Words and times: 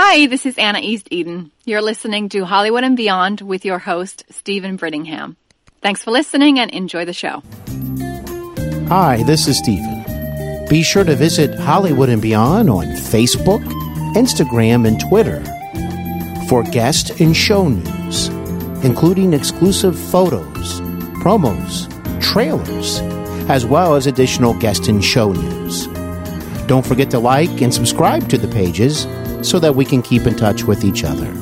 Hi, 0.00 0.28
this 0.28 0.46
is 0.46 0.56
Anna 0.58 0.78
Easteden. 0.78 1.50
You're 1.64 1.82
listening 1.82 2.28
to 2.28 2.44
Hollywood 2.44 2.84
and 2.84 2.96
Beyond 2.96 3.40
with 3.40 3.64
your 3.64 3.80
host, 3.80 4.22
Steven 4.30 4.78
Brittingham. 4.78 5.34
Thanks 5.82 6.04
for 6.04 6.12
listening 6.12 6.60
and 6.60 6.70
enjoy 6.70 7.04
the 7.04 7.12
show. 7.12 7.42
Hi, 8.86 9.24
this 9.24 9.48
is 9.48 9.58
Steven. 9.58 10.68
Be 10.68 10.84
sure 10.84 11.02
to 11.02 11.16
visit 11.16 11.58
Hollywood 11.58 12.10
and 12.10 12.22
Beyond 12.22 12.70
on 12.70 12.84
Facebook, 12.84 13.58
Instagram, 14.14 14.86
and 14.86 15.00
Twitter 15.00 15.42
for 16.48 16.62
guest 16.62 17.18
and 17.18 17.36
show 17.36 17.66
news, 17.66 18.28
including 18.84 19.32
exclusive 19.32 19.98
photos, 19.98 20.80
promos, 21.24 21.90
trailers, 22.22 23.00
as 23.50 23.66
well 23.66 23.96
as 23.96 24.06
additional 24.06 24.54
guest 24.54 24.86
and 24.86 25.04
show 25.04 25.32
news. 25.32 25.88
Don't 26.68 26.86
forget 26.86 27.10
to 27.10 27.18
like 27.18 27.60
and 27.62 27.74
subscribe 27.74 28.28
to 28.28 28.38
the 28.38 28.46
pages 28.46 29.04
so 29.42 29.58
that 29.58 29.74
we 29.74 29.84
can 29.84 30.02
keep 30.02 30.26
in 30.26 30.34
touch 30.34 30.64
with 30.64 30.84
each 30.84 31.04
other. 31.04 31.32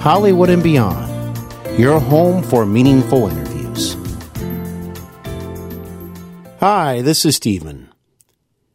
Hollywood 0.00 0.50
and 0.50 0.62
Beyond, 0.62 1.38
your 1.78 2.00
home 2.00 2.42
for 2.42 2.64
meaningful 2.64 3.28
interviews. 3.28 3.96
Hi, 6.60 7.02
this 7.02 7.24
is 7.24 7.36
Steven. 7.36 7.88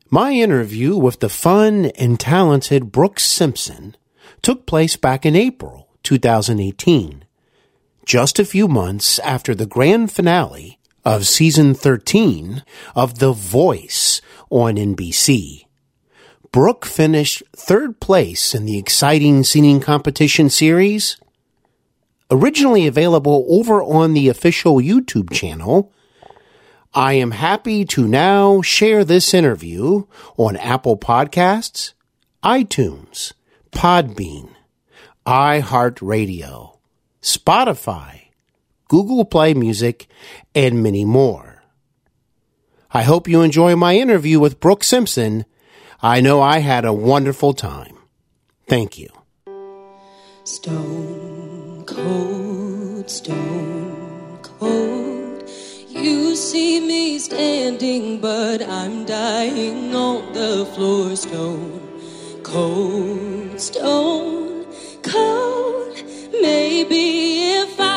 My 0.09 0.31
interview 0.31 0.95
with 0.95 1.19
the 1.19 1.29
fun 1.29 1.85
and 1.97 2.19
talented 2.19 2.91
Brooke 2.91 3.19
Simpson 3.19 3.95
took 4.41 4.65
place 4.65 4.95
back 4.95 5.25
in 5.25 5.35
April 5.35 5.89
2018, 6.03 7.25
just 8.05 8.37
a 8.37 8.45
few 8.45 8.67
months 8.67 9.17
after 9.19 9.55
the 9.55 9.65
grand 9.65 10.11
finale 10.11 10.77
of 11.03 11.27
season 11.27 11.73
13 11.73 12.63
of 12.95 13.19
The 13.19 13.33
Voice 13.33 14.21
on 14.49 14.75
NBC. 14.75 15.62
Brooke 16.53 16.85
finished 16.85 17.41
third 17.55 17.99
place 17.99 18.53
in 18.53 18.65
the 18.65 18.77
exciting 18.77 19.43
singing 19.43 19.79
competition 19.79 20.51
series. 20.51 21.17
Originally 22.29 22.85
available 22.85 23.43
over 23.49 23.81
on 23.81 24.13
the 24.13 24.29
official 24.29 24.75
YouTube 24.75 25.33
channel, 25.33 25.91
I 26.93 27.13
am 27.13 27.31
happy 27.31 27.85
to 27.85 28.07
now 28.07 28.61
share 28.61 29.03
this 29.03 29.33
interview 29.33 30.05
on 30.37 30.55
Apple 30.57 30.95
Podcasts, 30.95 31.93
iTunes, 32.43 33.33
Podbean, 33.71 34.49
iHeartRadio, 35.25 36.77
Spotify, 37.19 38.27
Google 38.89 39.25
Play 39.25 39.55
Music, 39.55 40.05
and 40.53 40.83
many 40.83 41.03
more. 41.03 41.63
I 42.91 43.01
hope 43.01 43.27
you 43.27 43.41
enjoy 43.41 43.75
my 43.75 43.95
interview 43.95 44.39
with 44.39 44.59
Brooke 44.59 44.83
Simpson. 44.83 45.45
I 46.05 46.19
know 46.19 46.41
I 46.41 46.59
had 46.59 46.83
a 46.83 46.91
wonderful 46.91 47.53
time. 47.53 47.97
Thank 48.67 48.99
you. 48.99 49.07
Stone 50.43 51.85
cold, 51.87 53.09
stone 53.09 54.37
cold. 54.41 55.49
You 55.87 56.35
see 56.35 56.81
me 56.81 57.19
standing, 57.19 58.19
but 58.19 58.61
I'm 58.61 59.05
dying 59.05 59.95
on 59.95 60.33
the 60.33 60.65
floor. 60.75 61.15
Stone 61.15 61.79
cold, 62.43 63.61
stone 63.61 64.65
cold. 65.03 66.03
Maybe 66.33 67.53
if 67.61 67.79
I 67.79 67.92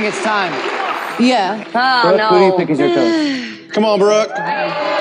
think 0.00 0.14
it's 0.14 0.24
time. 0.24 0.52
Yeah. 1.20 1.62
Oh 1.74 2.16
Brooke, 2.16 2.30
who 2.30 2.38
do 2.38 2.44
you 2.44 2.56
think 2.56 2.70
is 2.70 2.78
your 2.78 2.88
coach? 2.88 3.68
Come 3.74 3.84
on, 3.84 3.98
Brooke. 3.98 4.30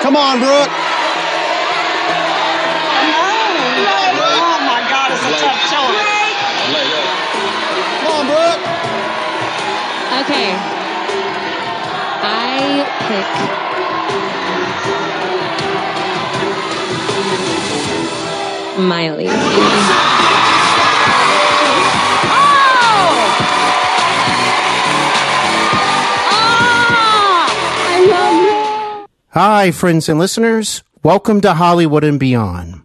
Come 0.01 0.17
on, 0.17 0.39
Brooke. 0.39 0.67
Oh 4.35 4.59
my 4.67 4.83
God, 4.91 5.11
it's 5.15 5.23
a 5.23 5.31
tough 5.39 5.55
choice. 5.71 6.03
Come 8.03 8.11
on, 8.11 8.25
Brooke. 8.27 8.59
Okay. 10.19 10.51
I 12.21 12.83
pick 13.07 13.27
Miley. 18.83 20.18
Hi, 29.33 29.69
friends 29.69 30.09
and 30.09 30.17
listeners. 30.17 30.81
Welcome 31.03 31.39
to 31.41 31.53
Hollywood 31.53 32.03
and 32.03 32.19
Beyond. 32.19 32.81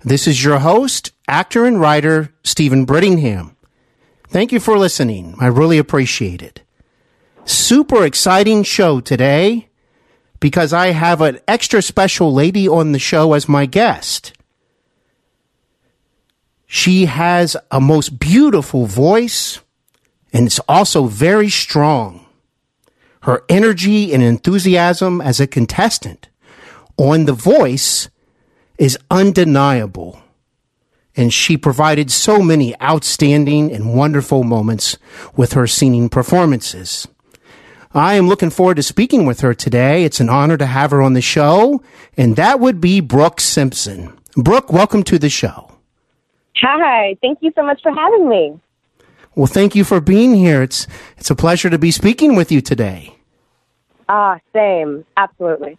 This 0.00 0.26
is 0.26 0.44
your 0.44 0.58
host, 0.58 1.12
actor 1.26 1.64
and 1.64 1.80
writer, 1.80 2.34
Steven 2.44 2.84
Brittingham. 2.84 3.56
Thank 4.28 4.52
you 4.52 4.60
for 4.60 4.76
listening. 4.76 5.34
I 5.40 5.46
really 5.46 5.78
appreciate 5.78 6.42
it. 6.42 6.60
Super 7.46 8.04
exciting 8.04 8.62
show 8.62 9.00
today 9.00 9.70
because 10.38 10.74
I 10.74 10.88
have 10.88 11.22
an 11.22 11.40
extra 11.48 11.80
special 11.80 12.30
lady 12.30 12.68
on 12.68 12.92
the 12.92 12.98
show 12.98 13.32
as 13.32 13.48
my 13.48 13.64
guest. 13.64 14.34
She 16.66 17.06
has 17.06 17.56
a 17.70 17.80
most 17.80 18.18
beautiful 18.18 18.84
voice 18.84 19.60
and 20.30 20.46
it's 20.46 20.60
also 20.68 21.06
very 21.06 21.48
strong. 21.48 22.25
Her 23.26 23.42
energy 23.48 24.14
and 24.14 24.22
enthusiasm 24.22 25.20
as 25.20 25.40
a 25.40 25.48
contestant 25.48 26.28
on 26.96 27.24
The 27.24 27.32
Voice 27.32 28.08
is 28.78 28.96
undeniable. 29.10 30.20
And 31.16 31.34
she 31.34 31.56
provided 31.56 32.12
so 32.12 32.40
many 32.40 32.80
outstanding 32.80 33.72
and 33.72 33.96
wonderful 33.96 34.44
moments 34.44 34.96
with 35.34 35.54
her 35.54 35.66
singing 35.66 36.08
performances. 36.08 37.08
I 37.92 38.14
am 38.14 38.28
looking 38.28 38.50
forward 38.50 38.76
to 38.76 38.84
speaking 38.84 39.26
with 39.26 39.40
her 39.40 39.54
today. 39.54 40.04
It's 40.04 40.20
an 40.20 40.28
honor 40.28 40.56
to 40.58 40.66
have 40.66 40.92
her 40.92 41.02
on 41.02 41.14
the 41.14 41.20
show, 41.20 41.82
and 42.16 42.36
that 42.36 42.60
would 42.60 42.80
be 42.80 43.00
Brooke 43.00 43.40
Simpson. 43.40 44.16
Brooke, 44.36 44.72
welcome 44.72 45.02
to 45.02 45.18
the 45.18 45.30
show. 45.30 45.72
Hi, 46.58 47.16
thank 47.20 47.40
you 47.42 47.50
so 47.56 47.64
much 47.64 47.82
for 47.82 47.92
having 47.92 48.28
me. 48.28 48.60
Well, 49.34 49.48
thank 49.48 49.74
you 49.74 49.82
for 49.82 50.00
being 50.00 50.36
here. 50.36 50.62
It's 50.62 50.86
it's 51.18 51.30
a 51.30 51.34
pleasure 51.34 51.70
to 51.70 51.78
be 51.78 51.90
speaking 51.90 52.36
with 52.36 52.52
you 52.52 52.60
today. 52.60 53.15
Ah, 54.08 54.38
same, 54.52 55.04
absolutely. 55.16 55.78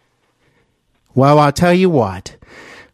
Well, 1.15 1.39
I'll 1.39 1.51
tell 1.51 1.74
you 1.74 1.89
what. 1.89 2.35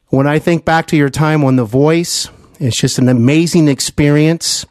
When 0.09 0.27
I 0.27 0.39
think 0.39 0.63
back 0.63 0.85
to 0.87 0.97
your 0.97 1.09
time 1.09 1.43
on 1.43 1.55
The 1.55 1.65
Voice 1.65 2.29
It's 2.59 2.77
just 2.77 2.99
an 2.99 3.09
amazing 3.09 3.67
experience. 3.67 4.65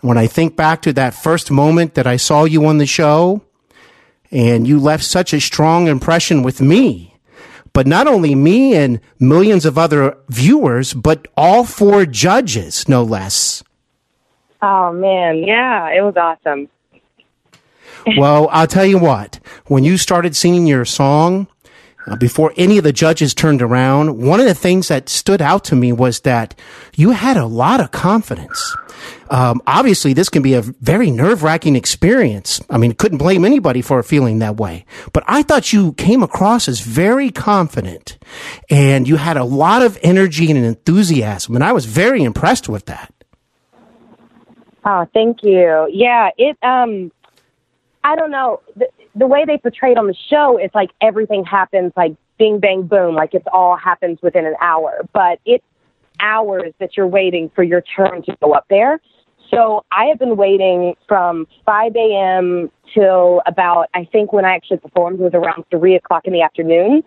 When 0.00 0.18
I 0.18 0.26
think 0.26 0.54
back 0.54 0.82
to 0.82 0.92
that 0.92 1.14
first 1.14 1.50
moment 1.50 1.94
that 1.94 2.06
I 2.06 2.16
saw 2.16 2.44
you 2.44 2.66
on 2.66 2.78
the 2.78 2.86
show, 2.86 3.42
and 4.30 4.68
you 4.68 4.78
left 4.78 5.02
such 5.02 5.32
a 5.32 5.40
strong 5.40 5.88
impression 5.88 6.42
with 6.42 6.60
me, 6.60 7.16
but 7.72 7.86
not 7.86 8.06
only 8.06 8.34
me 8.34 8.74
and 8.74 9.00
millions 9.18 9.64
of 9.64 9.78
other 9.78 10.16
viewers, 10.28 10.94
but 10.94 11.26
all 11.36 11.64
four 11.64 12.06
judges, 12.06 12.88
no 12.88 13.02
less. 13.02 13.64
Oh 14.62 14.92
man, 14.92 15.42
yeah, 15.42 15.88
it 15.90 16.02
was 16.02 16.16
awesome. 16.16 16.68
Well, 18.16 18.48
I'll 18.52 18.68
tell 18.68 18.86
you 18.86 18.98
what, 18.98 19.40
when 19.66 19.82
you 19.82 19.98
started 19.98 20.36
singing 20.36 20.66
your 20.66 20.84
song, 20.84 21.48
uh, 22.06 22.14
before 22.16 22.52
any 22.56 22.78
of 22.78 22.84
the 22.84 22.92
judges 22.92 23.34
turned 23.34 23.60
around, 23.60 24.18
one 24.18 24.38
of 24.38 24.46
the 24.46 24.54
things 24.54 24.88
that 24.88 25.08
stood 25.08 25.42
out 25.42 25.64
to 25.64 25.74
me 25.74 25.92
was 25.92 26.20
that 26.20 26.54
you 26.94 27.10
had 27.10 27.36
a 27.36 27.46
lot 27.46 27.80
of 27.80 27.90
confidence. 27.90 28.76
Um, 29.28 29.60
obviously, 29.66 30.12
this 30.12 30.28
can 30.28 30.42
be 30.42 30.54
a 30.54 30.62
very 30.62 31.10
nerve 31.10 31.42
wracking 31.42 31.74
experience. 31.74 32.60
I 32.70 32.78
mean, 32.78 32.92
couldn't 32.92 33.18
blame 33.18 33.44
anybody 33.44 33.82
for 33.82 34.00
feeling 34.04 34.38
that 34.38 34.56
way. 34.56 34.84
But 35.12 35.24
I 35.26 35.42
thought 35.42 35.72
you 35.72 35.94
came 35.94 36.22
across 36.22 36.68
as 36.68 36.80
very 36.80 37.30
confident 37.30 38.18
and 38.70 39.08
you 39.08 39.16
had 39.16 39.36
a 39.36 39.44
lot 39.44 39.82
of 39.82 39.98
energy 40.02 40.48
and 40.50 40.64
enthusiasm. 40.64 41.56
And 41.56 41.64
I 41.64 41.72
was 41.72 41.86
very 41.86 42.22
impressed 42.22 42.68
with 42.68 42.86
that. 42.86 43.12
Oh, 44.84 45.04
thank 45.12 45.42
you. 45.42 45.88
Yeah, 45.92 46.30
it 46.38 46.56
um 46.62 47.10
I 48.06 48.14
don't 48.14 48.30
know. 48.30 48.60
The, 48.76 48.86
the 49.16 49.26
way 49.26 49.44
they 49.44 49.58
portrayed 49.58 49.98
on 49.98 50.06
the 50.06 50.14
show 50.30 50.58
is 50.58 50.70
like 50.74 50.90
everything 51.00 51.44
happens 51.44 51.92
like 51.96 52.14
bing 52.38 52.60
bang 52.60 52.86
boom, 52.86 53.16
like 53.16 53.34
it's 53.34 53.46
all 53.52 53.76
happens 53.76 54.20
within 54.22 54.46
an 54.46 54.54
hour. 54.60 55.00
But 55.12 55.40
it's 55.44 55.64
hours 56.20 56.72
that 56.78 56.96
you're 56.96 57.08
waiting 57.08 57.50
for 57.52 57.64
your 57.64 57.82
turn 57.82 58.22
to 58.22 58.36
go 58.40 58.52
up 58.52 58.64
there. 58.70 59.00
So 59.50 59.84
I 59.90 60.04
have 60.04 60.20
been 60.20 60.36
waiting 60.36 60.94
from 61.08 61.48
5 61.64 61.96
a.m. 61.96 62.70
till 62.94 63.42
about, 63.44 63.88
I 63.92 64.08
think 64.10 64.32
when 64.32 64.44
I 64.44 64.54
actually 64.54 64.78
performed 64.78 65.18
was 65.18 65.32
around 65.34 65.64
3 65.70 65.96
o'clock 65.96 66.26
in 66.26 66.32
the 66.32 66.42
afternoon. 66.42 67.02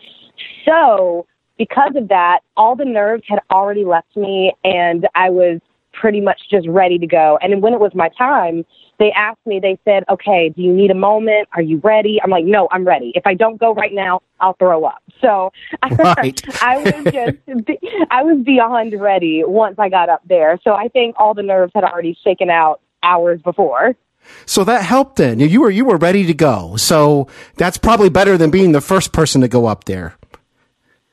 So 0.65 1.25
because 1.57 1.93
of 1.95 2.09
that, 2.09 2.41
all 2.57 2.75
the 2.75 2.85
nerves 2.85 3.23
had 3.27 3.39
already 3.51 3.85
left 3.85 4.17
me 4.17 4.53
and 4.65 5.07
I 5.15 5.29
was 5.29 5.61
pretty 5.93 6.19
much 6.19 6.41
just 6.51 6.67
ready 6.67 6.97
to 6.97 7.07
go. 7.07 7.39
And 7.41 7.61
when 7.61 7.73
it 7.73 7.79
was 7.79 7.91
my 7.95 8.09
time, 8.17 8.65
they 8.99 9.11
asked 9.15 9.39
me, 9.45 9.59
they 9.59 9.79
said, 9.85 10.03
okay, 10.09 10.49
do 10.49 10.61
you 10.61 10.73
need 10.73 10.91
a 10.91 10.95
moment? 10.95 11.47
Are 11.53 11.61
you 11.61 11.79
ready? 11.83 12.19
I'm 12.21 12.29
like, 12.29 12.45
no, 12.45 12.67
I'm 12.69 12.85
ready. 12.85 13.13
If 13.15 13.25
I 13.25 13.33
don't 13.33 13.57
go 13.57 13.73
right 13.73 13.93
now, 13.93 14.21
I'll 14.39 14.53
throw 14.53 14.85
up. 14.85 15.01
So 15.21 15.51
Right. 15.83 16.41
I 16.61 16.77
was 16.77 17.03
just, 17.13 17.69
I 18.09 18.23
was 18.23 18.41
beyond 18.45 18.93
ready 19.01 19.43
once 19.45 19.75
I 19.77 19.89
got 19.89 20.07
up 20.07 20.21
there. 20.25 20.57
So 20.63 20.71
I 20.71 20.87
think 20.87 21.17
all 21.19 21.33
the 21.33 21.43
nerves 21.43 21.73
had 21.75 21.83
already 21.83 22.17
shaken 22.23 22.49
out 22.49 22.79
hours 23.03 23.41
before. 23.41 23.97
So 24.45 24.63
that 24.63 24.83
helped 24.83 25.17
then. 25.17 25.41
You 25.41 25.59
were, 25.59 25.69
you 25.69 25.83
were 25.83 25.97
ready 25.97 26.25
to 26.25 26.33
go. 26.33 26.77
So 26.77 27.27
that's 27.57 27.77
probably 27.77 28.09
better 28.09 28.37
than 28.37 28.49
being 28.49 28.71
the 28.71 28.79
first 28.79 29.11
person 29.11 29.41
to 29.41 29.49
go 29.49 29.65
up 29.65 29.83
there. 29.83 30.15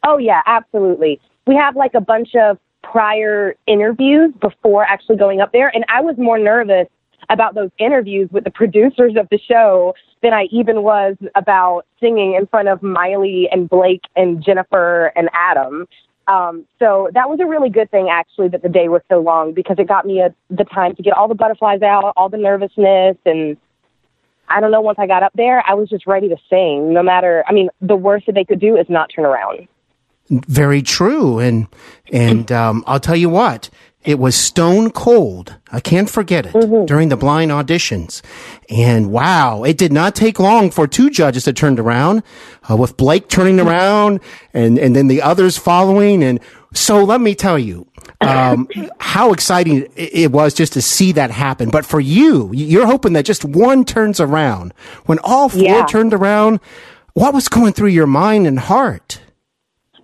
Oh 0.07 0.19
yeah, 0.19 0.41
absolutely. 0.47 1.21
We 1.49 1.57
have 1.57 1.75
like 1.75 1.95
a 1.95 2.01
bunch 2.01 2.37
of 2.37 2.59
prior 2.85 3.57
interviews 3.67 4.33
before 4.41 4.85
actually 4.85 5.17
going 5.17 5.41
up 5.41 5.51
there, 5.51 5.69
and 5.75 5.85
I 5.89 6.01
was 6.01 6.17
more 6.17 6.39
nervous 6.39 6.87
about 7.31 7.55
those 7.55 7.71
interviews 7.79 8.29
with 8.31 8.45
the 8.45 8.51
producers 8.51 9.15
of 9.19 9.29
the 9.31 9.39
show 9.39 9.95
than 10.23 10.33
I 10.33 10.45
even 10.51 10.83
was 10.83 11.17
about 11.35 11.87
singing 12.01 12.35
in 12.35 12.47
front 12.47 12.69
of 12.69 12.83
Miley 12.83 13.49
and 13.51 13.69
Blake 13.69 14.03
and 14.15 14.43
Jennifer 14.45 15.13
and 15.17 15.29
Adam. 15.33 15.87
Um, 16.29 16.67
so 16.79 17.09
that 17.15 17.29
was 17.29 17.39
a 17.41 17.47
really 17.47 17.71
good 17.71 17.91
thing, 17.91 18.09
actually, 18.11 18.49
that 18.49 18.63
the 18.63 18.69
day 18.69 18.89
was 18.89 19.03
so 19.09 19.21
long 19.21 19.53
because 19.53 19.77
it 19.79 19.87
got 19.87 20.05
me 20.05 20.21
a, 20.21 20.35
the 20.51 20.65
time 20.65 20.97
to 20.97 21.03
get 21.03 21.13
all 21.13 21.29
the 21.29 21.35
butterflies 21.35 21.83
out, 21.83 22.13
all 22.17 22.29
the 22.29 22.37
nervousness, 22.37 23.17
and 23.25 23.57
I 24.49 24.61
don't 24.61 24.71
know. 24.71 24.81
Once 24.81 24.99
I 24.99 25.07
got 25.07 25.23
up 25.23 25.33
there, 25.35 25.63
I 25.69 25.75
was 25.75 25.89
just 25.89 26.07
ready 26.07 26.29
to 26.29 26.37
sing. 26.51 26.93
No 26.93 27.03
matter, 27.03 27.45
I 27.47 27.53
mean, 27.53 27.69
the 27.81 27.97
worst 27.97 28.27
that 28.27 28.35
they 28.35 28.45
could 28.45 28.61
do 28.61 28.77
is 28.77 28.87
not 28.89 29.11
turn 29.15 29.25
around. 29.25 29.69
Very 30.29 30.83
true. 30.83 31.39
And, 31.39 31.69
and, 32.13 32.51
um, 32.51 32.83
I'll 32.89 32.99
tell 32.99 33.15
you 33.15 33.29
what, 33.29 33.71
it 34.07 34.19
was 34.19 34.37
stone 34.37 34.91
cold. 34.91 35.57
I 35.73 35.81
can't 35.81 36.09
forget 36.09 36.47
it 36.47 36.87
during 36.87 37.09
the 37.09 37.17
blind 37.17 37.51
auditions. 37.51 38.23
And 38.71 39.11
wow, 39.11 39.65
it 39.65 39.77
did 39.77 39.93
not 39.93 40.15
take 40.15 40.39
long 40.39 40.71
for 40.71 40.87
two 40.87 41.11
judges 41.11 41.45
to 41.45 41.53
turn 41.53 41.79
around, 41.79 42.23
uh, 42.71 42.77
with 42.77 42.97
Blake 42.97 43.29
turning 43.29 43.59
around 43.61 44.21
and, 44.55 44.79
and 44.79 44.95
then 44.95 45.09
the 45.09 45.21
others 45.23 45.59
following. 45.59 46.23
And 46.23 46.41
so 46.73 47.03
let 47.05 47.21
me 47.21 47.35
tell 47.35 47.59
you, 47.59 47.87
um, 48.21 48.69
how 49.01 49.33
exciting 49.33 49.83
it 49.97 50.11
it 50.15 50.33
was 50.33 50.55
just 50.55 50.73
to 50.75 50.83
see 50.83 51.13
that 51.13 51.31
happen. 51.33 51.71
But 51.71 51.85
for 51.85 51.99
you, 52.01 52.51
you're 52.55 52.87
hoping 52.87 53.13
that 53.15 53.25
just 53.25 53.45
one 53.45 53.85
turns 53.85 54.21
around. 54.21 54.73
When 55.07 55.19
all 55.25 55.49
four 55.49 55.61
Yeah. 55.63 55.87
turned 55.87 56.15
around, 56.15 56.61
what 57.15 57.35
was 57.35 57.49
going 57.49 57.73
through 57.73 57.89
your 57.89 58.07
mind 58.07 58.47
and 58.47 58.59
heart? 58.59 59.21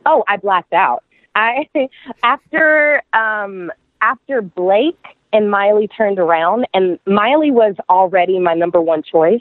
Oh, 0.05 0.25
I 0.27 0.39
blacked 0.39 0.73
out. 0.73 1.05
I 1.37 1.69
after 2.25 3.03
um 3.13 3.71
after 4.03 4.43
Blake 4.43 4.99
and 5.33 5.51
Miley 5.51 5.89
turned 5.89 6.19
around 6.19 6.67
and 6.75 6.99
Miley 7.07 7.51
was 7.51 7.75
already 7.89 8.39
my 8.39 8.55
number 8.55 8.81
one 8.81 9.03
choice. 9.03 9.41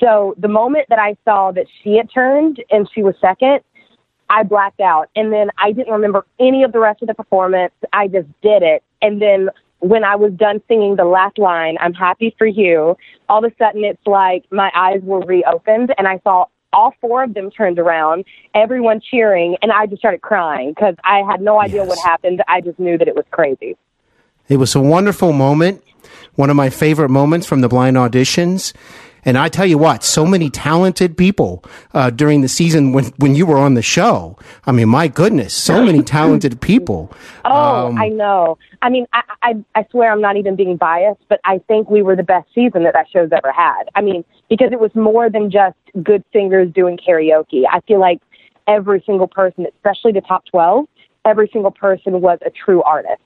So 0.00 0.34
the 0.38 0.48
moment 0.48 0.86
that 0.90 0.98
I 0.98 1.16
saw 1.24 1.52
that 1.52 1.66
she 1.82 1.96
had 1.96 2.10
turned 2.12 2.62
and 2.70 2.88
she 2.92 3.02
was 3.02 3.14
second, 3.20 3.60
I 4.28 4.42
blacked 4.42 4.80
out. 4.80 5.08
And 5.16 5.32
then 5.32 5.50
I 5.56 5.72
didn't 5.72 5.92
remember 5.92 6.26
any 6.40 6.62
of 6.64 6.72
the 6.72 6.80
rest 6.80 7.00
of 7.02 7.08
the 7.08 7.14
performance. 7.14 7.72
I 7.92 8.08
just 8.08 8.28
did 8.42 8.62
it. 8.62 8.82
And 9.00 9.22
then 9.22 9.48
when 9.78 10.02
I 10.02 10.16
was 10.16 10.32
done 10.32 10.60
singing 10.66 10.96
the 10.96 11.04
last 11.04 11.38
line, 11.38 11.76
I'm 11.80 11.94
happy 11.94 12.34
for 12.38 12.46
you, 12.46 12.96
all 13.28 13.44
of 13.44 13.52
a 13.52 13.54
sudden 13.56 13.84
it's 13.84 14.06
like 14.06 14.44
my 14.50 14.70
eyes 14.74 15.00
were 15.02 15.20
reopened 15.20 15.94
and 15.98 16.08
I 16.08 16.20
saw 16.24 16.46
all 16.74 16.94
four 17.00 17.22
of 17.22 17.34
them 17.34 17.50
turned 17.50 17.78
around, 17.78 18.24
everyone 18.54 19.00
cheering, 19.00 19.56
and 19.62 19.72
I 19.72 19.86
just 19.86 20.00
started 20.00 20.20
crying 20.20 20.70
because 20.70 20.94
I 21.04 21.22
had 21.30 21.40
no 21.40 21.60
idea 21.60 21.84
what 21.84 21.98
happened. 22.04 22.42
I 22.48 22.60
just 22.60 22.78
knew 22.78 22.98
that 22.98 23.08
it 23.08 23.14
was 23.14 23.24
crazy. 23.30 23.76
It 24.48 24.58
was 24.58 24.74
a 24.74 24.80
wonderful 24.80 25.32
moment, 25.32 25.82
one 26.34 26.50
of 26.50 26.56
my 26.56 26.68
favorite 26.68 27.08
moments 27.08 27.46
from 27.46 27.60
the 27.62 27.68
blind 27.68 27.96
auditions. 27.96 28.74
And 29.24 29.38
I 29.38 29.48
tell 29.48 29.66
you 29.66 29.78
what, 29.78 30.04
so 30.04 30.26
many 30.26 30.50
talented 30.50 31.16
people 31.16 31.64
uh, 31.92 32.10
during 32.10 32.42
the 32.42 32.48
season 32.48 32.92
when, 32.92 33.06
when 33.16 33.34
you 33.34 33.46
were 33.46 33.56
on 33.58 33.74
the 33.74 33.82
show. 33.82 34.38
I 34.66 34.72
mean, 34.72 34.88
my 34.88 35.08
goodness, 35.08 35.54
so 35.54 35.82
many 35.84 36.02
talented 36.16 36.60
people. 36.60 37.12
Oh, 37.44 37.86
Um, 37.88 37.98
I 37.98 38.08
know. 38.08 38.58
I 38.82 38.90
mean, 38.90 39.06
I, 39.12 39.22
I 39.42 39.54
I 39.74 39.86
swear 39.90 40.12
I'm 40.12 40.20
not 40.20 40.36
even 40.36 40.56
being 40.56 40.76
biased, 40.76 41.22
but 41.28 41.40
I 41.44 41.58
think 41.68 41.88
we 41.88 42.02
were 42.02 42.16
the 42.16 42.22
best 42.22 42.48
season 42.54 42.82
that 42.84 42.92
that 42.92 43.06
show's 43.10 43.30
ever 43.32 43.50
had. 43.50 43.84
I 43.94 44.02
mean, 44.02 44.24
because 44.50 44.72
it 44.72 44.80
was 44.80 44.94
more 44.94 45.30
than 45.30 45.50
just 45.50 45.76
good 46.02 46.22
singers 46.32 46.70
doing 46.72 46.98
karaoke. 46.98 47.62
I 47.70 47.80
feel 47.80 48.00
like 48.00 48.20
every 48.66 49.02
single 49.06 49.28
person, 49.28 49.66
especially 49.76 50.12
the 50.12 50.20
top 50.20 50.44
12, 50.46 50.86
every 51.24 51.48
single 51.52 51.70
person 51.70 52.20
was 52.20 52.38
a 52.44 52.50
true 52.50 52.82
artist. 52.82 53.20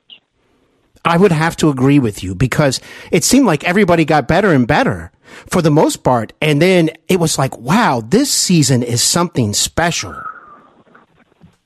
I 1.05 1.17
would 1.17 1.33
have 1.33 1.57
to 1.59 1.71
agree 1.71 1.99
with 1.99 2.23
you 2.23 2.35
because 2.35 2.81
it 3.11 3.25
seemed 3.25 3.47
like 3.47 3.65
everybody 3.65 4.05
got 4.05 4.29
better 4.29 4.53
and 4.53 4.67
better 4.67 5.11
for 5.47 5.63
the 5.63 5.71
most 5.71 6.03
part. 6.03 6.33
And 6.41 6.61
then 6.61 6.91
it 7.09 7.21
was 7.21 7.39
like, 7.39 7.57
wow, 7.59 8.03
this 8.07 8.31
season 8.33 8.83
is 8.83 9.03
something 9.03 9.53
special. 9.53 10.15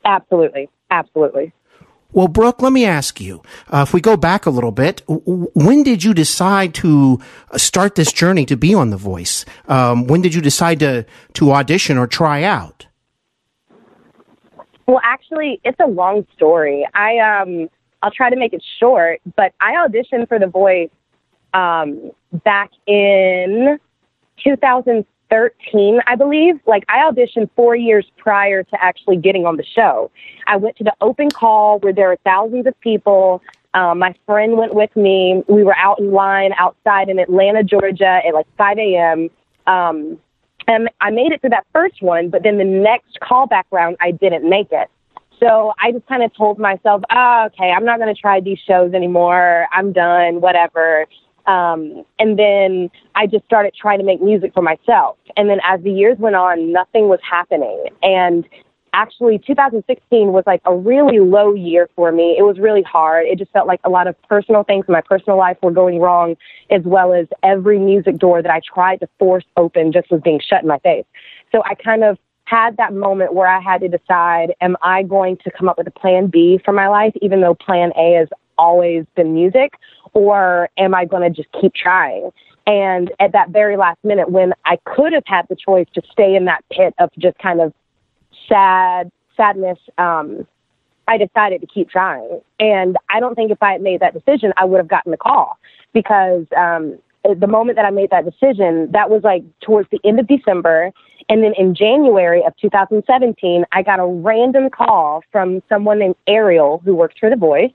Absolutely. 0.04 0.68
Absolutely. 0.90 1.52
Well, 2.12 2.28
Brooke, 2.28 2.60
let 2.60 2.72
me 2.72 2.84
ask 2.84 3.20
you, 3.20 3.42
uh, 3.70 3.84
if 3.86 3.94
we 3.94 4.02
go 4.02 4.18
back 4.18 4.44
a 4.44 4.50
little 4.50 4.70
bit, 4.70 5.02
w- 5.06 5.50
when 5.54 5.82
did 5.82 6.04
you 6.04 6.12
decide 6.12 6.74
to 6.74 7.18
start 7.56 7.94
this 7.94 8.12
journey 8.12 8.44
to 8.46 8.56
be 8.56 8.74
on 8.74 8.90
The 8.90 8.98
Voice? 8.98 9.46
Um, 9.66 10.06
when 10.06 10.20
did 10.20 10.34
you 10.34 10.42
decide 10.42 10.80
to, 10.80 11.06
to 11.34 11.52
audition 11.52 11.96
or 11.96 12.06
try 12.06 12.42
out? 12.42 12.86
Well, 14.86 15.00
actually, 15.02 15.58
it's 15.64 15.80
a 15.80 15.86
long 15.86 16.26
story. 16.36 16.86
I 16.92 17.18
um, 17.18 17.70
I'll 18.02 18.10
try 18.10 18.28
to 18.28 18.36
make 18.36 18.52
it 18.52 18.62
short, 18.78 19.20
but 19.36 19.54
I 19.60 19.72
auditioned 19.86 20.28
for 20.28 20.38
The 20.38 20.48
Voice 20.48 20.90
um, 21.54 22.10
back 22.32 22.70
in 22.86 23.78
2013, 24.42 26.00
I 26.06 26.16
believe. 26.16 26.60
Like 26.66 26.84
I 26.88 26.98
auditioned 27.10 27.50
four 27.54 27.76
years 27.76 28.06
prior 28.16 28.62
to 28.62 28.82
actually 28.82 29.16
getting 29.16 29.46
on 29.46 29.56
the 29.56 29.64
show. 29.64 30.10
I 30.46 30.56
went 30.56 30.76
to 30.76 30.84
the 30.84 30.94
open 31.00 31.30
call 31.30 31.78
where 31.80 31.92
there 31.92 32.08
were 32.08 32.18
thousands 32.24 32.66
of 32.66 32.78
people. 32.80 33.42
Um, 33.74 33.98
my 34.00 34.14
friend 34.26 34.56
went 34.56 34.74
with 34.74 34.94
me. 34.96 35.42
We 35.48 35.64
were 35.64 35.76
out 35.76 35.98
in 35.98 36.12
line 36.12 36.52
outside 36.58 37.08
in 37.08 37.18
Atlanta, 37.18 37.62
Georgia, 37.62 38.20
at 38.26 38.34
like 38.34 38.46
5 38.58 38.78
a.m. 38.78 39.30
Um, 39.66 40.18
and 40.68 40.88
I 41.00 41.10
made 41.10 41.32
it 41.32 41.40
through 41.40 41.50
that 41.50 41.66
first 41.72 42.02
one, 42.02 42.28
but 42.28 42.42
then 42.42 42.58
the 42.58 42.64
next 42.64 43.18
callback 43.20 43.64
round, 43.70 43.96
I 44.00 44.10
didn't 44.10 44.48
make 44.48 44.68
it. 44.70 44.88
So 45.40 45.72
I 45.80 45.90
just 45.90 46.06
kind 46.06 46.22
of 46.22 46.32
told 46.34 46.58
myself, 46.58 47.02
oh, 47.10 47.46
okay, 47.46 47.72
I'm 47.72 47.84
not 47.84 47.98
going 47.98 48.14
to 48.14 48.20
try 48.20 48.40
these 48.40 48.60
shows 48.60 48.94
anymore. 48.94 49.66
I'm 49.72 49.92
done, 49.92 50.40
whatever. 50.40 51.06
Um, 51.46 52.04
and 52.18 52.38
then 52.38 52.90
I 53.14 53.26
just 53.26 53.44
started 53.44 53.74
trying 53.74 53.98
to 53.98 54.04
make 54.04 54.22
music 54.22 54.52
for 54.54 54.62
myself. 54.62 55.16
And 55.36 55.48
then 55.48 55.58
as 55.64 55.82
the 55.82 55.90
years 55.90 56.18
went 56.18 56.36
on, 56.36 56.72
nothing 56.72 57.08
was 57.08 57.20
happening. 57.28 57.86
And 58.02 58.48
actually 58.94 59.38
2016 59.38 60.32
was 60.32 60.44
like 60.46 60.60
a 60.64 60.76
really 60.76 61.18
low 61.18 61.54
year 61.54 61.88
for 61.96 62.12
me. 62.12 62.36
It 62.38 62.42
was 62.42 62.58
really 62.58 62.82
hard. 62.82 63.26
It 63.26 63.38
just 63.38 63.50
felt 63.50 63.66
like 63.66 63.80
a 63.84 63.90
lot 63.90 64.06
of 64.06 64.20
personal 64.22 64.64
things 64.64 64.84
in 64.86 64.92
my 64.92 65.00
personal 65.00 65.38
life 65.38 65.56
were 65.62 65.70
going 65.70 65.98
wrong, 65.98 66.36
as 66.70 66.82
well 66.84 67.12
as 67.12 67.26
every 67.42 67.78
music 67.78 68.18
door 68.18 68.42
that 68.42 68.50
I 68.50 68.60
tried 68.60 68.98
to 69.00 69.08
force 69.18 69.44
open 69.56 69.92
just 69.92 70.10
was 70.10 70.20
being 70.22 70.40
shut 70.40 70.62
in 70.62 70.68
my 70.68 70.78
face. 70.78 71.06
So 71.50 71.62
I 71.64 71.74
kind 71.74 72.04
of 72.04 72.18
had 72.44 72.76
that 72.76 72.92
moment 72.92 73.34
where 73.34 73.46
I 73.46 73.60
had 73.60 73.80
to 73.80 73.88
decide, 73.88 74.52
am 74.60 74.76
I 74.82 75.04
going 75.04 75.38
to 75.38 75.50
come 75.50 75.68
up 75.68 75.78
with 75.78 75.86
a 75.86 75.92
plan 75.92 76.26
B 76.26 76.60
for 76.62 76.72
my 76.72 76.88
life, 76.88 77.14
even 77.22 77.40
though 77.40 77.54
plan 77.54 77.92
A 77.96 78.14
has 78.14 78.28
always 78.58 79.04
been 79.14 79.34
music, 79.34 79.74
or 80.12 80.68
am 80.78 80.94
I 80.94 81.04
going 81.04 81.22
to 81.22 81.30
just 81.30 81.52
keep 81.60 81.74
trying? 81.74 82.30
And 82.66 83.10
at 83.18 83.32
that 83.32 83.50
very 83.50 83.76
last 83.76 83.98
minute, 84.04 84.30
when 84.30 84.52
I 84.64 84.78
could 84.84 85.12
have 85.12 85.24
had 85.26 85.46
the 85.48 85.56
choice 85.56 85.86
to 85.94 86.02
stay 86.12 86.36
in 86.36 86.44
that 86.44 86.64
pit 86.70 86.94
of 86.98 87.10
just 87.18 87.38
kind 87.38 87.60
of 87.60 87.72
sad 88.48 89.10
sadness, 89.36 89.78
um, 89.98 90.46
I 91.08 91.18
decided 91.18 91.60
to 91.62 91.66
keep 91.66 91.90
trying. 91.90 92.40
And 92.60 92.96
I 93.10 93.20
don't 93.20 93.34
think 93.34 93.50
if 93.50 93.62
I 93.62 93.72
had 93.72 93.82
made 93.82 94.00
that 94.00 94.14
decision, 94.14 94.52
I 94.56 94.64
would 94.64 94.78
have 94.78 94.88
gotten 94.88 95.10
the 95.10 95.16
call 95.16 95.58
because 95.92 96.46
um, 96.56 96.98
the 97.24 97.46
moment 97.46 97.76
that 97.76 97.84
I 97.84 97.90
made 97.90 98.10
that 98.10 98.24
decision, 98.24 98.90
that 98.92 99.10
was 99.10 99.22
like 99.24 99.42
towards 99.60 99.88
the 99.90 100.00
end 100.04 100.20
of 100.20 100.28
December. 100.28 100.92
And 101.28 101.42
then 101.42 101.54
in 101.56 101.74
January 101.74 102.42
of 102.44 102.56
2017, 102.60 103.64
I 103.72 103.82
got 103.82 104.00
a 104.00 104.06
random 104.06 104.70
call 104.70 105.22
from 105.30 105.62
someone 105.68 105.98
named 105.98 106.16
Ariel 106.26 106.80
who 106.84 106.94
works 106.94 107.16
for 107.18 107.30
The 107.30 107.36
Voice. 107.36 107.72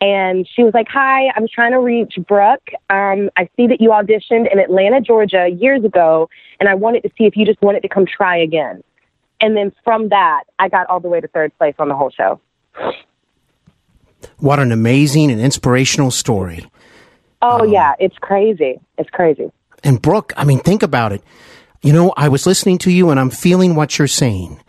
And 0.00 0.48
she 0.54 0.62
was 0.62 0.72
like, 0.72 0.88
Hi, 0.88 1.30
I'm 1.36 1.46
trying 1.46 1.72
to 1.72 1.80
reach 1.80 2.14
Brooke. 2.26 2.68
Um, 2.88 3.30
I 3.36 3.48
see 3.56 3.66
that 3.66 3.80
you 3.80 3.90
auditioned 3.90 4.50
in 4.50 4.58
Atlanta, 4.58 5.00
Georgia 5.00 5.48
years 5.48 5.84
ago, 5.84 6.28
and 6.58 6.68
I 6.68 6.74
wanted 6.74 7.02
to 7.02 7.10
see 7.18 7.24
if 7.24 7.36
you 7.36 7.44
just 7.44 7.60
wanted 7.60 7.80
to 7.82 7.88
come 7.88 8.06
try 8.06 8.38
again. 8.38 8.82
And 9.40 9.56
then 9.56 9.72
from 9.84 10.08
that, 10.10 10.44
I 10.58 10.68
got 10.68 10.86
all 10.88 11.00
the 11.00 11.08
way 11.08 11.20
to 11.20 11.28
third 11.28 11.56
place 11.58 11.74
on 11.78 11.88
the 11.88 11.94
whole 11.94 12.10
show. 12.10 12.40
What 14.38 14.58
an 14.58 14.72
amazing 14.72 15.30
and 15.30 15.40
inspirational 15.40 16.10
story. 16.10 16.66
Oh, 17.42 17.64
yeah, 17.64 17.94
it's 17.98 18.18
crazy. 18.18 18.80
It's 18.98 19.08
crazy. 19.10 19.50
And 19.82 20.00
Brooke, 20.00 20.32
I 20.36 20.44
mean, 20.44 20.60
think 20.60 20.82
about 20.82 21.12
it. 21.12 21.22
You 21.82 21.94
know, 21.94 22.12
I 22.14 22.28
was 22.28 22.46
listening 22.46 22.76
to 22.78 22.90
you 22.90 23.08
and 23.08 23.18
I'm 23.18 23.30
feeling 23.30 23.74
what 23.74 23.98
you're 23.98 24.06
saying 24.06 24.60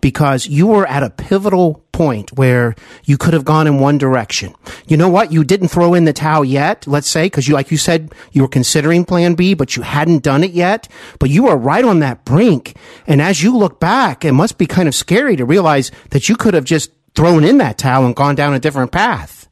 because 0.00 0.48
you 0.48 0.66
were 0.66 0.84
at 0.86 1.04
a 1.04 1.10
pivotal 1.10 1.84
point 1.92 2.32
where 2.32 2.74
you 3.04 3.16
could 3.16 3.34
have 3.34 3.44
gone 3.44 3.68
in 3.68 3.78
one 3.78 3.98
direction. 3.98 4.52
You 4.88 4.96
know 4.96 5.08
what? 5.08 5.30
You 5.30 5.44
didn't 5.44 5.68
throw 5.68 5.94
in 5.94 6.06
the 6.06 6.12
towel 6.12 6.44
yet, 6.44 6.84
let's 6.88 7.08
say, 7.08 7.26
because 7.26 7.46
you, 7.46 7.54
like 7.54 7.70
you 7.70 7.76
said, 7.76 8.12
you 8.32 8.42
were 8.42 8.48
considering 8.48 9.04
plan 9.04 9.36
B, 9.36 9.54
but 9.54 9.76
you 9.76 9.82
hadn't 9.82 10.24
done 10.24 10.42
it 10.42 10.50
yet. 10.50 10.88
But 11.20 11.30
you 11.30 11.44
were 11.44 11.56
right 11.56 11.84
on 11.84 12.00
that 12.00 12.24
brink. 12.24 12.76
And 13.06 13.22
as 13.22 13.44
you 13.44 13.56
look 13.56 13.78
back, 13.78 14.24
it 14.24 14.32
must 14.32 14.58
be 14.58 14.66
kind 14.66 14.88
of 14.88 14.94
scary 14.94 15.36
to 15.36 15.44
realize 15.44 15.92
that 16.10 16.28
you 16.28 16.34
could 16.34 16.54
have 16.54 16.64
just 16.64 16.90
thrown 17.14 17.44
in 17.44 17.58
that 17.58 17.78
towel 17.78 18.04
and 18.06 18.16
gone 18.16 18.34
down 18.34 18.54
a 18.54 18.58
different 18.58 18.90
path. 18.90 19.48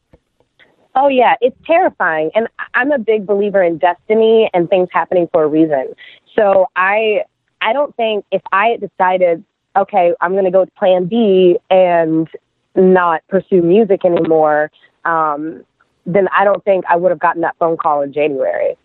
Oh 0.96 1.08
yeah, 1.08 1.34
it's 1.40 1.56
terrifying. 1.64 2.30
And 2.34 2.48
I'm 2.74 2.92
a 2.92 2.98
big 2.98 3.26
believer 3.26 3.62
in 3.62 3.78
destiny 3.78 4.48
and 4.52 4.68
things 4.68 4.88
happening 4.92 5.28
for 5.32 5.42
a 5.42 5.48
reason. 5.48 5.94
So 6.36 6.66
I 6.76 7.24
I 7.60 7.72
don't 7.72 7.94
think 7.96 8.24
if 8.30 8.42
I 8.52 8.68
had 8.68 8.80
decided, 8.80 9.44
okay, 9.76 10.14
I'm 10.20 10.32
going 10.32 10.44
to 10.44 10.50
go 10.50 10.60
with 10.60 10.74
plan 10.74 11.06
B 11.06 11.58
and 11.70 12.28
not 12.74 13.22
pursue 13.28 13.62
music 13.62 14.04
anymore, 14.04 14.70
um, 15.04 15.64
then 16.06 16.28
I 16.36 16.44
don't 16.44 16.62
think 16.64 16.84
I 16.88 16.96
would 16.96 17.10
have 17.10 17.20
gotten 17.20 17.42
that 17.42 17.56
phone 17.58 17.76
call 17.76 18.02
in 18.02 18.12
January. 18.12 18.76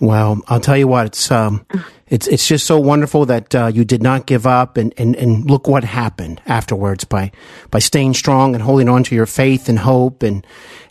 Well, 0.00 0.40
I'll 0.48 0.60
tell 0.60 0.76
you 0.76 0.88
what, 0.88 1.06
it's 1.06 1.30
um, 1.30 1.64
it's 2.08 2.26
it's 2.26 2.46
just 2.46 2.66
so 2.66 2.78
wonderful 2.80 3.26
that 3.26 3.54
uh, 3.54 3.66
you 3.72 3.84
did 3.84 4.02
not 4.02 4.26
give 4.26 4.46
up, 4.46 4.76
and, 4.76 4.92
and, 4.96 5.14
and 5.14 5.48
look 5.48 5.68
what 5.68 5.84
happened 5.84 6.40
afterwards 6.46 7.04
by 7.04 7.30
by 7.70 7.78
staying 7.78 8.14
strong 8.14 8.54
and 8.54 8.62
holding 8.62 8.88
on 8.88 9.04
to 9.04 9.14
your 9.14 9.26
faith 9.26 9.68
and 9.68 9.78
hope, 9.78 10.22
and 10.22 10.44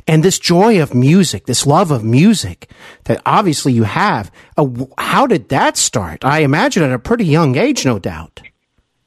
and 0.07 0.23
this 0.23 0.39
joy 0.39 0.81
of 0.81 0.93
music, 0.95 1.45
this 1.45 1.65
love 1.67 1.91
of 1.91 2.03
music 2.03 2.69
that 3.05 3.21
obviously 3.25 3.73
you 3.73 3.83
have, 3.83 4.31
uh, 4.57 4.67
how 4.97 5.27
did 5.27 5.49
that 5.49 5.77
start? 5.77 6.23
I 6.23 6.39
imagine 6.39 6.83
at 6.83 6.91
a 6.91 6.99
pretty 6.99 7.25
young 7.25 7.57
age, 7.57 7.85
no 7.85 7.99
doubt. 7.99 8.41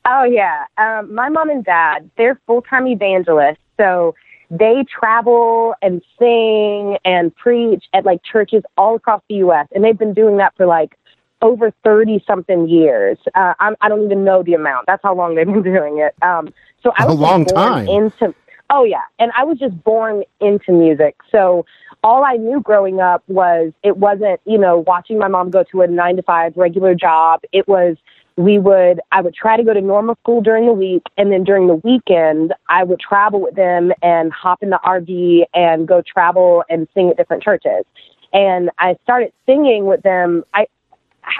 Oh 0.06 0.24
yeah, 0.24 0.64
um, 0.78 1.14
my 1.14 1.28
mom 1.28 1.50
and 1.50 1.64
dad 1.64 2.10
they're 2.16 2.40
full 2.46 2.62
time 2.62 2.86
evangelists, 2.86 3.58
so 3.76 4.14
they 4.50 4.84
travel 4.98 5.74
and 5.82 6.02
sing 6.18 6.96
and 7.04 7.34
preach 7.36 7.84
at 7.92 8.04
like 8.04 8.20
churches 8.24 8.62
all 8.76 8.96
across 8.96 9.22
the 9.28 9.36
U.S. 9.36 9.68
and 9.72 9.84
they've 9.84 9.98
been 9.98 10.14
doing 10.14 10.38
that 10.38 10.56
for 10.56 10.66
like 10.66 10.96
over 11.42 11.70
thirty 11.84 12.24
something 12.26 12.66
years. 12.68 13.18
Uh, 13.34 13.54
I'm, 13.60 13.76
I 13.80 13.88
don't 13.88 14.04
even 14.04 14.24
know 14.24 14.42
the 14.42 14.54
amount. 14.54 14.86
That's 14.86 15.02
how 15.02 15.14
long 15.14 15.34
they've 15.34 15.46
been 15.46 15.62
doing 15.74 15.98
it. 15.98 16.14
Um, 16.22 16.52
so 16.82 16.92
I 16.96 17.04
A 17.04 17.08
was 17.08 17.16
just 17.16 17.22
long 17.22 17.44
born 17.44 17.54
time. 17.54 17.88
into. 17.88 18.34
Oh 18.70 18.84
yeah, 18.84 19.02
and 19.18 19.32
I 19.36 19.44
was 19.44 19.58
just 19.58 19.82
born 19.82 20.22
into 20.40 20.72
music, 20.72 21.16
so 21.32 21.66
all 22.02 22.24
I 22.24 22.36
knew 22.36 22.60
growing 22.60 23.00
up 23.00 23.22
was 23.26 23.72
it 23.82 23.96
wasn't 23.96 24.40
you 24.44 24.58
know 24.58 24.78
watching 24.86 25.18
my 25.18 25.28
mom 25.28 25.50
go 25.50 25.64
to 25.72 25.82
a 25.82 25.88
nine 25.88 26.16
to 26.16 26.22
five 26.22 26.56
regular 26.56 26.94
job. 26.94 27.40
It 27.52 27.66
was 27.66 27.96
we 28.36 28.58
would 28.58 29.00
I 29.12 29.20
would 29.20 29.34
try 29.34 29.56
to 29.56 29.64
go 29.64 29.74
to 29.74 29.80
normal 29.80 30.14
school 30.22 30.40
during 30.40 30.66
the 30.66 30.72
week 30.72 31.02
and 31.16 31.32
then 31.32 31.44
during 31.44 31.66
the 31.66 31.74
weekend 31.74 32.54
I 32.68 32.84
would 32.84 33.00
travel 33.00 33.40
with 33.40 33.54
them 33.54 33.92
and 34.02 34.32
hop 34.32 34.62
in 34.62 34.70
the 34.70 34.80
RV 34.84 35.44
and 35.52 35.86
go 35.86 36.02
travel 36.02 36.64
and 36.70 36.88
sing 36.94 37.10
at 37.10 37.16
different 37.16 37.42
churches. 37.42 37.84
And 38.32 38.70
I 38.78 38.96
started 39.02 39.32
singing 39.46 39.86
with 39.86 40.02
them. 40.02 40.44
I 40.54 40.66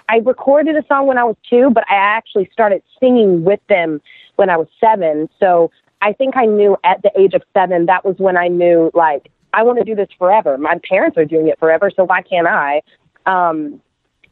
I 0.09 0.17
recorded 0.19 0.77
a 0.77 0.85
song 0.89 1.07
when 1.07 1.17
I 1.17 1.25
was 1.25 1.37
2, 1.49 1.71
but 1.71 1.85
I 1.89 1.95
actually 1.95 2.51
started 2.53 2.83
singing 2.99 3.45
with 3.45 3.61
them 3.69 4.01
when 4.37 4.51
I 4.51 4.57
was 4.57 4.69
7. 4.81 5.29
So 5.39 5.71
I 6.03 6.13
think 6.13 6.37
I 6.37 6.47
knew 6.47 6.77
at 6.85 7.03
the 7.03 7.11
age 7.19 7.35
of 7.35 7.43
7 7.55 7.87
that 7.87 8.05
was 8.05 8.17
when 8.19 8.37
I 8.37 8.49
knew 8.49 8.91
like 8.95 9.31
I 9.53 9.63
want 9.63 9.79
to 9.79 9.85
do 9.85 9.95
this 9.95 10.09
forever. 10.19 10.57
My 10.57 10.79
parents 10.89 11.19
are 11.19 11.25
doing 11.25 11.49
it 11.49 11.59
forever, 11.59 11.91
so 11.95 12.05
why 12.05 12.23
can't 12.23 12.47
I? 12.47 12.83
Um 13.27 13.81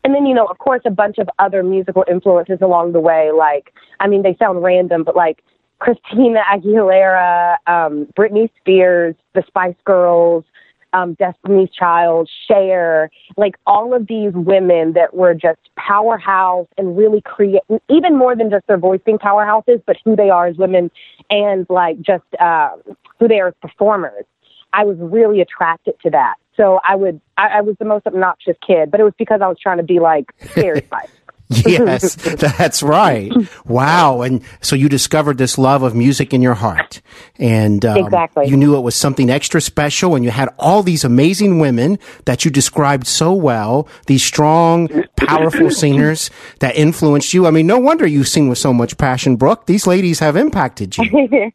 and 0.04 0.14
then, 0.14 0.26
you 0.26 0.34
know, 0.34 0.46
of 0.46 0.58
course, 0.58 0.80
a 0.86 0.90
bunch 0.90 1.18
of 1.18 1.28
other 1.38 1.62
musical 1.62 2.04
influences 2.08 2.58
along 2.62 2.92
the 2.92 3.00
way. 3.00 3.30
Like, 3.30 3.74
I 4.00 4.06
mean, 4.06 4.22
they 4.22 4.36
sound 4.38 4.62
random, 4.62 5.04
but 5.04 5.16
like 5.16 5.42
Christina 5.80 6.40
Aguilera, 6.50 7.56
um, 7.66 8.06
Britney 8.16 8.48
Spears, 8.58 9.14
the 9.34 9.42
Spice 9.46 9.74
Girls, 9.84 10.44
um, 10.92 11.14
Destiny's 11.14 11.70
Child, 11.70 12.30
Cher, 12.46 13.10
like 13.36 13.56
all 13.66 13.94
of 13.94 14.06
these 14.06 14.32
women 14.34 14.92
that 14.94 15.14
were 15.14 15.34
just 15.34 15.60
powerhouse 15.76 16.66
and 16.76 16.96
really 16.96 17.20
create, 17.20 17.62
even 17.88 18.16
more 18.16 18.34
than 18.34 18.50
just 18.50 18.66
their 18.66 18.78
voice 18.78 19.00
being 19.04 19.18
powerhouses, 19.18 19.82
but 19.86 19.96
who 20.04 20.16
they 20.16 20.30
are 20.30 20.46
as 20.46 20.56
women 20.56 20.90
and 21.30 21.66
like 21.68 22.00
just 22.00 22.24
uh, 22.40 22.70
who 23.18 23.28
they 23.28 23.40
are 23.40 23.48
as 23.48 23.54
performers. 23.60 24.24
I 24.72 24.84
was 24.84 24.96
really 25.00 25.40
attracted 25.40 25.94
to 26.02 26.10
that. 26.10 26.34
So 26.56 26.80
I 26.86 26.96
would, 26.96 27.20
I, 27.36 27.48
I 27.48 27.60
was 27.60 27.76
the 27.78 27.84
most 27.84 28.06
obnoxious 28.06 28.56
kid, 28.66 28.90
but 28.90 29.00
it 29.00 29.04
was 29.04 29.14
because 29.18 29.40
I 29.42 29.48
was 29.48 29.58
trying 29.60 29.78
to 29.78 29.84
be 29.84 30.00
like 30.00 30.26
Spice. 30.40 31.08
Yes, 31.66 32.14
that's 32.14 32.82
right. 32.82 33.32
Wow. 33.66 34.20
And 34.22 34.42
so 34.60 34.76
you 34.76 34.88
discovered 34.88 35.38
this 35.38 35.56
love 35.58 35.82
of 35.82 35.94
music 35.94 36.34
in 36.34 36.42
your 36.42 36.54
heart. 36.54 37.00
And 37.38 37.84
um, 37.84 37.96
Exactly. 37.98 38.48
you 38.48 38.56
knew 38.56 38.76
it 38.76 38.80
was 38.80 38.94
something 38.94 39.30
extra 39.30 39.60
special. 39.60 40.14
And 40.14 40.24
you 40.24 40.30
had 40.30 40.50
all 40.58 40.82
these 40.82 41.04
amazing 41.04 41.58
women 41.58 41.98
that 42.26 42.44
you 42.44 42.50
described 42.50 43.06
so 43.06 43.32
well, 43.32 43.88
these 44.06 44.22
strong, 44.22 44.88
powerful 45.16 45.70
singers 45.70 46.30
that 46.60 46.76
influenced 46.76 47.32
you. 47.32 47.46
I 47.46 47.50
mean, 47.50 47.66
no 47.66 47.78
wonder 47.78 48.06
you 48.06 48.24
sing 48.24 48.48
with 48.48 48.58
so 48.58 48.72
much 48.74 48.98
passion, 48.98 49.36
Brooke. 49.36 49.66
These 49.66 49.86
ladies 49.86 50.18
have 50.18 50.36
impacted 50.36 50.96
you. 50.98 51.04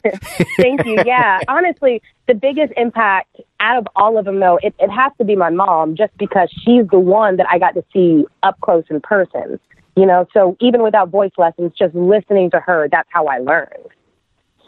Thank 0.58 0.86
you. 0.86 1.04
Yeah, 1.06 1.40
honestly, 1.48 2.02
the 2.28 2.34
biggest 2.34 2.74
impact 2.78 3.36
out 3.60 3.78
of 3.78 3.88
all 3.96 4.18
of 4.18 4.26
them, 4.26 4.40
though, 4.40 4.60
it, 4.64 4.74
it 4.80 4.90
has 4.90 5.12
to 5.20 5.24
be 5.24 5.36
my 5.36 5.50
mom, 5.50 5.96
just 5.96 6.16
because 6.18 6.50
she's 6.66 6.88
the 6.88 7.00
one 7.00 7.38
that 7.38 7.46
I 7.50 7.60
got 7.60 7.76
to 7.76 7.84
see 7.94 8.26
up 8.42 8.60
close 8.62 8.84
in 8.90 9.00
person. 9.02 9.60
You 9.96 10.06
know, 10.08 10.28
so 10.34 10.58
even 10.60 10.82
without 10.82 11.10
voice 11.10 11.32
lessons, 11.38 11.72
just 11.78 11.94
listening 11.94 12.50
to 12.52 12.60
her, 12.60 12.88
that's 12.92 13.10
how 13.12 13.28
I 13.28 13.38
learned. 13.40 13.90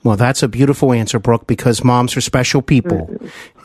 Well, 0.04 0.18
that's 0.18 0.44
a 0.44 0.48
beautiful 0.48 0.94
answer, 0.94 1.18
Brooke, 1.18 1.48
because 1.48 1.84
moms 1.84 2.16
are 2.16 2.22
special 2.22 2.62
people. 2.62 3.10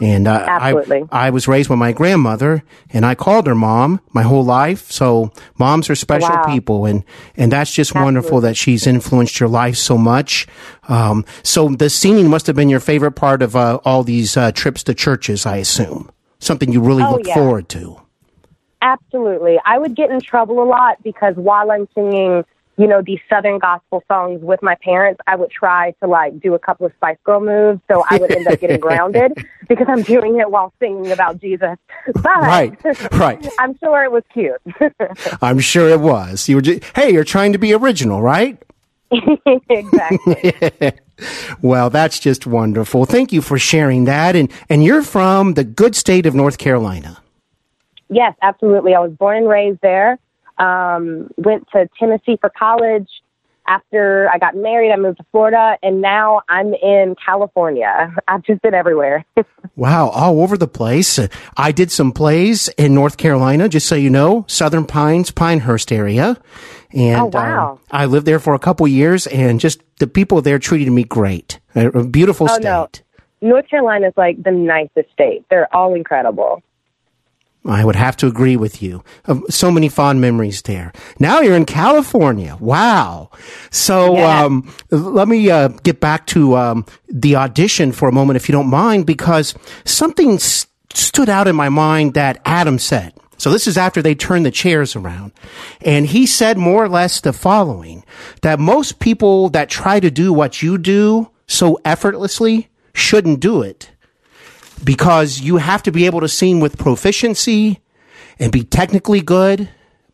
And 0.00 0.26
uh, 0.26 0.46
Absolutely. 0.48 1.02
I, 1.12 1.26
I 1.26 1.30
was 1.30 1.46
raised 1.46 1.68
by 1.68 1.74
my 1.74 1.92
grandmother, 1.92 2.62
and 2.94 3.04
I 3.04 3.14
called 3.14 3.46
her 3.46 3.54
mom 3.54 4.00
my 4.14 4.22
whole 4.22 4.42
life. 4.42 4.90
So 4.90 5.32
moms 5.58 5.90
are 5.90 5.94
special 5.94 6.30
Wow. 6.36 6.44
people, 6.46 6.86
and 6.86 7.04
and 7.36 7.52
that's 7.52 7.70
just 7.70 7.94
wonderful 7.94 8.40
that 8.40 8.56
she's 8.56 8.86
influenced 8.86 9.38
your 9.38 9.50
life 9.50 9.76
so 9.76 9.98
much. 9.98 10.46
Um, 10.88 11.26
so 11.42 11.68
the 11.68 11.90
singing 11.90 12.30
must 12.30 12.46
have 12.46 12.56
been 12.56 12.70
your 12.70 12.80
favorite 12.80 13.12
part 13.12 13.42
of 13.42 13.54
uh, 13.54 13.78
all 13.84 14.02
these 14.02 14.34
uh, 14.38 14.50
trips 14.52 14.82
to 14.84 14.94
churches, 14.94 15.44
I 15.44 15.56
assume. 15.58 16.10
Something 16.38 16.72
you 16.72 16.80
really 16.80 17.02
Oh, 17.04 17.10
look 17.16 17.26
yeah. 17.26 17.34
forward 17.34 17.68
to. 17.70 18.00
Absolutely. 18.82 19.58
I 19.64 19.78
would 19.78 19.94
get 19.94 20.10
in 20.10 20.20
trouble 20.20 20.62
a 20.62 20.64
lot 20.64 21.02
because 21.02 21.34
while 21.36 21.70
I'm 21.70 21.86
singing, 21.94 22.44
you 22.78 22.86
know, 22.86 23.02
these 23.04 23.18
Southern 23.28 23.58
gospel 23.58 24.02
songs 24.08 24.42
with 24.42 24.62
my 24.62 24.74
parents, 24.82 25.20
I 25.26 25.36
would 25.36 25.50
try 25.50 25.92
to 26.02 26.08
like 26.08 26.40
do 26.40 26.54
a 26.54 26.58
couple 26.58 26.86
of 26.86 26.92
Spice 26.96 27.18
Girl 27.24 27.40
moves. 27.40 27.80
So 27.90 28.04
I 28.08 28.16
would 28.16 28.34
end 28.34 28.46
up 28.46 28.58
getting 28.58 28.80
grounded 28.80 29.32
because 29.68 29.86
I'm 29.88 30.02
doing 30.02 30.38
it 30.40 30.50
while 30.50 30.72
singing 30.80 31.12
about 31.12 31.40
Jesus. 31.40 31.76
But 32.14 32.24
Right, 32.24 32.74
right. 33.12 33.46
I'm 33.58 33.76
sure 33.78 34.02
it 34.04 34.10
was 34.10 34.22
cute. 34.32 34.60
I'm 35.42 35.58
sure 35.58 35.90
it 35.90 36.00
was. 36.00 36.48
You 36.48 36.56
were 36.56 36.62
just, 36.62 36.82
hey, 36.96 37.12
you're 37.12 37.24
trying 37.24 37.52
to 37.52 37.58
be 37.58 37.74
original, 37.74 38.22
right? 38.22 38.60
exactly. 39.68 40.54
Well, 41.60 41.90
that's 41.90 42.18
just 42.18 42.46
wonderful. 42.46 43.04
Thank 43.04 43.32
you 43.32 43.42
for 43.42 43.58
sharing 43.58 44.04
that. 44.04 44.36
And 44.36 44.50
and 44.68 44.82
you're 44.84 45.02
from 45.02 45.54
the 45.54 45.64
good 45.64 45.94
state 45.96 46.26
of 46.26 46.34
North 46.34 46.58
Carolina. 46.58 47.20
Yes, 48.10 48.34
absolutely. 48.42 48.94
I 48.94 49.00
was 49.00 49.12
born 49.12 49.38
and 49.38 49.48
raised 49.48 49.80
there. 49.82 50.18
Um, 50.58 51.30
went 51.38 51.66
to 51.72 51.88
Tennessee 51.98 52.36
for 52.40 52.50
college. 52.50 53.08
After 53.66 54.28
I 54.32 54.38
got 54.38 54.56
married, 54.56 54.90
I 54.90 54.96
moved 54.96 55.18
to 55.18 55.24
Florida, 55.30 55.76
and 55.80 56.00
now 56.00 56.40
I'm 56.48 56.74
in 56.74 57.14
California. 57.24 58.12
I've 58.28 58.42
just 58.42 58.60
been 58.62 58.74
everywhere. 58.74 59.24
Wow, 59.76 60.08
all 60.08 60.42
over 60.42 60.58
the 60.58 60.66
place. 60.68 61.18
I 61.56 61.72
did 61.72 61.90
some 61.90 62.12
plays 62.12 62.68
in 62.76 62.92
North 62.92 63.16
Carolina, 63.16 63.66
just 63.66 63.86
so 63.86 63.94
you 63.94 64.10
know, 64.10 64.44
Southern 64.46 64.84
Pines, 64.84 65.30
Pinehurst 65.30 65.90
area. 65.90 66.36
And 66.92 67.20
Oh, 67.22 67.26
wow. 67.32 67.72
um, 67.72 67.78
I 67.90 68.04
lived 68.04 68.26
there 68.26 68.40
for 68.40 68.52
a 68.52 68.58
couple 68.58 68.86
years, 68.88 69.26
and 69.28 69.58
just 69.58 69.80
the 69.98 70.06
people 70.06 70.42
there 70.42 70.58
treated 70.58 70.90
me 70.90 71.04
great. 71.04 71.60
A 71.74 72.02
beautiful 72.04 72.46
Oh, 72.50 72.54
state. 72.54 72.64
no. 72.64 72.88
North 73.40 73.70
Carolina's 73.70 74.12
like 74.18 74.42
the 74.42 74.50
nicest 74.50 75.10
state. 75.12 75.46
They're 75.48 75.74
all 75.74 75.94
incredible. 75.94 76.62
I 77.66 77.84
would 77.84 77.96
have 77.96 78.16
to 78.18 78.26
agree 78.26 78.56
with 78.56 78.82
you. 78.82 79.04
Um, 79.26 79.44
so 79.50 79.70
many 79.70 79.88
fond 79.90 80.20
memories 80.20 80.62
there. 80.62 80.92
Now 81.18 81.40
you're 81.40 81.56
in 81.56 81.66
California. 81.66 82.56
Wow. 82.58 83.30
So 83.70 84.16
Yeah. 84.16 84.44
um, 84.44 84.72
let 84.90 85.28
me 85.28 85.50
uh, 85.50 85.68
get 85.82 86.00
back 86.00 86.26
to 86.28 86.56
um, 86.56 86.86
the 87.08 87.36
audition 87.36 87.92
for 87.92 88.08
a 88.08 88.12
moment, 88.12 88.36
if 88.36 88.48
you 88.48 88.52
don't 88.54 88.70
mind, 88.70 89.04
because 89.04 89.54
something 89.84 90.32
s- 90.34 90.66
stood 90.94 91.28
out 91.28 91.46
in 91.48 91.54
my 91.54 91.68
mind 91.68 92.14
that 92.14 92.40
Adam 92.46 92.78
said. 92.78 93.12
So 93.36 93.50
this 93.50 93.66
is 93.66 93.76
after 93.78 94.00
they 94.02 94.14
turned 94.14 94.44
the 94.46 94.50
chairs 94.50 94.96
around. 94.96 95.32
And 95.82 96.06
he 96.06 96.26
said 96.26 96.56
more 96.58 96.84
or 96.84 96.88
less 96.88 97.20
the 97.20 97.32
following, 97.32 98.04
that 98.42 98.58
most 98.58 99.00
people 99.00 99.50
that 99.50 99.68
try 99.70 100.00
to 100.00 100.10
do 100.10 100.32
what 100.32 100.62
you 100.62 100.78
do 100.78 101.30
so 101.46 101.78
effortlessly 101.84 102.68
shouldn't 102.94 103.40
do 103.40 103.60
it 103.62 103.90
because 104.84 105.40
you 105.40 105.56
have 105.58 105.82
to 105.84 105.92
be 105.92 106.06
able 106.06 106.20
to 106.20 106.28
sing 106.28 106.60
with 106.60 106.78
proficiency 106.78 107.80
and 108.38 108.50
be 108.52 108.64
technically 108.64 109.20
good, 109.20 109.68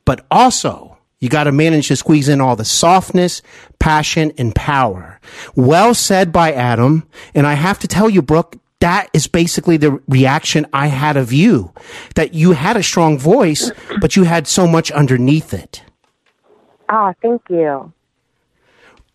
but 0.05 0.25
also 0.31 0.97
you 1.19 1.29
got 1.29 1.45
to 1.45 1.53
manage 1.53 1.89
to 1.89 1.97
squeeze 1.97 2.29
in 2.29 2.41
all 2.41 2.57
the 2.57 2.65
softness, 2.65 3.41
passion, 3.79 4.33
and 4.37 4.55
power. 4.55 5.19
Well 5.55 5.95
said 5.95 6.33
by 6.33 6.53
Adam. 6.53 7.09
And 7.35 7.47
I 7.47 7.55
have 7.55 7.79
to 7.81 7.89
tell 7.89 8.11
you, 8.11 8.21
Brooke, 8.21 8.57
that 8.81 9.09
is 9.15 9.27
basically 9.27 9.79
the 9.79 10.01
reaction 10.07 10.67
I 10.73 10.89
had 10.89 11.17
of 11.17 11.33
you. 11.33 11.73
That 12.15 12.35
you 12.35 12.53
had 12.53 12.77
a 12.77 12.83
strong 12.83 13.19
voice, 13.19 13.71
but 14.01 14.17
you 14.17 14.25
had 14.25 14.47
so 14.47 14.67
much 14.67 14.91
underneath 14.91 15.55
it. 15.55 15.83
Ah, 16.89 17.15
thank 17.23 17.43
you. 17.49 17.93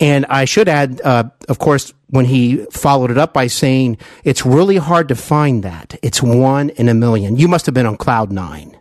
And 0.01 0.25
I 0.25 0.45
should 0.45 0.67
add, 0.67 0.99
uh, 1.03 1.25
of 1.47 1.59
course, 1.59 1.93
when 2.09 2.25
he 2.25 2.65
followed 2.71 3.11
it 3.11 3.19
up 3.19 3.33
by 3.33 3.45
saying, 3.45 3.97
it's 4.23 4.43
really 4.45 4.77
hard 4.77 5.07
to 5.09 5.15
find 5.15 5.63
that. 5.63 5.97
It's 6.01 6.23
one 6.23 6.71
in 6.71 6.89
a 6.89 6.95
million. 6.95 7.37
You 7.37 7.47
must 7.47 7.67
have 7.67 7.75
been 7.75 7.85
on 7.85 7.97
cloud 7.97 8.31
nine. 8.31 8.77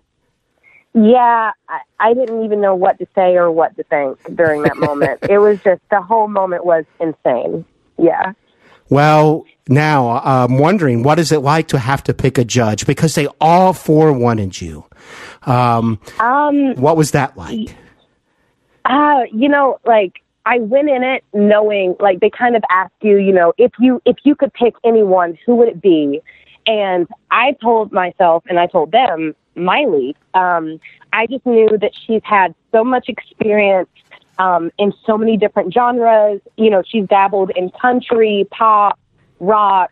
Yeah, 0.95 1.53
I, 1.69 1.81
I 2.01 2.15
didn't 2.15 2.43
even 2.45 2.63
know 2.63 2.75
what 2.75 2.99
to 2.99 3.07
say 3.15 3.37
or 3.37 3.53
what 3.53 3.77
to 3.77 3.85
think 3.85 4.19
during 4.35 4.63
that 4.63 4.79
moment. 4.79 5.21
it 5.29 5.39
was 5.39 5.61
just 5.63 5.83
the 5.91 6.01
whole 6.01 6.27
moment 6.27 6.65
was 6.65 6.85
insane. 6.99 7.67
Yeah. 7.99 8.33
Well, 8.89 9.45
now 9.69 10.21
I'm 10.25 10.59
wondering, 10.59 11.03
what 11.03 11.19
is 11.19 11.31
it 11.31 11.41
like 11.41 11.69
to 11.69 11.79
have 11.79 12.03
to 12.05 12.15
pick 12.15 12.39
a 12.39 12.45
judge? 12.45 12.87
Because 12.87 13.15
they 13.15 13.29
all 13.41 13.73
four 13.73 14.13
wanted 14.13 14.61
you. 14.61 14.85
Um, 15.43 16.01
Um, 16.19 16.75
what 16.77 16.97
was 16.97 17.13
that 17.13 17.37
like? 17.37 17.77
Uh, 18.85 19.21
you 19.33 19.49
know, 19.49 19.79
like 19.85 20.23
I 20.47 20.59
went 20.59 20.89
in 20.89 21.03
it 21.03 21.23
knowing 21.35 21.97
like 22.01 22.21
they 22.21 22.31
kind 22.31 22.57
of 22.57 22.63
ask 22.71 22.93
you, 23.03 23.19
you 23.19 23.33
know, 23.33 23.53
if 23.59 23.73
you 23.79 24.01
if 24.05 24.17
you 24.25 24.35
could 24.35 24.53
pick 24.53 24.75
anyone, 24.85 25.39
who 25.45 25.57
would 25.57 25.69
it 25.69 25.81
be? 25.81 26.21
And 26.67 27.09
I 27.31 27.53
told 27.61 27.93
myself 27.93 28.45
and 28.49 28.59
I 28.59 28.67
told 28.67 28.93
them, 28.93 29.35
Miley. 29.55 30.17
Um, 30.35 30.81
I 31.13 31.27
just 31.27 31.45
knew 31.45 31.77
that 31.79 31.93
she's 32.07 32.23
had 32.25 32.55
so 32.73 32.85
much 32.85 33.09
experience 33.09 33.89
um, 34.39 34.71
in 34.79 34.93
so 35.05 35.19
many 35.19 35.37
different 35.37 35.75
genres. 35.75 36.41
You 36.57 36.71
know, 36.71 36.83
she's 36.87 37.07
dabbled 37.07 37.51
in 37.57 37.71
country, 37.71 38.47
pop, 38.51 38.99
rock, 39.41 39.91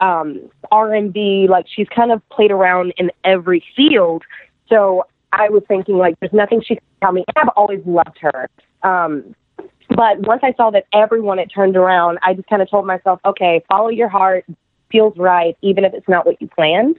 um, 0.00 0.50
R 0.70 0.94
and 0.94 1.12
B. 1.12 1.46
Like 1.48 1.66
she's 1.68 1.88
kind 1.88 2.12
of 2.12 2.26
played 2.28 2.50
around 2.50 2.92
in 2.96 3.10
every 3.24 3.64
field. 3.74 4.24
So 4.68 5.04
I 5.32 5.48
was 5.48 5.62
thinking, 5.68 5.96
like, 5.96 6.18
there's 6.20 6.32
nothing 6.32 6.60
she 6.60 6.76
can 6.76 6.84
tell 7.00 7.12
me. 7.12 7.24
I've 7.36 7.48
always 7.56 7.80
loved 7.86 8.18
her. 8.20 8.48
Um, 8.82 9.34
but 9.88 10.20
once 10.20 10.40
I 10.42 10.52
saw 10.54 10.70
that 10.70 10.86
everyone 10.92 11.38
had 11.38 11.50
turned 11.50 11.76
around, 11.76 12.18
I 12.22 12.34
just 12.34 12.48
kind 12.48 12.62
of 12.62 12.70
told 12.70 12.86
myself, 12.86 13.20
okay, 13.24 13.62
follow 13.68 13.88
your 13.88 14.08
heart, 14.08 14.44
feels 14.90 15.16
right, 15.16 15.56
even 15.62 15.84
if 15.84 15.94
it's 15.94 16.08
not 16.08 16.26
what 16.26 16.40
you 16.40 16.48
planned. 16.48 16.98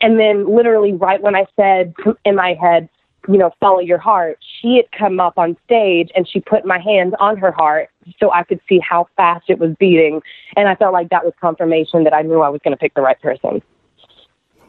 And 0.00 0.18
then, 0.18 0.52
literally, 0.52 0.92
right 0.92 1.22
when 1.22 1.36
I 1.36 1.46
said 1.56 1.94
in 2.24 2.34
my 2.34 2.54
head, 2.54 2.88
you 3.28 3.38
know, 3.38 3.52
follow 3.60 3.78
your 3.78 3.98
heart, 3.98 4.38
she 4.60 4.76
had 4.76 4.90
come 4.98 5.20
up 5.20 5.38
on 5.38 5.56
stage 5.64 6.10
and 6.16 6.28
she 6.28 6.40
put 6.40 6.64
my 6.64 6.78
hand 6.78 7.14
on 7.20 7.36
her 7.36 7.52
heart 7.52 7.88
so 8.18 8.32
I 8.32 8.42
could 8.42 8.60
see 8.68 8.80
how 8.80 9.08
fast 9.16 9.44
it 9.48 9.60
was 9.60 9.76
beating. 9.78 10.20
And 10.56 10.68
I 10.68 10.74
felt 10.74 10.92
like 10.92 11.10
that 11.10 11.24
was 11.24 11.34
confirmation 11.40 12.02
that 12.04 12.12
I 12.12 12.22
knew 12.22 12.40
I 12.40 12.48
was 12.48 12.60
going 12.64 12.72
to 12.72 12.80
pick 12.80 12.94
the 12.94 13.02
right 13.02 13.20
person. 13.20 13.62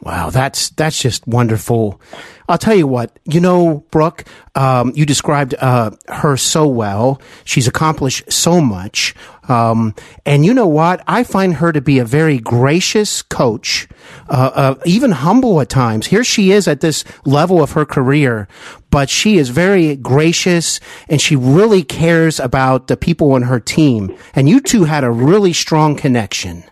Wow, 0.04 0.28
that's 0.28 0.68
that's 0.70 1.00
just 1.00 1.26
wonderful. 1.26 1.98
I'll 2.46 2.58
tell 2.58 2.74
you 2.74 2.86
what, 2.86 3.18
you 3.24 3.40
know, 3.40 3.86
Brooke, 3.90 4.24
um, 4.54 4.92
you 4.94 5.06
described 5.06 5.54
uh, 5.58 5.92
her 6.08 6.36
so 6.36 6.66
well. 6.66 7.22
She's 7.44 7.66
accomplished 7.66 8.30
so 8.30 8.60
much, 8.60 9.14
um, 9.48 9.94
and 10.26 10.44
you 10.44 10.52
know 10.52 10.66
what? 10.66 11.02
I 11.08 11.24
find 11.24 11.54
her 11.54 11.72
to 11.72 11.80
be 11.80 11.98
a 11.98 12.04
very 12.04 12.38
gracious 12.38 13.22
coach, 13.22 13.88
uh, 14.28 14.50
uh, 14.54 14.74
even 14.84 15.10
humble 15.10 15.58
at 15.62 15.70
times. 15.70 16.08
Here 16.08 16.22
she 16.22 16.52
is 16.52 16.68
at 16.68 16.82
this 16.82 17.02
level 17.24 17.62
of 17.62 17.72
her 17.72 17.86
career, 17.86 18.46
but 18.90 19.08
she 19.08 19.38
is 19.38 19.48
very 19.48 19.96
gracious, 19.96 20.80
and 21.08 21.18
she 21.18 21.34
really 21.34 21.82
cares 21.82 22.38
about 22.38 22.88
the 22.88 22.98
people 22.98 23.32
on 23.32 23.42
her 23.42 23.58
team. 23.58 24.14
And 24.34 24.50
you 24.50 24.60
two 24.60 24.84
had 24.84 25.02
a 25.02 25.10
really 25.10 25.54
strong 25.54 25.96
connection. 25.96 26.64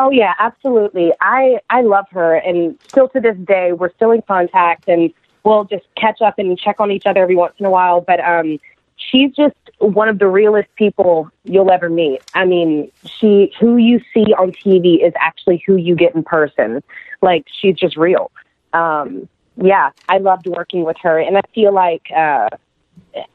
Oh 0.00 0.12
yeah, 0.12 0.34
absolutely. 0.38 1.12
I 1.20 1.58
I 1.70 1.82
love 1.82 2.06
her, 2.12 2.36
and 2.36 2.78
still 2.86 3.08
to 3.08 3.20
this 3.20 3.36
day, 3.38 3.72
we're 3.72 3.92
still 3.94 4.12
in 4.12 4.22
contact, 4.22 4.88
and 4.88 5.12
we'll 5.42 5.64
just 5.64 5.86
catch 5.96 6.22
up 6.22 6.38
and 6.38 6.56
check 6.56 6.76
on 6.78 6.92
each 6.92 7.04
other 7.04 7.20
every 7.20 7.34
once 7.34 7.54
in 7.58 7.66
a 7.66 7.70
while. 7.70 8.00
But 8.00 8.20
um, 8.20 8.60
she's 8.94 9.34
just 9.34 9.56
one 9.80 10.08
of 10.08 10.20
the 10.20 10.28
realest 10.28 10.72
people 10.76 11.28
you'll 11.42 11.72
ever 11.72 11.90
meet. 11.90 12.22
I 12.32 12.44
mean, 12.44 12.92
she 13.06 13.52
who 13.58 13.76
you 13.76 14.00
see 14.14 14.32
on 14.34 14.52
TV 14.52 15.04
is 15.04 15.12
actually 15.20 15.64
who 15.66 15.74
you 15.74 15.96
get 15.96 16.14
in 16.14 16.22
person. 16.22 16.80
Like 17.20 17.46
she's 17.60 17.74
just 17.74 17.96
real. 17.96 18.30
Um, 18.72 19.28
yeah, 19.56 19.90
I 20.08 20.18
loved 20.18 20.46
working 20.46 20.84
with 20.84 20.96
her, 21.02 21.18
and 21.18 21.36
I 21.36 21.42
feel 21.52 21.74
like. 21.74 22.08
Uh, 22.16 22.50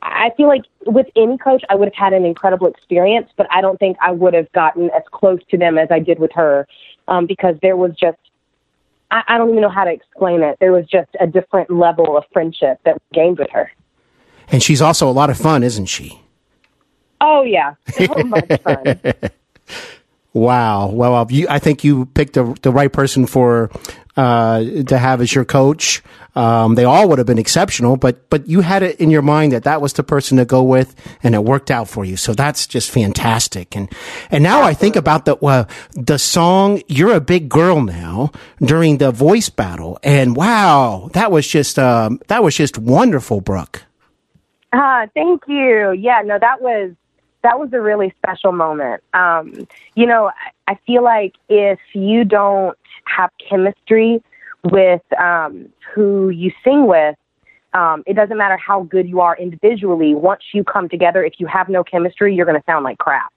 I 0.02 0.32
feel 0.38 0.48
like 0.48 0.64
with 0.86 1.08
any 1.16 1.38
coach, 1.38 1.64
I 1.70 1.76
would 1.76 1.88
have 1.88 1.96
had 1.96 2.14
an 2.14 2.26
incredible 2.26 2.68
experience, 2.68 3.30
but 3.36 3.48
I 3.52 3.62
don't 3.62 3.80
think 3.80 3.98
I 4.02 4.12
would 4.12 4.34
have 4.34 4.52
gotten 4.52 4.90
as 4.92 5.04
close 5.12 5.40
to 5.50 5.58
them 5.58 5.78
as 5.78 5.90
I 5.92 6.00
did 6.00 6.20
with 6.20 6.32
her 6.34 6.68
um, 7.08 7.26
because 7.26 7.56
there 7.62 7.76
was 7.76 7.92
just, 8.00 8.18
I, 9.12 9.24
I 9.28 9.38
don't 9.38 9.50
even 9.50 9.62
know 9.62 9.70
how 9.70 9.84
to 9.84 9.92
explain 9.92 10.42
it. 10.42 10.58
There 10.60 10.72
was 10.72 10.86
just 10.88 11.10
a 11.20 11.28
different 11.28 11.70
level 11.70 12.18
of 12.18 12.24
friendship 12.32 12.80
that 12.86 12.96
we 12.96 13.16
gained 13.16 13.40
with 13.40 13.50
her. 13.52 13.72
And 14.50 14.62
she's 14.62 14.82
also 14.82 15.10
a 15.10 15.12
lot 15.12 15.30
of 15.30 15.38
fun, 15.38 15.64
isn't 15.64 15.86
she? 15.86 16.22
Oh, 17.22 17.44
yeah. 17.44 17.76
So 17.90 18.24
much 18.24 18.62
fun. 18.62 19.02
Wow. 20.34 20.88
Well, 20.88 21.16
uh, 21.16 21.26
you, 21.30 21.48
I 21.48 21.60
think 21.60 21.84
you 21.84 22.06
picked 22.08 22.34
the, 22.34 22.58
the 22.64 22.72
right 22.72 22.92
person 22.92 23.28
for 23.28 23.70
uh, 24.18 24.64
to 24.88 24.98
have 24.98 25.22
as 25.22 25.34
your 25.34 25.46
coach. 25.46 26.02
Um, 26.36 26.74
they 26.74 26.86
all 26.86 27.08
would 27.10 27.20
have 27.20 27.28
been 27.28 27.38
exceptional, 27.38 27.98
but 27.98 28.30
but 28.32 28.48
you 28.48 28.62
had 28.62 28.82
it 28.82 29.00
in 29.00 29.12
your 29.12 29.22
mind 29.22 29.52
that 29.52 29.64
that 29.64 29.82
was 29.82 29.94
the 29.94 30.04
person 30.04 30.38
to 30.38 30.46
go 30.46 30.64
with, 30.64 30.96
and 31.22 31.36
it 31.36 31.44
worked 31.44 31.70
out 31.70 31.88
for 31.88 32.04
you. 32.04 32.18
So 32.18 32.34
that's 32.34 32.66
just 32.66 32.90
fantastic. 32.90 33.76
And 33.76 33.88
and 34.32 34.44
now 34.44 34.64
I 34.64 34.74
think 34.74 34.96
about 34.96 35.26
the 35.26 35.36
uh, 35.38 35.66
the 35.94 36.18
song 36.18 36.82
"You're 36.88 37.14
a 37.14 37.22
Big 37.22 37.50
Girl 37.50 37.82
Now" 37.82 38.32
during 38.60 38.98
the 38.98 39.12
voice 39.12 39.50
battle, 39.50 40.00
and 40.04 40.36
wow, 40.36 41.10
that 41.14 41.32
was 41.32 41.48
just 41.48 41.78
um, 41.78 42.20
that 42.28 42.44
was 42.44 42.56
just 42.56 42.80
wonderful, 42.80 43.42
Brooke. 43.42 43.84
Ah, 44.74 45.06
thank 45.14 45.44
you. 45.48 45.92
Yeah, 45.92 46.24
no, 46.26 46.40
that 46.40 46.62
was 46.62 46.94
that 47.44 47.60
was 47.60 47.70
a 47.74 47.82
really 47.82 48.14
special 48.18 48.52
moment. 48.52 49.04
Um, 49.14 49.68
you 49.96 50.06
know, 50.06 50.32
I, 50.68 50.76
feel 50.88 51.04
like 51.04 51.36
if 51.50 51.80
you 51.94 52.24
don't 52.24 52.78
have 53.06 53.30
chemistry 53.50 54.24
with 54.64 55.02
um, 55.20 55.68
who 55.94 56.30
you 56.30 56.52
sing 56.64 56.88
with, 56.88 57.16
um, 57.74 58.04
it 58.06 58.14
doesn't 58.16 58.38
matter 58.38 58.58
how 58.58 58.84
good 58.84 59.08
you 59.10 59.20
are 59.20 59.36
individually. 59.38 60.14
Once 60.16 60.44
you 60.54 60.64
come 60.64 60.88
together, 60.88 61.24
if 61.24 61.34
you 61.38 61.48
have 61.48 61.70
no 61.70 61.84
chemistry, 61.84 62.34
you're 62.34 62.46
going 62.46 62.60
to 62.60 62.66
sound 62.66 62.84
like 62.84 62.98
crap. 62.98 63.34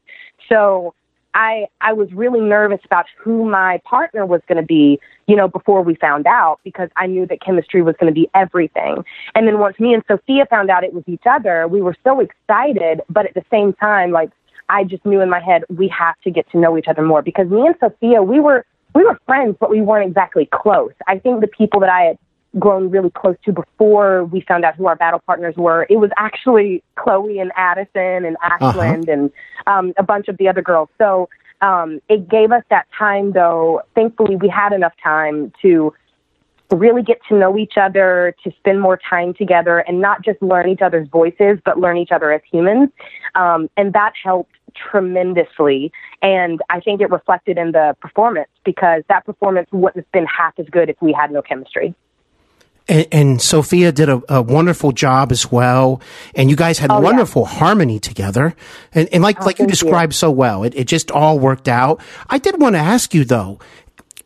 So 0.49 0.95
I 1.37 1.69
I 1.83 1.93
was 1.93 2.11
really 2.15 2.41
nervous 2.41 2.81
about 2.85 3.05
who 3.19 3.49
my 3.49 3.79
partner 3.85 4.25
was 4.25 4.41
going 4.49 4.57
to 4.57 4.67
be, 4.67 4.99
you 5.27 5.37
know, 5.37 5.47
before 5.47 5.83
we 5.83 5.95
found 5.95 6.27
out 6.27 6.61
because 6.65 6.89
I 6.97 7.07
knew 7.07 7.27
that 7.27 7.43
chemistry 7.43 7.83
was 7.83 7.95
going 8.01 8.13
to 8.13 8.19
be 8.19 8.29
everything. 8.35 9.05
And 9.35 9.47
then 9.47 9.59
once 9.59 9.79
me 9.79 9.93
and 9.93 10.03
Sophia 10.09 10.47
found 10.47 10.71
out 10.71 10.83
it 10.83 10.95
was 10.95 11.05
each 11.07 11.25
other, 11.27 11.69
we 11.69 11.83
were 11.83 11.95
so 12.03 12.21
excited, 12.21 13.03
but 13.11 13.27
at 13.27 13.35
the 13.35 13.45
same 13.51 13.75
time, 13.75 14.13
like 14.13 14.31
I 14.71 14.85
just 14.85 15.05
knew 15.05 15.21
in 15.21 15.29
my 15.29 15.41
head 15.41 15.65
we 15.69 15.89
have 15.89 16.19
to 16.25 16.31
get 16.31 16.51
to 16.53 16.59
know 16.59 16.79
each 16.79 16.89
other 16.89 17.03
more 17.03 17.21
because 17.21 17.49
me 17.49 17.67
and 17.67 17.77
Sophia, 17.79 18.23
we 18.23 18.41
were 18.41 18.65
we 18.95 19.05
were 19.05 19.21
friends, 19.27 19.59
but 19.61 19.69
we 19.69 19.83
weren't 19.83 20.09
exactly 20.09 20.49
close. 20.55 20.93
I 21.07 21.19
think 21.19 21.43
the 21.43 21.49
people 21.49 21.81
that 21.81 21.91
I 21.91 22.01
had 22.05 22.19
grown 22.59 22.91
really 22.91 23.11
close 23.11 23.37
to 23.45 23.53
before 23.53 24.25
we 24.25 24.41
found 24.43 24.65
out 24.65 24.77
who 24.77 24.87
our 24.87 24.97
battle 24.97 25.21
partners 25.27 25.55
were. 25.57 25.87
It 25.91 25.97
was 25.97 26.11
actually 26.17 26.83
Chloe 26.97 27.39
and 27.39 27.53
Addison 27.57 28.25
and 28.25 28.37
Ashland 28.43 29.09
and 29.09 29.31
um, 29.67 29.93
a 29.99 30.03
bunch 30.03 30.29
of 30.29 30.37
the 30.39 30.49
other 30.49 30.63
girls. 30.63 30.89
So 30.99 31.29
um, 31.61 32.01
it 32.09 32.29
gave 32.29 32.53
us 32.53 32.63
that 32.71 32.87
time, 32.97 33.33
though. 33.33 33.83
Thankfully, 33.95 34.37
we 34.37 34.49
had 34.49 34.73
enough 34.73 34.95
time 35.03 35.53
to 35.63 35.93
really 36.73 37.03
get 37.03 37.19
to 37.29 37.39
know 37.39 37.57
each 37.57 37.75
other, 37.77 38.35
to 38.43 38.51
spend 38.59 38.81
more 38.81 38.99
time 39.09 39.35
together, 39.35 39.79
and 39.81 40.01
not 40.01 40.25
just 40.25 40.41
learn 40.43 40.69
each 40.69 40.83
other's 40.83 41.09
voices, 41.09 41.59
but 41.65 41.79
learn 41.79 41.97
each 41.97 42.11
other 42.11 42.33
as 42.33 42.41
humans. 42.51 42.91
Um, 43.35 43.71
and 43.77 43.93
that 43.93 44.15
helped 44.23 44.53
tremendously. 44.75 45.93
And 46.23 46.61
I 46.69 46.81
think 46.81 47.01
it 47.01 47.11
reflected 47.11 47.57
in 47.57 47.73
the 47.73 47.97
performance 48.01 48.51
because 48.65 49.03
that 49.09 49.25
performance 49.25 49.69
wouldn't 49.73 50.05
have 50.05 50.13
been 50.13 50.27
half 50.27 50.59
as 50.59 50.67
good 50.67 50.91
if 50.91 50.97
we 51.01 51.13
had 51.13 51.31
no 51.31 51.41
chemistry. 51.41 51.95
And, 52.89 53.07
and 53.11 53.43
Sophia 53.43 53.91
did 53.93 54.09
a, 54.09 54.23
a 54.29 54.43
wonderful 54.43 54.93
job 54.93 55.33
as 55.33 55.51
well. 55.51 56.01
And 56.35 56.49
you 56.51 56.57
guys 56.57 56.79
had 56.79 56.91
Oh, 56.91 56.95
yeah. 56.99 57.01
wonderful 57.01 57.45
harmony 57.45 57.99
together. 57.99 58.55
And, 58.93 59.09
and 59.13 59.23
like, 59.23 59.41
Oh, 59.41 59.45
like 59.47 59.59
you 59.59 59.65
thank 59.67 59.71
you. 59.71 59.85
described 59.85 60.15
so 60.15 60.31
well, 60.31 60.63
it, 60.65 60.75
it 60.77 60.87
just 60.87 61.11
all 61.11 61.39
worked 61.39 61.69
out. 61.69 62.01
I 62.31 62.39
did 62.39 62.61
want 62.61 62.75
to 62.75 62.81
ask 62.81 63.13
you 63.15 63.25
though, 63.25 63.59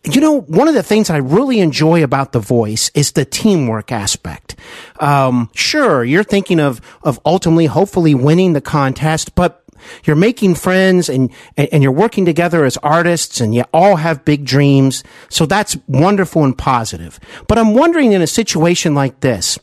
you 0.05 0.20
know, 0.23 0.40
one 0.40 0.66
of 0.66 0.73
the 0.73 0.83
things 0.83 1.11
I 1.11 1.18
really 1.18 1.61
enjoy 1.61 2.03
about 2.03 2.33
The 2.33 2.38
Voice 2.38 2.90
is 2.94 3.12
the 3.12 3.27
teamwork 3.27 3.92
aspect. 3.92 4.57
Um, 4.99 5.51
sure, 5.55 6.03
you're 6.05 6.25
thinking 6.25 6.59
of, 6.59 6.81
of 7.03 7.20
ultimately, 7.27 7.66
hopefully 7.66 8.14
winning 8.14 8.55
the 8.55 8.62
contest, 8.62 9.35
but 9.35 9.60
you're 10.05 10.16
making 10.16 10.55
friends 10.55 11.09
and, 11.09 11.31
and, 11.57 11.83
you're 11.83 11.93
working 11.93 12.25
together 12.25 12.64
as 12.64 12.77
artists 12.79 13.40
and 13.40 13.55
you 13.55 13.64
all 13.73 13.97
have 13.97 14.25
big 14.25 14.45
dreams. 14.45 15.03
So 15.29 15.47
that's 15.47 15.77
wonderful 15.87 16.45
and 16.45 16.57
positive. 16.57 17.19
But 17.49 17.59
I'm 17.59 17.75
wondering 17.75 18.12
in 18.12 18.23
a 18.23 18.27
situation 18.27 18.95
like 18.95 19.21
this, 19.21 19.59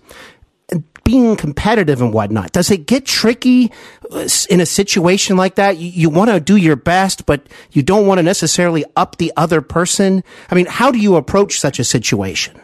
being 1.08 1.38
competitive 1.38 2.02
and 2.02 2.14
whatnot, 2.14 2.52
does 2.52 2.70
it 2.70 2.86
get 2.86 3.06
tricky 3.06 3.72
uh, 4.12 4.28
in 4.50 4.60
a 4.60 4.66
situation 4.66 5.38
like 5.38 5.56
that? 5.56 5.78
You, 5.78 5.88
you 5.88 6.10
want 6.10 6.30
to 6.30 6.42
do 6.42 6.58
your 6.58 6.76
best, 6.76 7.26
but 7.26 7.48
you 7.72 7.82
don't 7.82 8.06
want 8.06 8.18
to 8.18 8.24
necessarily 8.24 8.84
up 8.98 9.16
the 9.16 9.32
other 9.38 9.62
person. 9.62 10.22
I 10.52 10.56
mean, 10.56 10.66
how 10.66 10.92
do 10.92 11.00
you 11.00 11.16
approach 11.16 11.62
such 11.62 11.80
a 11.80 11.86
situation? 11.86 12.60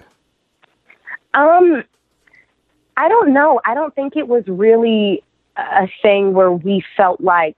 Um, 1.33 1.85
I 2.97 3.07
don't 3.07 3.31
know. 3.31 3.61
I 3.63 3.75
don't 3.75 3.95
think 3.95 4.17
it 4.17 4.27
was 4.27 4.43
really 4.45 5.23
a 5.57 5.87
thing 6.01 6.33
where 6.33 6.51
we 6.51 6.83
felt 6.97 7.21
like, 7.21 7.57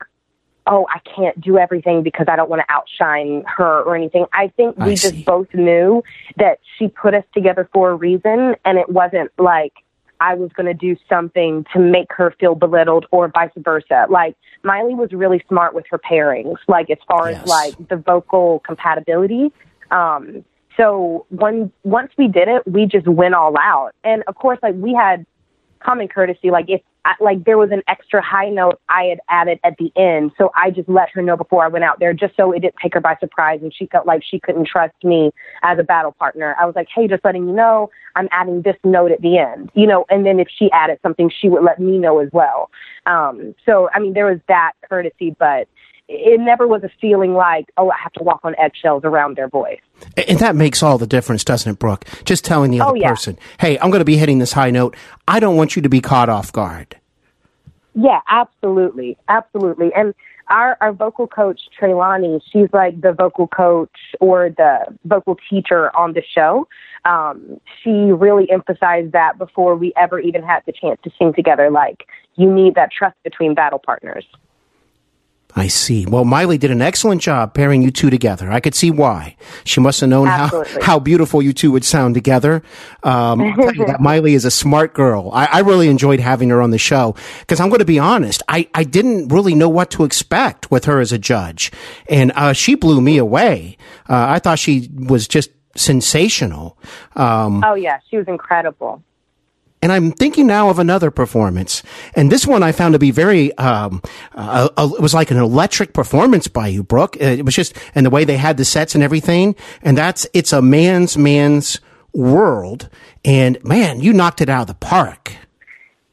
oh, 0.67 0.87
I 0.89 0.99
can't 1.15 1.39
do 1.39 1.57
everything 1.57 2.01
because 2.03 2.25
I 2.27 2.35
don't 2.35 2.49
want 2.49 2.61
to 2.67 2.73
outshine 2.73 3.43
her 3.45 3.83
or 3.83 3.95
anything. 3.95 4.25
I 4.33 4.47
think 4.49 4.77
we 4.77 4.95
see. 4.95 5.11
just 5.11 5.25
both 5.25 5.47
knew 5.53 6.03
that 6.37 6.59
she 6.77 6.87
put 6.87 7.13
us 7.13 7.23
together 7.33 7.69
for 7.71 7.91
a 7.91 7.95
reason, 7.95 8.55
and 8.65 8.77
it 8.77 8.89
wasn't 8.89 9.31
like 9.37 9.73
I 10.19 10.33
was 10.35 10.51
going 10.53 10.65
to 10.65 10.73
do 10.73 10.95
something 11.09 11.65
to 11.73 11.79
make 11.79 12.07
her 12.11 12.33
feel 12.39 12.55
belittled 12.55 13.05
or 13.11 13.27
vice 13.27 13.51
versa. 13.57 14.07
Like 14.09 14.35
Miley 14.63 14.95
was 14.95 15.11
really 15.11 15.43
smart 15.47 15.73
with 15.75 15.85
her 15.91 15.99
pairings, 15.99 16.57
like 16.67 16.89
as 16.89 16.97
far 17.07 17.29
Yes. 17.29 17.41
as 17.43 17.47
like 17.47 17.75
the 17.89 17.97
vocal 17.97 18.59
compatibility. 18.65 19.51
Um, 19.91 20.43
so 20.77 21.25
when 21.29 21.71
once 21.83 22.11
we 22.17 22.27
did 22.27 22.47
it, 22.47 22.63
we 22.65 22.85
just 22.85 23.07
went 23.07 23.35
all 23.35 23.57
out. 23.57 23.91
And 24.03 24.23
of 24.27 24.35
course, 24.35 24.59
like 24.63 24.75
we 24.75 24.93
had 24.93 25.25
common 25.79 26.07
courtesy. 26.07 26.49
Like 26.49 26.65
if 26.69 26.81
I, 26.81 26.94
like 27.19 27.43
there 27.45 27.57
was 27.57 27.71
an 27.71 27.81
extra 27.87 28.21
high 28.21 28.49
note 28.49 28.79
I 28.89 29.03
had 29.05 29.19
added 29.29 29.59
at 29.63 29.77
the 29.77 29.91
end, 29.95 30.31
so 30.37 30.51
I 30.55 30.71
just 30.71 30.89
let 30.89 31.09
her 31.11 31.21
know 31.21 31.37
before 31.37 31.63
I 31.63 31.67
went 31.67 31.83
out 31.83 31.99
there, 31.99 32.13
just 32.13 32.35
so 32.35 32.51
it 32.51 32.61
didn't 32.61 32.75
take 32.81 32.93
her 32.93 33.01
by 33.01 33.15
surprise, 33.19 33.59
and 33.61 33.73
she 33.73 33.85
felt 33.87 34.07
like 34.07 34.23
she 34.23 34.39
couldn't 34.39 34.67
trust 34.67 34.95
me 35.03 35.31
as 35.63 35.77
a 35.79 35.83
battle 35.83 36.13
partner. 36.13 36.55
I 36.59 36.65
was 36.65 36.75
like, 36.75 36.87
hey, 36.93 37.07
just 37.07 37.23
letting 37.23 37.47
you 37.47 37.53
know, 37.53 37.89
I'm 38.15 38.27
adding 38.31 38.61
this 38.61 38.75
note 38.83 39.11
at 39.11 39.21
the 39.21 39.37
end, 39.37 39.71
you 39.75 39.85
know. 39.85 40.05
And 40.09 40.25
then 40.25 40.39
if 40.39 40.47
she 40.57 40.71
added 40.71 40.99
something, 41.03 41.29
she 41.29 41.49
would 41.49 41.63
let 41.63 41.79
me 41.79 41.97
know 41.97 42.19
as 42.19 42.29
well. 42.31 42.69
Um, 43.05 43.53
so 43.65 43.89
I 43.93 43.99
mean, 43.99 44.13
there 44.13 44.25
was 44.25 44.39
that 44.47 44.73
courtesy, 44.89 45.35
but 45.37 45.67
it 46.07 46.39
never 46.39 46.67
was 46.67 46.83
a 46.83 46.89
feeling 47.01 47.33
like, 47.33 47.65
oh, 47.77 47.89
I 47.89 47.95
have 48.01 48.13
to 48.13 48.23
walk 48.23 48.41
on 48.43 48.55
eggshells 48.59 49.03
around 49.03 49.37
their 49.37 49.47
voice. 49.49 49.79
And 50.27 50.39
that 50.39 50.55
makes 50.55 50.83
all 50.83 50.97
the 50.97 51.07
difference, 51.07 51.43
doesn't 51.43 51.71
it, 51.71 51.79
Brooke? 51.79 52.05
Just 52.25 52.45
telling 52.45 52.71
the 52.71 52.81
other 52.81 52.91
Oh, 52.91 52.95
yeah. 52.95 53.09
person, 53.09 53.37
hey, 53.59 53.79
I'm 53.79 53.89
going 53.89 53.99
to 54.01 54.05
be 54.05 54.17
hitting 54.17 54.39
this 54.39 54.53
high 54.53 54.69
note. 54.71 54.95
I 55.27 55.39
don't 55.39 55.55
want 55.55 55.75
you 55.75 55.81
to 55.81 55.89
be 55.89 56.01
caught 56.01 56.29
off 56.29 56.51
guard. 56.51 56.95
Yeah, 57.95 58.19
absolutely, 58.29 59.17
absolutely. 59.29 59.91
And 59.95 60.13
our 60.49 60.77
our 60.81 60.91
vocal 60.93 61.25
coach 61.27 61.61
Treylani, 61.79 62.39
she's 62.51 62.67
like 62.73 62.99
the 63.01 63.13
vocal 63.13 63.47
coach 63.47 63.89
or 64.19 64.49
the 64.49 64.79
vocal 65.05 65.37
teacher 65.49 65.95
on 65.95 66.13
the 66.13 66.21
show. 66.21 66.67
Um, 67.05 67.59
she 67.81 67.89
really 67.89 68.49
emphasized 68.51 69.13
that 69.13 69.37
before 69.37 69.75
we 69.75 69.93
ever 69.95 70.19
even 70.19 70.43
had 70.43 70.61
the 70.65 70.71
chance 70.73 70.99
to 71.03 71.11
sing 71.17 71.33
together. 71.33 71.71
Like 71.71 72.05
you 72.35 72.51
need 72.53 72.75
that 72.75 72.91
trust 72.91 73.15
between 73.23 73.55
battle 73.55 73.79
partners. 73.79 74.25
I 75.57 75.67
see. 75.67 76.05
Well, 76.05 76.25
Miley 76.25 76.57
did 76.57 76.69
an 76.69 76.81
excellent 76.81 77.21
job 77.21 77.53
pairing 77.53 77.81
you 77.81 77.89
two 77.89 78.09
together. 78.09 78.51
I 78.51 78.59
could 78.59 78.75
see 78.75 78.91
why. 78.91 79.37
She 79.63 79.79
must 79.79 80.01
have 80.01 80.09
known 80.09 80.27
how, 80.27 80.45
Absolutely. 80.45 80.83
how 80.83 80.99
beautiful 80.99 81.41
you 81.41 81.53
two 81.53 81.71
would 81.71 81.85
sound 81.85 82.13
together. 82.13 82.61
Um, 83.03 83.39
I'll 83.41 83.55
tell 83.55 83.73
you 83.75 83.85
that 83.85 84.01
Miley 84.01 84.33
is 84.33 84.43
a 84.43 84.51
smart 84.51 84.93
girl. 84.93 85.31
I, 85.33 85.45
I 85.45 85.59
really 85.61 85.87
enjoyed 85.87 86.19
having 86.19 86.49
her 86.49 86.61
on 86.61 86.71
the 86.71 86.77
show 86.77 87.15
because 87.39 87.61
I'm 87.61 87.69
going 87.69 87.79
to 87.79 87.85
be 87.85 87.99
honest. 87.99 88.43
I, 88.49 88.67
I 88.73 88.83
didn't 88.83 89.29
really 89.29 89.55
know 89.55 89.69
what 89.69 89.91
to 89.91 90.03
expect 90.03 90.71
with 90.71 90.85
her 90.85 90.99
as 90.99 91.13
a 91.13 91.17
judge. 91.17 91.71
And, 92.09 92.33
uh, 92.35 92.51
she 92.51 92.75
blew 92.75 92.99
me 92.99 93.17
away. 93.17 93.77
Uh, 94.09 94.25
I 94.27 94.39
thought 94.39 94.59
she 94.59 94.89
was 94.93 95.25
just 95.25 95.51
sensational. 95.77 96.77
Um, 97.15 97.63
Oh 97.63 97.75
yeah, 97.75 97.99
she 98.09 98.17
was 98.17 98.27
incredible. 98.27 99.01
And 99.81 99.91
I'm 99.91 100.11
thinking 100.11 100.47
now 100.47 100.69
of 100.69 100.79
another 100.79 101.11
performance, 101.11 101.83
and 102.15 102.31
this 102.31 102.47
one 102.47 102.63
I 102.63 102.71
found 102.71 102.93
to 102.93 102.99
be 102.99 103.11
very. 103.11 103.55
Um, 103.57 104.01
uh, 104.33 104.69
uh, 104.77 104.89
it 104.93 105.01
was 105.01 105.13
like 105.13 105.31
an 105.31 105.37
electric 105.37 105.93
performance 105.93 106.47
by 106.47 106.67
you, 106.67 106.83
Brooke. 106.83 107.17
It 107.17 107.45
was 107.45 107.55
just, 107.55 107.75
and 107.93 108.05
the 108.05 108.09
way 108.09 108.23
they 108.23 108.37
had 108.37 108.57
the 108.57 108.65
sets 108.65 108.95
and 108.95 109.03
everything, 109.03 109.55
and 109.81 109.97
that's 109.97 110.27
it's 110.33 110.53
a 110.53 110.61
man's 110.61 111.17
man's 111.17 111.79
world, 112.13 112.89
and 113.23 113.63
man, 113.63 113.99
you 113.99 114.13
knocked 114.13 114.41
it 114.41 114.49
out 114.49 114.61
of 114.61 114.67
the 114.67 114.73
park. 114.73 115.33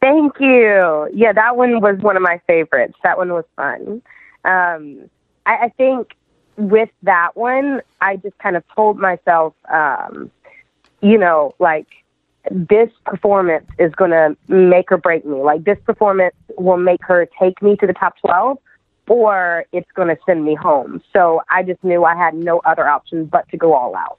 Thank 0.01 0.35
you. 0.40 1.09
Yeah, 1.14 1.33
that 1.33 1.57
one 1.57 1.81
was 1.81 1.98
one 2.01 2.16
of 2.16 2.22
my 2.22 2.40
favorites. 2.46 2.94
That 3.05 3.16
one 3.16 3.33
was 3.33 3.44
fun. 3.55 4.03
Um, 4.44 5.09
I, 5.46 5.66
I 5.66 5.72
think 5.77 6.16
with 6.57 6.90
that 7.05 7.37
one, 7.37 7.83
I 8.01 8.16
just 8.16 8.37
kind 8.38 8.57
of 8.57 8.64
told 8.75 8.98
myself, 8.98 9.55
um, 9.72 10.31
you 11.01 11.18
know, 11.18 11.55
like 11.61 11.87
this 12.50 12.90
performance 13.05 13.66
is 13.78 13.92
going 13.94 14.11
to 14.11 14.37
make 14.48 14.90
or 14.90 14.98
break 14.98 15.24
me. 15.24 15.38
Like 15.38 15.64
this 15.64 15.78
performance 15.85 16.35
will 16.59 16.76
make 16.76 17.05
her 17.05 17.28
take 17.40 17.62
me 17.62 17.76
to 17.76 17.87
the 17.87 17.92
top 17.92 18.14
12 18.26 18.59
or 19.09 19.66
it's 19.72 19.90
going 19.94 20.09
to 20.09 20.16
send 20.24 20.42
me 20.42 20.55
home. 20.55 21.02
So 21.12 21.42
I 21.50 21.62
just 21.62 21.85
knew 21.85 22.02
I 22.05 22.16
had 22.16 22.35
no 22.35 22.61
other 22.64 22.88
option 22.88 23.26
but 23.26 23.46
to 23.50 23.59
go 23.59 23.74
all 23.74 23.94
out. 23.94 24.18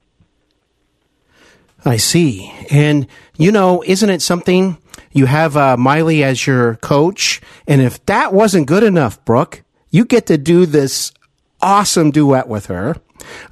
I 1.84 1.98
see. 1.98 2.54
And, 2.70 3.08
you 3.36 3.52
know, 3.52 3.84
isn't 3.86 4.10
it 4.10 4.22
something 4.22 4.78
you 5.12 5.26
have 5.26 5.58
uh, 5.58 5.78
Miley 5.78 6.24
as 6.24 6.46
your 6.46 6.76
coach? 6.76 7.42
And 7.68 7.82
if 7.82 8.06
that 8.06 8.34
wasn't 8.34 8.68
good 8.68 8.84
enough, 8.84 9.24
Brooke, 9.26 9.64
you 9.90 10.06
get 10.06 10.28
to 10.28 10.38
do 10.38 10.66
this 10.66 11.12
awesome 11.62 12.12
duet 12.12 12.48
with 12.48 12.68
her. 12.68 12.98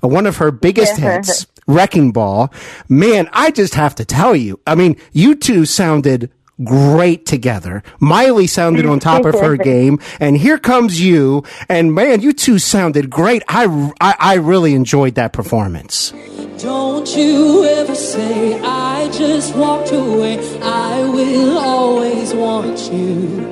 Uh, 0.04 0.08
one 0.08 0.28
of 0.28 0.38
her 0.38 0.52
biggest 0.52 0.98
hits, 0.98 1.48
Wrecking 1.74 2.12
Ball. 2.12 2.52
Man, 2.90 3.30
I 3.34 3.52
just 3.52 3.76
have 3.76 3.96
to 3.96 4.06
tell 4.06 4.36
you, 4.36 4.60
I 4.68 4.76
mean, 4.76 4.98
you 5.12 5.36
two 5.36 5.66
sounded 5.66 6.32
great 6.64 7.26
together. 7.26 7.84
Miley 8.00 8.48
sounded 8.48 8.86
on 8.86 9.00
top 9.00 9.26
of 9.26 9.40
her 9.40 9.58
game, 9.74 10.00
and 10.20 10.38
here 10.38 10.58
comes 10.58 11.02
you. 11.02 11.44
And 11.70 11.94
man, 11.94 12.22
you 12.22 12.34
two 12.34 12.60
sounded 12.60 13.10
great. 13.10 13.44
I, 13.48 13.66
I, 14.00 14.16
I 14.20 14.34
really 14.36 14.74
enjoyed 14.76 15.16
that 15.16 15.34
performance. 15.34 16.12
Don't 16.60 17.16
you 17.16 17.66
ever 17.66 17.96
say 17.96 18.60
I 18.62 19.10
just 19.12 19.56
walked 19.56 19.92
away. 19.92 20.38
I 20.62 21.02
will 21.04 21.58
always 21.58 22.34
want 22.34 22.80
you. 22.92 23.48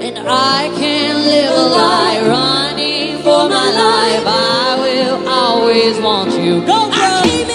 And 0.00 0.18
I 0.18 0.68
can't 0.76 1.18
live 1.18 1.50
a 1.50 1.62
lie 1.62 2.20
running 2.26 3.18
for 3.18 3.48
my 3.48 3.70
life. 3.70 4.24
I 4.26 4.58
will 4.58 4.63
always 5.64 5.98
want 5.98 6.30
you. 6.44 6.60
Go, 6.66 6.90
girl. 6.90 7.53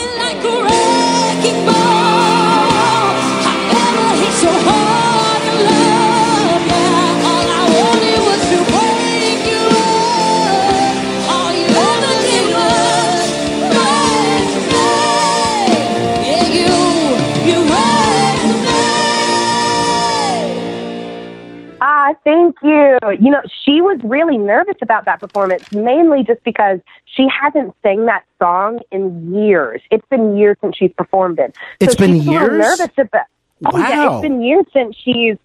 Thank 22.23 22.55
you. 22.63 22.97
You 23.19 23.32
know, 23.32 23.41
she 23.65 23.82
was 23.82 23.99
really 24.03 24.38
nervous 24.38 24.75
about 24.82 25.05
that 25.05 25.19
performance, 25.19 25.71
mainly 25.71 26.23
just 26.23 26.43
because 26.43 26.79
she 27.05 27.27
hasn't 27.29 27.75
sang 27.84 28.05
that 28.05 28.23
song 28.39 28.79
in 28.91 29.34
years. 29.34 29.82
It's 29.91 30.05
been 30.10 30.38
years 30.38 30.58
since 30.62 30.77
she's 30.77 30.93
performed 30.93 31.39
it. 31.39 31.55
It's 31.79 31.95
been 31.95 32.15
years? 32.15 32.49
nervous 32.49 32.97
about. 32.97 33.25
Oh 33.65 33.77
yeah, 33.77 34.08
Wow. 34.08 34.13
it's 34.15 34.21
been 34.21 34.41
years 34.41 34.65
since 34.71 34.95
she's 34.95 35.38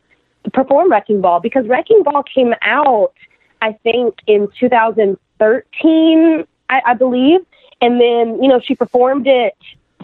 performed 0.53 0.91
Wrecking 0.91 1.21
Ball 1.21 1.41
because 1.41 1.67
Wrecking 1.67 2.03
Ball 2.05 2.23
came 2.23 2.55
out, 2.63 3.13
I 3.61 3.73
think, 3.83 4.19
in 4.27 4.49
2013, 4.61 6.45
I, 6.71 6.81
I 6.87 6.95
believe, 6.95 7.41
and 7.81 8.01
then 8.01 8.43
you 8.43 8.49
know 8.49 8.61
she 8.61 8.75
performed 8.75 9.27
it 9.27 9.55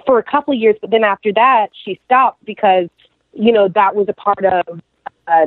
for 0.06 0.18
a 0.18 0.22
couple 0.22 0.54
of 0.54 0.60
years, 0.60 0.76
but 0.80 0.90
then 0.90 1.04
after 1.04 1.32
that 1.32 1.68
she 1.84 2.00
stopped 2.06 2.44
because 2.44 2.88
you 3.32 3.52
know 3.52 3.68
that 3.68 3.94
was 3.94 4.08
a 4.08 4.12
part 4.12 4.44
of 4.44 4.80
uh, 5.30 5.46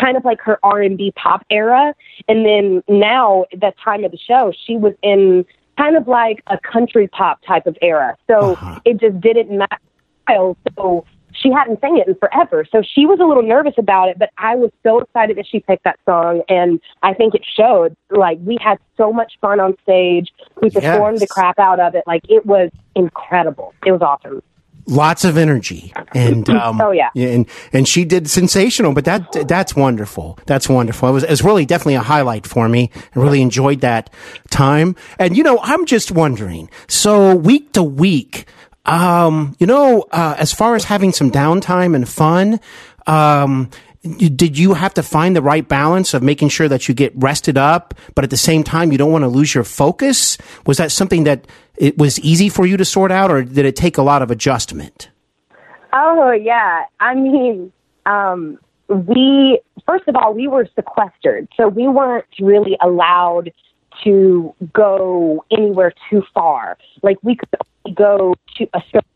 kind 0.00 0.16
of 0.16 0.24
like 0.24 0.40
her 0.42 0.58
R 0.62 0.80
and 0.80 0.96
B 0.96 1.12
pop 1.16 1.44
era, 1.50 1.94
and 2.28 2.46
then 2.46 2.82
now 2.88 3.46
at 3.52 3.60
that 3.60 3.74
time 3.82 4.04
of 4.04 4.12
the 4.12 4.18
show, 4.18 4.52
she 4.66 4.76
was 4.76 4.94
in 5.02 5.44
kind 5.76 5.96
of 5.96 6.06
like 6.06 6.42
a 6.46 6.58
country 6.58 7.08
pop 7.08 7.40
type 7.46 7.66
of 7.66 7.76
era. 7.82 8.16
So 8.28 8.56
it 8.84 8.98
just 9.00 9.20
didn't 9.20 9.58
match. 9.58 9.80
style. 10.22 10.56
So 10.76 11.04
she 11.32 11.50
hadn't 11.50 11.80
sang 11.80 11.98
it 11.98 12.06
in 12.06 12.14
forever. 12.14 12.64
So 12.70 12.82
she 12.82 13.06
was 13.06 13.18
a 13.20 13.24
little 13.24 13.42
nervous 13.42 13.74
about 13.76 14.08
it, 14.08 14.18
but 14.18 14.30
I 14.38 14.54
was 14.54 14.70
so 14.82 15.00
excited 15.00 15.36
that 15.36 15.46
she 15.46 15.60
picked 15.60 15.84
that 15.84 15.98
song, 16.06 16.42
and 16.48 16.80
I 17.02 17.12
think 17.14 17.34
it 17.34 17.42
showed. 17.44 17.96
Like 18.10 18.38
we 18.42 18.56
had 18.60 18.78
so 18.96 19.12
much 19.12 19.34
fun 19.40 19.60
on 19.60 19.74
stage. 19.82 20.32
We 20.62 20.70
performed 20.70 21.18
the 21.18 21.26
crap 21.26 21.58
out 21.58 21.80
of 21.80 21.94
it. 21.94 22.04
Like 22.06 22.22
it 22.28 22.46
was 22.46 22.70
incredible. 22.94 23.74
It 23.84 23.92
was 23.92 24.00
awesome. 24.00 24.42
Lots 24.86 25.24
of 25.24 25.36
energy. 25.36 25.92
And 26.14 26.48
um, 26.62 26.80
Oh, 26.80 26.90
yeah. 26.90 27.10
and 27.14 27.46
and 27.72 27.88
she 27.88 28.04
did 28.04 28.28
sensational 28.28 28.92
but 28.92 29.04
that 29.06 29.46
that's 29.48 29.74
wonderful. 29.74 30.38
That's 30.46 30.68
wonderful. 30.68 31.08
It 31.08 31.12
was, 31.12 31.22
it 31.24 31.30
was 31.30 31.42
really 31.42 31.64
definitely 31.66 31.94
a 31.94 32.00
highlight 32.02 32.46
for 32.46 32.68
me. 32.68 32.90
I 33.14 33.18
really 33.18 33.42
enjoyed 33.42 33.80
that 33.80 34.10
time. 34.50 34.96
And 35.18 35.36
you 35.36 35.42
know 35.42 35.58
i'm 35.62 35.86
just 35.86 36.10
wondering 36.12 36.68
so 36.86 37.34
week 37.34 37.72
to 37.72 37.82
week 37.82 38.46
um 38.86 39.56
you 39.58 39.66
know 39.66 40.04
uh, 40.12 40.34
as 40.38 40.52
far 40.52 40.74
as 40.74 40.84
having 40.84 41.12
some 41.12 41.30
downtime 41.30 41.94
and 41.96 42.08
fun 42.08 42.60
um 43.06 43.70
did 44.18 44.58
you 44.58 44.74
have 44.74 44.92
to 44.94 45.02
find 45.02 45.34
the 45.34 45.40
right 45.40 45.66
balance 45.66 46.12
of 46.12 46.22
making 46.22 46.50
sure 46.50 46.68
that 46.68 46.88
you 46.88 46.94
get 46.94 47.10
rested 47.16 47.56
up, 47.56 47.94
but 48.14 48.22
at 48.22 48.28
the 48.28 48.36
same 48.36 48.62
time 48.62 48.92
you 48.92 48.98
don't 48.98 49.10
want 49.10 49.22
to 49.24 49.28
lose 49.28 49.54
your 49.54 49.64
focus? 49.64 50.36
Was 50.66 50.76
that 50.76 50.92
something 50.92 51.24
that 51.24 51.46
it 51.76 51.98
was 51.98 52.18
easy 52.20 52.48
for 52.48 52.66
you 52.66 52.76
to 52.76 52.84
sort 52.84 53.10
out, 53.10 53.30
or 53.30 53.42
did 53.42 53.64
it 53.64 53.76
take 53.76 53.98
a 53.98 54.02
lot 54.02 54.22
of 54.22 54.30
adjustment? 54.30 55.10
Oh 55.92 56.32
yeah. 56.32 56.84
I 57.00 57.14
mean, 57.14 57.72
um, 58.06 58.58
we 58.88 59.60
first 59.86 60.08
of 60.08 60.16
all 60.16 60.34
we 60.34 60.48
were 60.48 60.68
sequestered, 60.74 61.48
so 61.56 61.68
we 61.68 61.88
weren't 61.88 62.26
really 62.40 62.76
allowed 62.82 63.52
to 64.02 64.54
go 64.72 65.44
anywhere 65.50 65.92
too 66.10 66.22
far. 66.32 66.76
Like 67.02 67.18
we 67.22 67.36
could 67.36 67.48
go 67.94 68.34
to 68.56 68.68
a 68.74 68.82
certain 68.90 69.08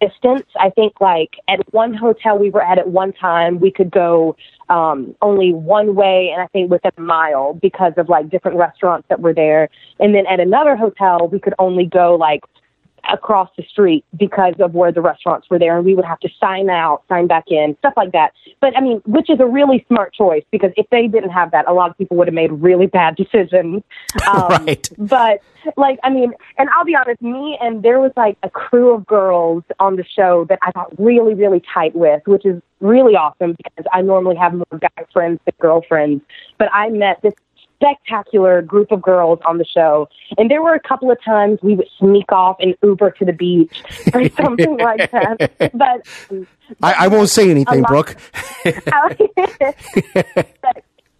distance. 0.00 0.46
I 0.58 0.70
think 0.70 1.00
like 1.00 1.36
at 1.48 1.60
one 1.72 1.94
hotel 1.94 2.38
we 2.38 2.50
were 2.50 2.62
at 2.62 2.78
at 2.78 2.88
one 2.88 3.12
time, 3.12 3.60
we 3.60 3.70
could 3.70 3.90
go 3.90 4.36
um, 4.68 5.14
only 5.22 5.52
one 5.52 5.94
way, 5.94 6.30
and 6.32 6.42
I 6.42 6.46
think 6.48 6.70
within 6.70 6.92
a 6.96 7.00
mile 7.00 7.54
because 7.54 7.92
of 7.96 8.08
like 8.08 8.30
different 8.30 8.56
restaurants 8.56 9.08
that 9.08 9.20
were 9.20 9.34
there. 9.34 9.68
And 9.98 10.14
then 10.14 10.26
at 10.26 10.40
another 10.40 10.76
hotel, 10.76 11.28
we 11.28 11.40
could 11.40 11.54
only 11.58 11.86
go 11.86 12.14
like 12.14 12.42
across 13.10 13.48
the 13.56 13.64
street 13.64 14.04
because 14.16 14.54
of 14.60 14.74
where 14.74 14.92
the 14.92 15.00
restaurants 15.00 15.48
were 15.50 15.58
there 15.58 15.76
and 15.76 15.84
we 15.84 15.94
would 15.94 16.04
have 16.04 16.20
to 16.20 16.28
sign 16.40 16.70
out, 16.70 17.02
sign 17.08 17.26
back 17.26 17.44
in, 17.48 17.76
stuff 17.78 17.94
like 17.96 18.12
that. 18.12 18.32
But 18.60 18.76
I 18.76 18.80
mean, 18.80 19.02
which 19.06 19.28
is 19.28 19.40
a 19.40 19.46
really 19.46 19.84
smart 19.88 20.14
choice 20.14 20.44
because 20.50 20.70
if 20.76 20.88
they 20.90 21.08
didn't 21.08 21.30
have 21.30 21.50
that, 21.50 21.68
a 21.68 21.72
lot 21.72 21.90
of 21.90 21.98
people 21.98 22.16
would 22.18 22.28
have 22.28 22.34
made 22.34 22.52
really 22.52 22.86
bad 22.86 23.16
decisions. 23.16 23.82
Um, 24.32 24.66
Right. 24.66 24.88
But 24.98 25.40
like, 25.76 25.98
I 26.02 26.10
mean, 26.10 26.32
and 26.58 26.68
I'll 26.70 26.84
be 26.84 26.94
honest, 26.94 27.20
me 27.22 27.58
and 27.60 27.82
there 27.82 28.00
was 28.00 28.12
like 28.16 28.36
a 28.42 28.50
crew 28.50 28.94
of 28.94 29.06
girls 29.06 29.64
on 29.78 29.96
the 29.96 30.04
show 30.04 30.44
that 30.48 30.58
I 30.62 30.72
got 30.72 30.98
really, 30.98 31.34
really 31.34 31.62
tight 31.72 31.94
with, 31.94 32.22
which 32.26 32.44
is 32.46 32.60
really 32.80 33.14
awesome 33.14 33.54
because 33.56 33.86
I 33.92 34.02
normally 34.02 34.36
have 34.36 34.54
more 34.54 34.78
guy 34.80 35.04
friends 35.12 35.40
than 35.44 35.54
girlfriends. 35.60 36.22
But 36.58 36.68
I 36.72 36.88
met 36.90 37.20
this 37.22 37.34
spectacular 37.82 38.62
group 38.62 38.92
of 38.92 39.02
girls 39.02 39.40
on 39.46 39.58
the 39.58 39.64
show. 39.64 40.08
And 40.38 40.50
there 40.50 40.62
were 40.62 40.74
a 40.74 40.80
couple 40.80 41.10
of 41.10 41.22
times 41.22 41.58
we 41.62 41.74
would 41.74 41.88
sneak 41.98 42.30
off 42.30 42.56
and 42.60 42.74
Uber 42.82 43.10
to 43.12 43.24
the 43.24 43.32
beach 43.32 43.82
or 44.14 44.28
something 44.42 44.76
like 44.78 45.10
that. 45.10 45.72
But 45.74 46.06
I, 46.82 47.04
I 47.04 47.08
won't 47.08 47.28
say 47.28 47.50
anything, 47.50 47.82
Brooke. 47.82 48.16
but 48.64 48.76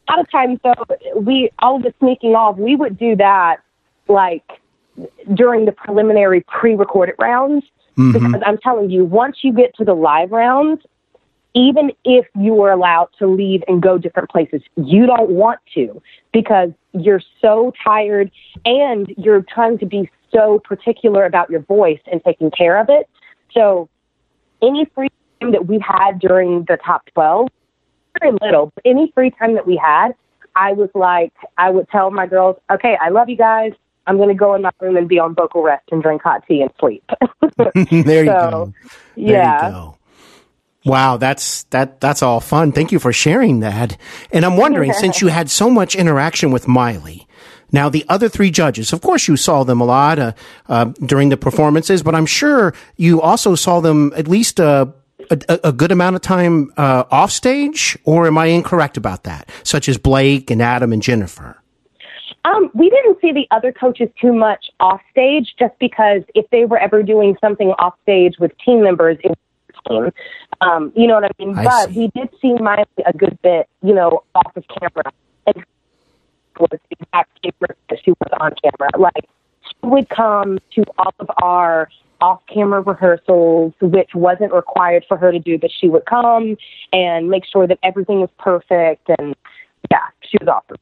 a 0.08 0.12
lot 0.12 0.20
of 0.20 0.30
times 0.30 0.58
though 0.62 1.20
we 1.20 1.50
all 1.60 1.78
the 1.78 1.92
sneaking 2.00 2.34
off 2.34 2.56
we 2.56 2.76
would 2.76 2.98
do 2.98 3.16
that 3.16 3.58
like 4.08 4.44
during 5.34 5.64
the 5.64 5.72
preliminary 5.72 6.44
pre-recorded 6.48 7.14
rounds 7.18 7.64
mm-hmm. 7.96 8.12
because 8.12 8.42
i'm 8.44 8.58
telling 8.58 8.90
you 8.90 9.04
once 9.04 9.38
you 9.42 9.52
get 9.52 9.74
to 9.74 9.84
the 9.84 9.94
live 9.94 10.30
rounds 10.30 10.82
even 11.54 11.92
if 12.04 12.26
you 12.34 12.54
were 12.54 12.70
allowed 12.70 13.08
to 13.18 13.26
leave 13.26 13.62
and 13.68 13.82
go 13.82 13.98
different 13.98 14.30
places 14.30 14.62
you 14.76 15.06
don't 15.06 15.30
want 15.30 15.60
to 15.74 16.00
because 16.32 16.70
you're 16.92 17.22
so 17.40 17.72
tired 17.84 18.30
and 18.64 19.14
you're 19.16 19.42
trying 19.42 19.78
to 19.78 19.86
be 19.86 20.10
so 20.32 20.60
particular 20.64 21.24
about 21.24 21.50
your 21.50 21.60
voice 21.60 22.00
and 22.10 22.22
taking 22.24 22.50
care 22.50 22.78
of 22.78 22.88
it 22.88 23.08
so 23.52 23.88
any 24.62 24.84
free 24.94 25.08
time 25.40 25.52
that 25.52 25.66
we 25.66 25.78
had 25.78 26.18
during 26.18 26.64
the 26.68 26.78
top 26.84 27.04
12 27.14 27.48
very 28.20 28.32
little, 28.40 28.72
but 28.74 28.82
any 28.84 29.10
free 29.12 29.30
time 29.30 29.54
that 29.54 29.66
we 29.66 29.76
had, 29.76 30.12
I 30.54 30.72
was 30.72 30.90
like, 30.94 31.32
I 31.56 31.70
would 31.70 31.88
tell 31.88 32.10
my 32.10 32.26
girls, 32.26 32.56
okay, 32.70 32.96
I 33.00 33.08
love 33.08 33.28
you 33.28 33.36
guys. 33.36 33.72
I'm 34.06 34.16
going 34.16 34.28
to 34.28 34.34
go 34.34 34.54
in 34.54 34.62
my 34.62 34.70
room 34.80 34.96
and 34.96 35.08
be 35.08 35.18
on 35.18 35.34
vocal 35.34 35.62
rest 35.62 35.84
and 35.92 36.02
drink 36.02 36.22
hot 36.22 36.42
tea 36.46 36.60
and 36.60 36.70
sleep. 36.80 37.04
there 37.56 38.24
you 38.24 38.30
So, 38.30 38.50
go. 38.50 38.74
There 39.16 39.26
yeah. 39.26 39.66
you 39.66 39.72
go. 39.72 39.98
Wow, 40.84 41.16
that's 41.16 41.62
that 41.64 42.00
that's 42.00 42.22
all 42.22 42.40
fun. 42.40 42.72
Thank 42.72 42.90
you 42.90 42.98
for 42.98 43.12
sharing 43.12 43.60
that. 43.60 43.96
And 44.32 44.44
I'm 44.44 44.56
wondering, 44.56 44.92
since 44.92 45.20
you 45.20 45.28
had 45.28 45.48
so 45.48 45.70
much 45.70 45.94
interaction 45.94 46.50
with 46.50 46.66
Miley, 46.66 47.28
now 47.70 47.88
the 47.88 48.04
other 48.08 48.28
three 48.28 48.50
judges, 48.50 48.92
of 48.92 49.00
course, 49.00 49.28
you 49.28 49.36
saw 49.36 49.62
them 49.62 49.80
a 49.80 49.84
lot 49.84 50.18
uh, 50.18 50.32
uh, 50.68 50.86
during 51.06 51.28
the 51.28 51.36
performances, 51.36 52.02
but 52.02 52.14
I'm 52.14 52.26
sure 52.26 52.74
you 52.96 53.20
also 53.20 53.54
saw 53.54 53.80
them 53.80 54.12
at 54.16 54.26
least 54.26 54.58
uh, 54.58 54.86
a, 55.30 55.60
a, 55.64 55.72
good 55.72 55.92
amount 55.92 56.16
of 56.16 56.22
time 56.22 56.72
uh, 56.76 57.04
off 57.10 57.30
stage. 57.30 57.96
Or 58.04 58.26
am 58.26 58.36
I 58.36 58.46
incorrect 58.46 58.96
about 58.96 59.24
that? 59.24 59.48
Such 59.62 59.88
as 59.88 59.96
Blake 59.98 60.50
and 60.50 60.60
Adam 60.60 60.92
and 60.92 61.00
Jennifer. 61.00 61.56
Um, 62.44 62.70
we 62.74 62.90
didn't 62.90 63.20
see 63.20 63.32
the 63.32 63.46
other 63.50 63.72
coaches 63.72 64.08
too 64.20 64.32
much 64.32 64.66
off 64.80 65.00
stage 65.10 65.54
just 65.58 65.78
because 65.78 66.22
if 66.34 66.48
they 66.50 66.64
were 66.64 66.78
ever 66.78 67.02
doing 67.02 67.36
something 67.40 67.68
off 67.78 67.94
stage 68.02 68.34
with 68.40 68.50
team 68.64 68.82
members, 68.82 69.16
it 69.22 69.28
was 69.28 69.36
team. 69.88 70.12
Um, 70.62 70.92
you 70.94 71.06
know 71.06 71.14
what 71.14 71.24
I 71.24 71.30
mean? 71.38 71.58
I 71.58 71.64
but 71.64 71.88
see. 71.88 71.98
we 71.98 72.08
did 72.08 72.28
see 72.40 72.54
Miley 72.54 72.84
a 73.04 73.12
good 73.12 73.38
bit, 73.42 73.68
you 73.82 73.94
know, 73.94 74.22
off 74.34 74.56
of 74.56 74.64
camera. 74.68 75.12
And 75.46 75.64
was 76.58 76.70
the 76.70 76.96
exact 77.00 77.38
same 77.42 77.52
that 77.60 77.98
she 78.04 78.10
was 78.12 78.30
on 78.40 78.52
camera. 78.62 78.90
Like 78.98 79.28
she 79.62 79.86
would 79.88 80.08
come 80.08 80.58
to 80.74 80.84
all 80.98 81.14
of 81.18 81.30
our 81.42 81.88
off 82.20 82.42
camera 82.46 82.80
rehearsals, 82.80 83.74
which 83.80 84.10
wasn't 84.14 84.52
required 84.52 85.04
for 85.08 85.16
her 85.16 85.32
to 85.32 85.40
do, 85.40 85.58
but 85.58 85.70
she 85.72 85.88
would 85.88 86.06
come 86.06 86.56
and 86.92 87.28
make 87.28 87.44
sure 87.44 87.66
that 87.66 87.78
everything 87.82 88.20
was 88.20 88.30
perfect 88.38 89.08
and 89.18 89.34
yeah, 89.90 89.98
she 90.20 90.38
was 90.40 90.48
awesome. 90.48 90.76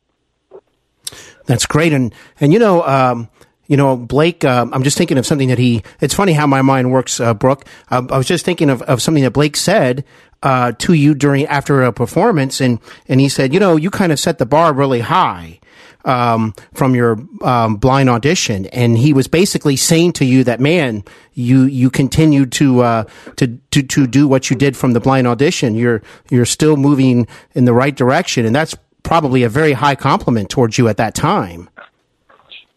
That's 1.46 1.66
great, 1.66 1.92
and 1.92 2.14
and 2.38 2.52
you 2.52 2.58
know, 2.58 2.84
um, 2.84 3.28
you 3.70 3.76
know, 3.76 3.96
Blake. 3.96 4.44
Um, 4.44 4.74
I'm 4.74 4.82
just 4.82 4.98
thinking 4.98 5.16
of 5.16 5.24
something 5.24 5.48
that 5.48 5.58
he. 5.58 5.84
It's 6.00 6.12
funny 6.12 6.32
how 6.32 6.44
my 6.48 6.60
mind 6.60 6.90
works, 6.90 7.20
uh, 7.20 7.34
Brooke. 7.34 7.64
Uh, 7.88 8.02
I 8.10 8.18
was 8.18 8.26
just 8.26 8.44
thinking 8.44 8.68
of, 8.68 8.82
of 8.82 9.00
something 9.00 9.22
that 9.22 9.30
Blake 9.30 9.56
said 9.56 10.04
uh, 10.42 10.72
to 10.78 10.92
you 10.92 11.14
during 11.14 11.46
after 11.46 11.84
a 11.84 11.92
performance, 11.92 12.60
and 12.60 12.80
and 13.06 13.20
he 13.20 13.28
said, 13.28 13.54
you 13.54 13.60
know, 13.60 13.76
you 13.76 13.88
kind 13.88 14.10
of 14.10 14.18
set 14.18 14.38
the 14.38 14.44
bar 14.44 14.72
really 14.72 14.98
high 14.98 15.60
um, 16.04 16.52
from 16.74 16.96
your 16.96 17.20
um, 17.42 17.76
blind 17.76 18.10
audition, 18.10 18.66
and 18.66 18.98
he 18.98 19.12
was 19.12 19.28
basically 19.28 19.76
saying 19.76 20.14
to 20.14 20.24
you 20.24 20.42
that, 20.42 20.58
man, 20.58 21.04
you 21.34 21.62
you 21.62 21.90
continued 21.90 22.50
to 22.50 22.80
uh, 22.80 23.04
to 23.36 23.56
to 23.70 23.84
to 23.84 24.08
do 24.08 24.26
what 24.26 24.50
you 24.50 24.56
did 24.56 24.76
from 24.76 24.94
the 24.94 25.00
blind 25.00 25.28
audition. 25.28 25.76
You're 25.76 26.02
you're 26.28 26.44
still 26.44 26.76
moving 26.76 27.28
in 27.54 27.66
the 27.66 27.72
right 27.72 27.94
direction, 27.94 28.44
and 28.46 28.56
that's 28.56 28.76
probably 29.04 29.44
a 29.44 29.48
very 29.48 29.74
high 29.74 29.94
compliment 29.94 30.50
towards 30.50 30.76
you 30.76 30.88
at 30.88 30.96
that 30.96 31.14
time. 31.14 31.70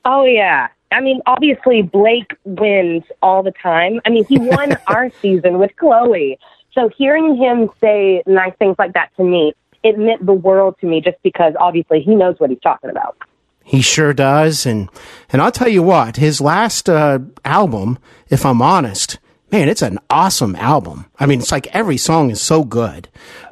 Oh 0.06 0.26
yeah. 0.26 0.68
I 0.94 1.02
mean, 1.02 1.22
obviously 1.26 1.82
Blake 1.82 2.34
wins 2.46 3.04
all 3.22 3.44
the 3.44 3.52
time. 3.52 4.00
I 4.06 4.10
mean, 4.10 4.26
he 4.26 4.38
won 4.40 4.76
our 4.88 5.10
season 5.22 5.60
with 5.60 5.76
Chloe. 5.78 6.38
So 6.74 6.90
hearing 6.98 7.36
him 7.36 7.70
say 7.82 8.24
nice 8.26 8.54
things 8.60 8.76
like 8.80 8.94
that 8.94 9.10
to 9.18 9.24
me, 9.24 9.54
it 9.84 9.98
meant 9.98 10.26
the 10.26 10.34
world 10.34 10.76
to 10.82 10.88
me 10.88 11.02
just 11.02 11.18
because 11.24 11.54
obviously 11.60 12.02
he 12.02 12.16
knows 12.16 12.36
what 12.40 12.50
he's 12.50 12.62
talking 12.62 12.90
about. 12.90 13.18
He 13.66 13.82
sure 13.82 14.14
does, 14.14 14.66
and 14.66 14.90
and 15.32 15.42
I'll 15.42 15.52
tell 15.52 15.70
you 15.70 15.82
what, 15.84 16.18
his 16.18 16.42
last 16.42 16.90
uh, 16.90 17.20
album, 17.46 17.98
if 18.30 18.46
I'm 18.46 18.62
honest, 18.62 19.20
man, 19.54 19.70
it's 19.70 19.82
an 19.82 20.00
awesome 20.10 20.54
album. 20.58 21.06
I 21.18 21.26
mean, 21.28 21.40
it's 21.40 21.52
like 21.52 21.68
every 21.68 21.96
song 21.96 22.30
is 22.30 22.42
so 22.42 22.66
good. 22.66 23.08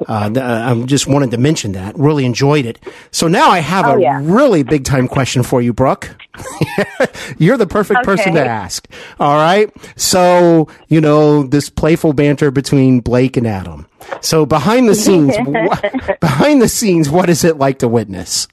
Uh, 0.06 0.28
th- 0.28 0.44
I 0.44 0.74
just 0.84 1.06
wanted 1.06 1.30
to 1.30 1.38
mention 1.38 1.72
that. 1.72 1.98
Really 1.98 2.26
enjoyed 2.26 2.66
it. 2.66 2.78
So 3.10 3.26
now 3.26 3.48
I 3.48 3.60
have 3.60 3.86
Oh, 3.86 3.96
a 3.96 4.00
yeah. 4.02 4.20
really 4.22 4.62
big 4.62 4.84
time 4.84 5.08
question 5.08 5.42
for 5.42 5.62
you, 5.62 5.72
Brooke. 5.72 6.10
You're 7.38 7.56
the 7.56 7.66
perfect 7.66 8.04
person 8.04 8.34
to 8.34 8.44
ask. 8.44 8.88
All 9.20 9.34
right. 9.36 9.70
So, 9.96 10.68
you 10.88 11.00
know, 11.00 11.42
this 11.44 11.68
playful 11.70 12.12
banter 12.12 12.50
between 12.50 13.00
Blake 13.00 13.36
and 13.36 13.46
Adam. 13.46 13.86
So 14.20 14.46
behind 14.46 14.88
the 14.88 14.94
scenes, 14.94 15.34
wha- 15.46 16.16
behind 16.20 16.62
the 16.62 16.68
scenes, 16.68 17.10
what 17.10 17.28
is 17.28 17.44
it 17.44 17.58
like 17.58 17.78
to 17.80 17.88
witness? 17.88 18.48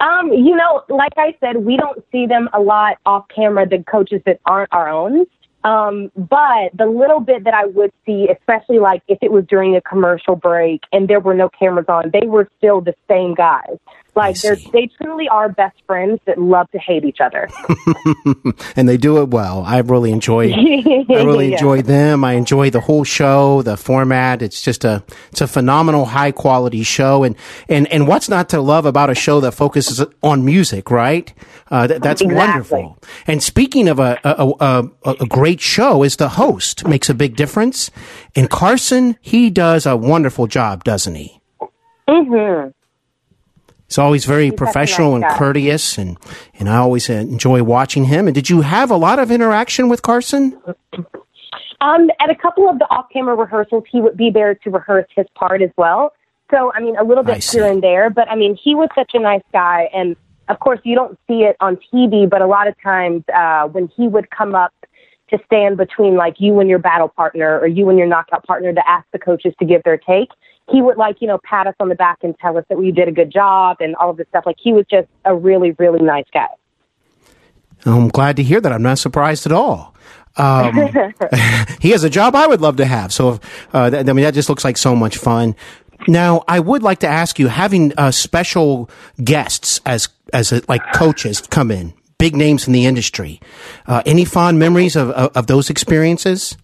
Um, 0.00 0.32
you 0.32 0.54
know, 0.54 0.84
like 0.88 1.12
I 1.16 1.36
said, 1.40 1.56
we 1.56 1.76
don't 1.76 2.04
see 2.12 2.26
them 2.26 2.48
a 2.52 2.60
lot 2.60 2.98
off 3.04 3.26
camera, 3.34 3.68
the 3.68 3.82
coaches 3.82 4.22
that 4.26 4.40
aren't 4.46 4.72
our 4.72 4.88
own. 4.88 5.26
Um, 5.64 6.12
but 6.16 6.70
the 6.74 6.86
little 6.86 7.18
bit 7.18 7.44
that 7.44 7.54
I 7.54 7.66
would 7.66 7.92
see, 8.06 8.28
especially 8.28 8.78
like 8.78 9.02
if 9.08 9.18
it 9.22 9.32
was 9.32 9.44
during 9.46 9.74
a 9.74 9.80
commercial 9.80 10.36
break 10.36 10.82
and 10.92 11.08
there 11.08 11.18
were 11.18 11.34
no 11.34 11.48
cameras 11.48 11.86
on, 11.88 12.10
they 12.12 12.26
were 12.26 12.48
still 12.58 12.80
the 12.80 12.94
same 13.08 13.34
guys. 13.34 13.76
Like 14.18 14.40
they're 14.40 14.56
they 14.72 14.90
truly 15.00 15.28
are 15.28 15.48
best 15.48 15.76
friends 15.86 16.20
that 16.26 16.38
love 16.38 16.70
to 16.72 16.78
hate 16.78 17.04
each 17.04 17.18
other. 17.20 17.48
and 18.76 18.88
they 18.88 18.96
do 18.96 19.22
it 19.22 19.30
well. 19.30 19.62
I 19.66 19.78
really 19.78 20.10
enjoy. 20.12 20.52
I 20.52 21.22
really 21.22 21.48
Yeah. 21.50 21.54
enjoy 21.54 21.82
them. 21.82 22.24
I 22.24 22.32
enjoy 22.34 22.70
the 22.70 22.80
whole 22.80 23.04
show, 23.04 23.62
the 23.62 23.76
format. 23.76 24.42
It's 24.42 24.60
just 24.60 24.84
a 24.84 25.02
it's 25.30 25.40
a 25.40 25.46
phenomenal, 25.46 26.04
high 26.04 26.32
quality 26.32 26.82
show. 26.82 27.24
And 27.24 27.36
and 27.68 27.86
and 27.92 28.06
what's 28.08 28.28
not 28.28 28.48
to 28.50 28.60
love 28.60 28.84
about 28.86 29.08
a 29.10 29.14
show 29.14 29.40
that 29.40 29.52
focuses 29.52 30.04
on 30.22 30.44
music, 30.44 30.90
right? 30.90 31.32
Uh, 31.70 31.86
that, 31.86 32.02
that's 32.02 32.20
Exactly. 32.22 32.36
wonderful. 32.82 32.98
And 33.26 33.42
speaking 33.42 33.88
of 33.88 33.98
a 33.98 34.18
a, 34.24 34.52
a 34.60 34.90
a 35.04 35.10
a 35.20 35.26
great 35.26 35.60
show, 35.60 36.02
is 36.02 36.16
the 36.16 36.30
host 36.30 36.86
makes 36.86 37.08
a 37.08 37.14
big 37.14 37.36
difference. 37.36 37.90
And 38.34 38.50
Carson, 38.50 39.16
he 39.20 39.50
does 39.50 39.86
a 39.86 39.96
wonderful 39.96 40.46
job, 40.46 40.84
doesn't 40.84 41.14
he? 41.14 41.40
Mhm. 42.08 42.72
He's 43.88 43.96
always 43.96 44.26
very 44.26 44.50
professional 44.50 45.14
and 45.14 45.24
courteous, 45.24 45.96
and 45.96 46.18
and 46.58 46.68
I 46.68 46.76
always 46.76 47.08
uh, 47.08 47.14
enjoy 47.14 47.62
watching 47.62 48.04
him. 48.04 48.26
And 48.28 48.34
did 48.34 48.50
you 48.50 48.60
have 48.60 48.90
a 48.90 48.96
lot 48.96 49.18
of 49.18 49.30
interaction 49.30 49.88
with 49.88 50.02
Carson? 50.02 50.60
Um, 51.80 52.10
at 52.20 52.28
a 52.28 52.34
couple 52.34 52.68
of 52.68 52.78
the 52.78 52.84
off-camera 52.90 53.34
rehearsals, 53.34 53.84
he 53.90 54.00
would 54.00 54.16
be 54.16 54.30
there 54.30 54.54
to 54.56 54.70
rehearse 54.70 55.06
his 55.16 55.26
part 55.34 55.62
as 55.62 55.70
well. 55.76 56.12
So, 56.50 56.72
I 56.74 56.80
mean, 56.80 56.96
a 56.96 57.04
little 57.04 57.22
bit 57.22 57.42
here 57.42 57.66
and 57.66 57.82
there, 57.82 58.10
but 58.10 58.28
I 58.28 58.34
mean, 58.34 58.58
he 58.62 58.74
was 58.74 58.88
such 58.94 59.12
a 59.14 59.20
nice 59.20 59.42
guy, 59.52 59.88
and 59.94 60.16
of 60.48 60.60
course, 60.60 60.80
you 60.82 60.94
don't 60.94 61.18
see 61.26 61.44
it 61.44 61.56
on 61.60 61.78
TV, 61.92 62.28
but 62.28 62.42
a 62.42 62.46
lot 62.46 62.68
of 62.68 62.74
times 62.82 63.22
uh, 63.34 63.68
when 63.68 63.88
he 63.96 64.08
would 64.08 64.30
come 64.30 64.54
up 64.54 64.72
to 65.30 65.38
stand 65.46 65.76
between 65.76 66.16
like 66.16 66.36
you 66.38 66.58
and 66.60 66.68
your 66.68 66.78
battle 66.78 67.08
partner 67.08 67.58
or 67.58 67.66
you 67.66 67.88
and 67.88 67.98
your 67.98 68.06
knockout 68.06 68.44
partner 68.44 68.72
to 68.72 68.88
ask 68.88 69.06
the 69.12 69.18
coaches 69.18 69.54
to 69.58 69.64
give 69.64 69.82
their 69.84 69.98
take, 69.98 70.30
he 70.70 70.82
would 70.82 70.96
like 70.96 71.16
you 71.20 71.28
know 71.28 71.38
pat 71.44 71.66
us 71.66 71.74
on 71.80 71.88
the 71.88 71.94
back 71.94 72.18
and 72.22 72.36
tell 72.38 72.56
us 72.58 72.64
that 72.68 72.78
we 72.78 72.92
did 72.92 73.08
a 73.08 73.12
good 73.12 73.32
job 73.32 73.78
and 73.80 73.96
all 73.96 74.10
of 74.10 74.16
this 74.16 74.28
stuff. 74.28 74.44
Like 74.46 74.56
he 74.58 74.72
was 74.72 74.84
just 74.90 75.08
a 75.24 75.34
really, 75.34 75.72
really 75.72 76.00
nice 76.00 76.26
guy. 76.32 76.48
I'm 77.84 78.08
glad 78.08 78.36
to 78.36 78.42
hear 78.42 78.60
that. 78.60 78.72
I'm 78.72 78.82
not 78.82 78.98
surprised 78.98 79.46
at 79.46 79.52
all. 79.52 79.94
Um, 80.36 80.74
he 81.80 81.90
has 81.90 82.04
a 82.04 82.10
job 82.10 82.34
I 82.34 82.46
would 82.46 82.60
love 82.60 82.76
to 82.76 82.84
have. 82.84 83.12
So, 83.12 83.40
uh, 83.72 83.90
th- 83.90 84.08
I 84.08 84.12
mean, 84.12 84.24
that 84.24 84.34
just 84.34 84.48
looks 84.48 84.64
like 84.64 84.76
so 84.76 84.94
much 84.96 85.16
fun. 85.16 85.54
Now, 86.06 86.44
I 86.46 86.60
would 86.60 86.82
like 86.82 87.00
to 87.00 87.08
ask 87.08 87.38
you, 87.38 87.48
having 87.48 87.92
uh, 87.98 88.10
special 88.10 88.88
guests 89.22 89.80
as 89.84 90.08
as 90.32 90.52
uh, 90.52 90.60
like 90.68 90.82
coaches 90.92 91.40
come 91.40 91.70
in, 91.70 91.92
big 92.18 92.36
names 92.36 92.66
in 92.66 92.72
the 92.72 92.86
industry. 92.86 93.40
Uh, 93.86 94.02
any 94.06 94.24
fond 94.24 94.58
memories 94.58 94.94
of, 94.96 95.10
of 95.10 95.36
of 95.36 95.46
those 95.48 95.70
experiences? 95.70 96.56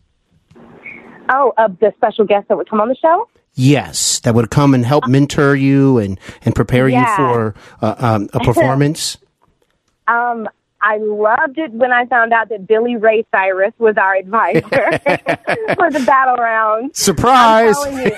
Oh, 1.28 1.52
of 1.56 1.78
the 1.78 1.92
special 1.96 2.26
guests 2.26 2.48
that 2.48 2.56
would 2.56 2.68
come 2.68 2.80
on 2.80 2.88
the 2.88 2.96
show. 2.96 3.28
Yes, 3.54 4.18
that 4.20 4.34
would 4.34 4.50
come 4.50 4.74
and 4.74 4.84
help 4.84 5.06
mentor 5.06 5.54
you 5.54 5.98
and 5.98 6.18
and 6.44 6.54
prepare 6.54 6.88
Yeah. 6.88 7.08
you 7.10 7.16
for 7.16 7.54
uh, 7.80 7.94
um, 7.98 8.28
a 8.32 8.40
performance. 8.40 9.16
Um, 10.08 10.48
I 10.80 10.98
loved 10.98 11.56
it 11.56 11.72
when 11.72 11.92
I 11.92 12.04
found 12.06 12.32
out 12.34 12.50
that 12.50 12.66
Billy 12.66 12.96
Ray 12.96 13.24
Cyrus 13.30 13.72
was 13.78 13.96
our 13.96 14.16
advisor 14.16 14.60
for 15.76 15.90
the 15.90 16.02
battle 16.04 16.36
round. 16.36 16.94
Surprise! 16.94 17.76
You. 17.86 18.10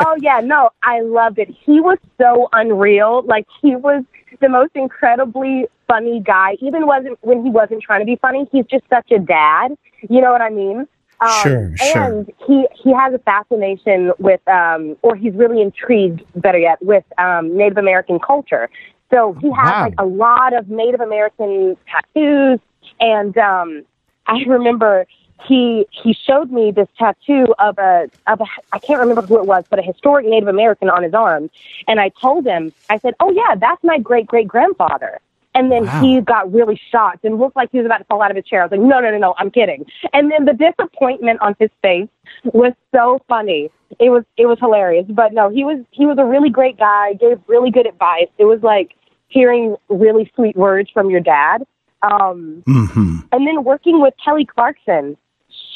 oh 0.00 0.16
yeah, 0.20 0.40
no, 0.40 0.70
I 0.82 1.00
loved 1.00 1.38
it. 1.38 1.48
He 1.64 1.80
was 1.80 1.96
so 2.18 2.48
unreal. 2.52 3.22
Like 3.24 3.46
he 3.62 3.74
was 3.76 4.04
the 4.40 4.48
most 4.50 4.72
incredibly 4.74 5.66
funny 5.88 6.20
guy. 6.20 6.56
Even 6.60 6.86
wasn't 6.86 7.16
when 7.22 7.42
he 7.44 7.50
wasn't 7.50 7.82
trying 7.82 8.00
to 8.00 8.06
be 8.06 8.16
funny. 8.16 8.46
He's 8.52 8.66
just 8.66 8.84
such 8.90 9.10
a 9.12 9.18
dad. 9.18 9.68
You 10.08 10.20
know 10.20 10.32
what 10.32 10.42
I 10.42 10.50
mean? 10.50 10.86
Um, 11.20 11.28
Sure, 11.42 11.76
sure. 11.76 12.02
And 12.02 12.32
he 12.46 12.66
he 12.82 12.92
has 12.94 13.12
a 13.12 13.18
fascination 13.18 14.12
with, 14.18 14.46
um, 14.48 14.96
or 15.02 15.14
he's 15.16 15.34
really 15.34 15.60
intrigued, 15.60 16.22
better 16.36 16.58
yet, 16.58 16.80
with 16.82 17.04
um, 17.18 17.56
Native 17.56 17.78
American 17.78 18.18
culture. 18.18 18.70
So 19.10 19.34
he 19.34 19.50
has 19.52 19.72
Wow. 19.74 19.82
like 19.82 19.94
a 19.98 20.04
lot 20.06 20.54
of 20.54 20.70
Native 20.70 21.00
American 21.00 21.76
tattoos, 21.86 22.60
and 23.00 23.36
um, 23.36 23.82
I 24.26 24.42
remember 24.46 25.06
he 25.46 25.86
he 25.90 26.12
showed 26.14 26.50
me 26.50 26.70
this 26.70 26.88
tattoo 26.98 27.46
of 27.58 27.78
a 27.78 28.08
of 28.26 28.40
a 28.40 28.46
I 28.72 28.78
can't 28.78 29.00
remember 29.00 29.22
who 29.22 29.38
it 29.38 29.46
was, 29.46 29.64
but 29.68 29.78
a 29.78 29.82
historic 29.82 30.26
Native 30.26 30.48
American 30.48 30.88
on 30.90 31.02
his 31.02 31.14
arm. 31.14 31.50
And 31.88 32.00
I 32.00 32.10
told 32.20 32.46
him, 32.46 32.72
I 32.88 32.98
said, 32.98 33.14
"Oh 33.20 33.30
yeah, 33.30 33.54
that's 33.56 33.82
my 33.84 33.98
great 33.98 34.26
great 34.26 34.48
grandfather." 34.48 35.20
And 35.54 35.70
then 35.70 35.84
Wow. 35.84 36.00
he 36.00 36.20
got 36.20 36.52
really 36.52 36.80
shocked 36.90 37.24
and 37.24 37.38
looked 37.38 37.56
like 37.56 37.70
he 37.72 37.78
was 37.78 37.86
about 37.86 37.98
to 37.98 38.04
fall 38.04 38.22
out 38.22 38.30
of 38.30 38.36
his 38.36 38.46
chair. 38.46 38.62
I 38.62 38.66
was 38.66 38.70
like, 38.70 38.80
"No, 38.80 39.00
no, 39.00 39.10
no, 39.10 39.18
no, 39.18 39.34
I'm 39.38 39.50
kidding." 39.50 39.84
And 40.12 40.30
then 40.30 40.44
the 40.44 40.52
disappointment 40.52 41.40
on 41.40 41.56
his 41.58 41.70
face 41.82 42.08
was 42.44 42.72
so 42.94 43.20
funny. 43.28 43.70
It 43.98 44.10
was 44.10 44.24
it 44.36 44.46
was 44.46 44.58
hilarious. 44.60 45.06
But 45.08 45.32
no, 45.32 45.48
he 45.48 45.64
was 45.64 45.78
he 45.90 46.06
was 46.06 46.18
a 46.18 46.24
really 46.24 46.50
great 46.50 46.78
guy. 46.78 47.14
Gave 47.14 47.40
really 47.48 47.70
good 47.70 47.86
advice. 47.86 48.28
It 48.38 48.44
was 48.44 48.62
like 48.62 48.94
hearing 49.28 49.76
really 49.88 50.30
sweet 50.34 50.56
words 50.56 50.88
from 50.90 51.10
your 51.10 51.20
dad. 51.20 51.66
Um, 52.02 52.62
hmm 52.66 53.18
and 53.32 53.46
then 53.46 53.64
working 53.64 54.00
with 54.00 54.14
Kelly 54.24 54.44
Clarkson, 54.44 55.16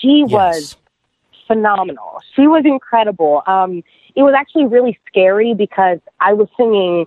she 0.01 0.25
was 0.25 0.77
phenomenal. 1.47 2.21
She 2.35 2.47
was 2.47 2.65
incredible. 2.65 3.43
Um, 3.47 3.83
it 4.17 4.23
was 4.23 4.35
actually 4.37 4.67
really 4.67 4.99
scary 5.07 5.55
because 5.55 5.99
I 6.21 6.33
was 6.33 6.49
singing 6.57 7.07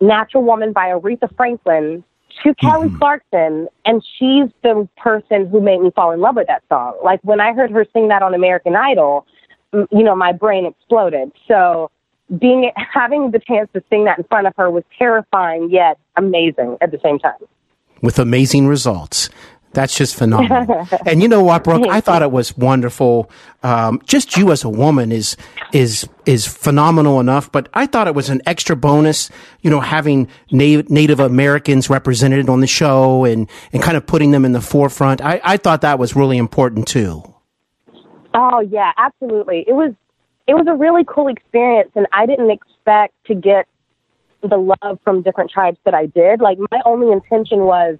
Natural 0.00 0.42
Woman 0.42 0.72
by 0.72 0.88
Aretha 0.88 1.34
Franklin 1.36 2.04
to 2.42 2.54
Kelly 2.54 2.88
mm-hmm. 2.88 2.98
Clarkson, 2.98 3.68
and 3.84 4.04
she's 4.18 4.48
the 4.62 4.88
person 4.96 5.46
who 5.48 5.60
made 5.60 5.80
me 5.80 5.90
fall 5.90 6.12
in 6.12 6.20
love 6.20 6.36
with 6.36 6.46
that 6.46 6.62
song. 6.68 6.96
Like 7.02 7.20
when 7.22 7.40
I 7.40 7.52
heard 7.52 7.70
her 7.70 7.84
sing 7.92 8.08
that 8.08 8.22
on 8.22 8.34
American 8.34 8.76
Idol, 8.76 9.26
m- 9.72 9.88
you 9.90 10.04
know, 10.04 10.14
my 10.14 10.32
brain 10.32 10.66
exploded. 10.66 11.32
So 11.48 11.90
being 12.38 12.70
having 12.76 13.30
the 13.30 13.38
chance 13.38 13.68
to 13.74 13.82
sing 13.90 14.04
that 14.04 14.18
in 14.18 14.24
front 14.24 14.46
of 14.46 14.54
her 14.56 14.70
was 14.70 14.84
terrifying 14.98 15.70
yet 15.70 15.98
amazing 16.16 16.76
at 16.80 16.90
the 16.90 17.00
same 17.02 17.18
time. 17.18 17.40
with 18.02 18.18
amazing 18.18 18.68
results. 18.68 19.28
That's 19.72 19.96
just 19.96 20.16
phenomenal. 20.16 20.88
and 21.06 21.22
you 21.22 21.28
know 21.28 21.42
what, 21.42 21.64
Brooke? 21.64 21.86
I 21.88 22.00
thought 22.00 22.22
it 22.22 22.30
was 22.30 22.56
wonderful. 22.56 23.30
Um, 23.62 24.00
just 24.06 24.36
you 24.36 24.50
as 24.50 24.64
a 24.64 24.68
woman 24.68 25.12
is 25.12 25.36
is 25.72 26.08
is 26.26 26.46
phenomenal 26.46 27.20
enough. 27.20 27.52
But 27.52 27.68
I 27.74 27.86
thought 27.86 28.06
it 28.06 28.14
was 28.14 28.30
an 28.30 28.40
extra 28.46 28.76
bonus. 28.76 29.30
You 29.60 29.70
know, 29.70 29.80
having 29.80 30.28
Na- 30.50 30.82
Native 30.88 31.20
Americans 31.20 31.90
represented 31.90 32.48
on 32.48 32.60
the 32.60 32.66
show 32.66 33.24
and 33.24 33.48
and 33.72 33.82
kind 33.82 33.96
of 33.96 34.06
putting 34.06 34.30
them 34.30 34.44
in 34.44 34.52
the 34.52 34.60
forefront. 34.60 35.20
I, 35.20 35.40
I 35.44 35.56
thought 35.58 35.82
that 35.82 35.98
was 35.98 36.16
really 36.16 36.38
important 36.38 36.88
too. 36.88 37.22
Oh 38.34 38.60
yeah, 38.60 38.92
absolutely. 38.96 39.64
It 39.66 39.74
was 39.74 39.92
it 40.46 40.54
was 40.54 40.66
a 40.66 40.74
really 40.74 41.04
cool 41.06 41.28
experience 41.28 41.90
and 41.94 42.06
I 42.12 42.24
didn't 42.24 42.50
expect 42.50 43.14
to 43.26 43.34
get 43.34 43.66
the 44.42 44.56
love 44.56 44.98
from 45.04 45.22
different 45.22 45.50
tribes 45.50 45.78
that 45.84 45.94
I 45.94 46.06
did. 46.06 46.40
Like 46.40 46.58
my 46.70 46.80
only 46.84 47.12
intention 47.12 47.60
was 47.60 47.98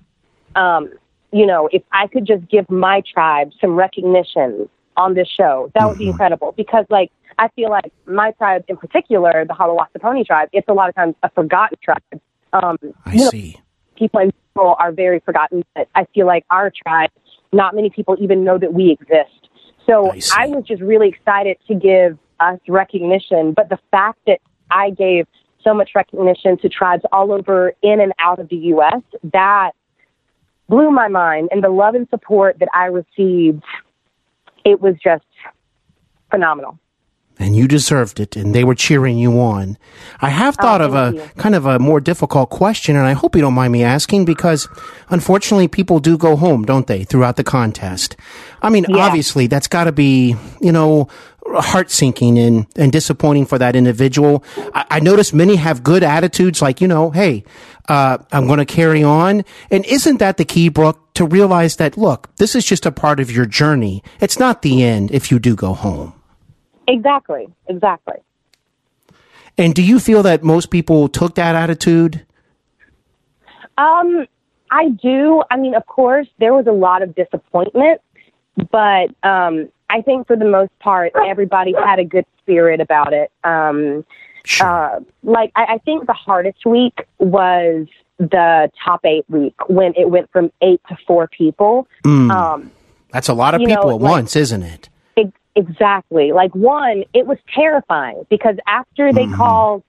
um, 0.54 0.90
you 1.32 1.46
know, 1.46 1.68
if 1.72 1.82
I 1.92 2.06
could 2.06 2.26
just 2.26 2.48
give 2.48 2.68
my 2.70 3.02
tribe 3.12 3.50
some 3.60 3.72
recognition 3.72 4.68
on 4.96 5.14
this 5.14 5.28
show, 5.28 5.70
that 5.74 5.88
would 5.88 5.98
be 5.98 6.08
incredible. 6.08 6.52
Because 6.56 6.86
like 6.90 7.10
I 7.38 7.48
feel 7.48 7.70
like 7.70 7.92
my 8.06 8.32
tribe 8.32 8.64
in 8.68 8.76
particular, 8.76 9.44
the 9.46 9.54
Haliwa-Saponi 9.54 10.26
tribe, 10.26 10.48
it's 10.52 10.68
a 10.68 10.72
lot 10.72 10.88
of 10.88 10.94
times 10.94 11.14
a 11.22 11.30
forgotten 11.30 11.78
tribe. 11.82 12.20
Um, 12.52 12.78
I 13.04 13.12
you 13.12 13.24
know, 13.24 13.30
see. 13.30 13.60
people 13.96 14.20
in 14.20 14.32
general 14.54 14.76
are 14.78 14.90
very 14.90 15.20
forgotten, 15.20 15.64
but 15.74 15.88
I 15.94 16.06
feel 16.14 16.26
like 16.26 16.44
our 16.50 16.72
tribe, 16.86 17.10
not 17.52 17.74
many 17.74 17.90
people 17.90 18.16
even 18.18 18.42
know 18.42 18.58
that 18.58 18.72
we 18.72 18.90
exist. 18.90 19.48
So 19.86 20.12
I. 20.12 20.20
I 20.44 20.46
was 20.48 20.64
just 20.66 20.82
really 20.82 21.08
excited 21.08 21.58
to 21.68 21.74
give 21.74 22.18
us 22.40 22.58
recognition. 22.68 23.52
But 23.52 23.68
the 23.68 23.78
fact 23.90 24.18
that 24.26 24.40
I 24.70 24.90
gave 24.90 25.26
so 25.62 25.74
much 25.74 25.90
recognition 25.94 26.56
to 26.58 26.68
tribes 26.68 27.02
all 27.12 27.32
over 27.32 27.72
in 27.82 28.00
and 28.00 28.12
out 28.18 28.38
of 28.38 28.48
the 28.48 28.56
U.S., 28.56 29.02
that 29.32 29.72
blew 30.68 30.90
my 30.90 31.08
mind. 31.08 31.48
And 31.52 31.62
the 31.62 31.68
love 31.70 31.94
and 31.94 32.08
support 32.10 32.58
that 32.60 32.68
I 32.74 32.86
received, 32.86 33.62
it 34.64 34.80
was 34.80 34.94
just 35.02 35.24
phenomenal. 36.30 36.78
and 37.40 37.54
you 37.54 37.68
deserved 37.68 38.18
it, 38.18 38.34
and 38.34 38.52
they 38.52 38.64
were 38.64 38.74
cheering 38.74 39.16
you 39.16 39.38
on. 39.40 39.78
I 40.20 40.30
have 40.30 40.56
oh, 40.58 40.62
thought 40.62 40.80
of 40.80 40.92
a 40.94 40.98
Oh, 40.98 41.10
you. 41.10 41.22
kind 41.36 41.54
of 41.54 41.66
a 41.66 41.78
more 41.78 42.00
difficult 42.00 42.50
question, 42.50 42.96
and 42.96 43.06
I 43.06 43.12
hope 43.12 43.36
you 43.36 43.40
don't 43.42 43.54
mind 43.54 43.72
me 43.72 43.84
asking 43.84 44.24
because 44.24 44.66
unfortunately 45.08 45.68
people 45.68 46.00
do 46.00 46.18
go 46.18 46.34
home, 46.34 46.64
don't 46.64 46.88
they, 46.88 47.04
throughout 47.04 47.36
the 47.36 47.44
contest? 47.44 48.16
I 48.60 48.70
mean, 48.70 48.86
Yeah. 48.88 49.06
obviously 49.06 49.46
that's 49.46 49.68
got 49.68 49.84
to 49.84 49.92
be, 49.92 50.34
you 50.60 50.72
know, 50.72 51.06
heart 51.46 51.92
sinking 51.92 52.38
and, 52.40 52.66
and 52.76 52.90
disappointing 52.90 53.46
for 53.46 53.56
that 53.56 53.76
individual. 53.76 54.42
I, 54.74 54.84
I 54.90 55.00
notice 55.00 55.32
many 55.32 55.54
have 55.56 55.84
good 55.84 56.02
attitudes 56.02 56.60
like, 56.60 56.80
you 56.80 56.88
know, 56.88 57.10
hey, 57.10 57.44
uh, 57.88 58.18
I'm 58.32 58.46
going 58.46 58.58
to 58.58 58.66
carry 58.66 59.02
on. 59.02 59.44
And 59.70 59.84
isn't 59.86 60.18
that 60.18 60.36
the 60.36 60.44
key, 60.44 60.68
Brooke, 60.68 61.12
to 61.14 61.24
realize 61.24 61.76
that, 61.76 61.96
look, 61.96 62.34
this 62.36 62.54
is 62.54 62.64
just 62.64 62.86
a 62.86 62.92
part 62.92 63.18
of 63.18 63.30
your 63.30 63.46
journey. 63.46 64.02
It's 64.20 64.38
not 64.38 64.62
the 64.62 64.82
end 64.82 65.10
if 65.10 65.30
you 65.30 65.38
do 65.38 65.56
go 65.56 65.74
home. 65.74 66.12
Exactly, 66.86 67.48
exactly. 67.66 68.16
And 69.56 69.74
do 69.74 69.82
you 69.82 69.98
feel 69.98 70.22
that 70.22 70.44
most 70.44 70.70
people 70.70 71.08
took 71.08 71.34
that 71.34 71.56
attitude? 71.56 72.24
Um, 73.76 74.26
I 74.70 74.90
do. 74.90 75.42
I 75.50 75.56
mean, 75.56 75.74
of 75.74 75.86
course, 75.86 76.28
there 76.38 76.54
was 76.54 76.66
a 76.66 76.72
lot 76.72 77.02
of 77.02 77.14
disappointment, 77.14 78.00
but 78.70 79.10
um, 79.22 79.68
I 79.90 80.02
think 80.02 80.26
for 80.26 80.36
the 80.36 80.44
most 80.44 80.76
part, 80.78 81.12
everybody 81.26 81.72
had 81.72 81.98
a 81.98 82.04
good 82.04 82.26
spirit 82.38 82.80
about 82.80 83.12
it. 83.12 83.32
Um, 83.44 84.04
uh, 84.60 85.00
like, 85.22 85.52
I, 85.56 85.74
I 85.74 85.78
think 85.78 86.06
the 86.06 86.12
hardest 86.12 86.64
week 86.66 86.98
was 87.18 87.86
the 88.18 88.70
top 88.84 89.04
eight 89.04 89.24
week 89.28 89.54
when 89.68 89.94
it 89.96 90.10
went 90.10 90.30
from 90.32 90.50
eight 90.62 90.80
to 90.88 90.96
four 91.06 91.28
people. 91.28 91.86
Um, 92.04 92.70
That's 93.12 93.28
a 93.28 93.34
lot 93.34 93.54
of 93.54 93.60
You 93.60 93.68
know, 93.68 93.74
people 93.76 93.90
at 93.90 94.00
like- 94.00 94.10
once, 94.12 94.36
isn't 94.36 94.62
it? 94.62 94.88
Ex- 95.16 95.30
Exactly. 95.54 96.32
Like 96.32 96.54
one, 96.54 97.04
it 97.14 97.26
was 97.26 97.38
terrifying 97.54 98.26
because 98.30 98.56
after 98.66 99.12
they 99.12 99.26
called 99.26 99.82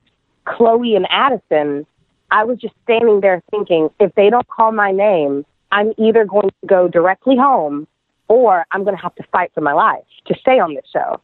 Chloe 0.45 0.95
and 0.95 1.07
Addison, 1.09 1.85
I 2.31 2.43
was 2.43 2.57
just 2.59 2.73
standing 2.83 3.21
there 3.21 3.41
thinking, 3.51 3.89
if 3.99 4.13
they 4.15 4.29
don't 4.29 4.47
call 4.47 4.71
my 4.71 4.91
name, 4.91 5.45
I'm 5.71 5.93
either 5.97 6.25
going 6.25 6.49
to 6.61 6.67
go 6.67 6.87
directly 6.87 7.35
home 7.35 7.87
or 8.27 8.65
I'm 8.71 8.83
going 8.83 8.95
to 8.95 9.01
have 9.01 9.15
to 9.15 9.23
fight 9.31 9.51
for 9.53 9.61
my 9.61 9.73
life 9.73 10.03
to 10.27 10.35
stay 10.39 10.59
on 10.59 10.73
this 10.75 10.85
show. 10.91 11.19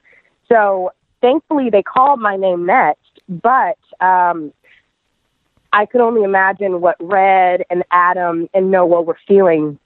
So 0.52 0.92
thankfully 1.22 1.70
they 1.72 1.82
called 1.84 2.20
my 2.20 2.36
name 2.36 2.66
next, 2.66 3.02
but 3.28 3.78
um, 4.00 4.54
I 5.74 5.86
could 5.86 6.02
only 6.02 6.24
imagine 6.24 6.82
what 6.82 6.96
Red 7.00 7.64
and 7.70 7.84
Adam 7.92 8.48
and 8.54 8.72
Noah 8.72 9.02
were 9.02 9.18
feeling 9.28 9.80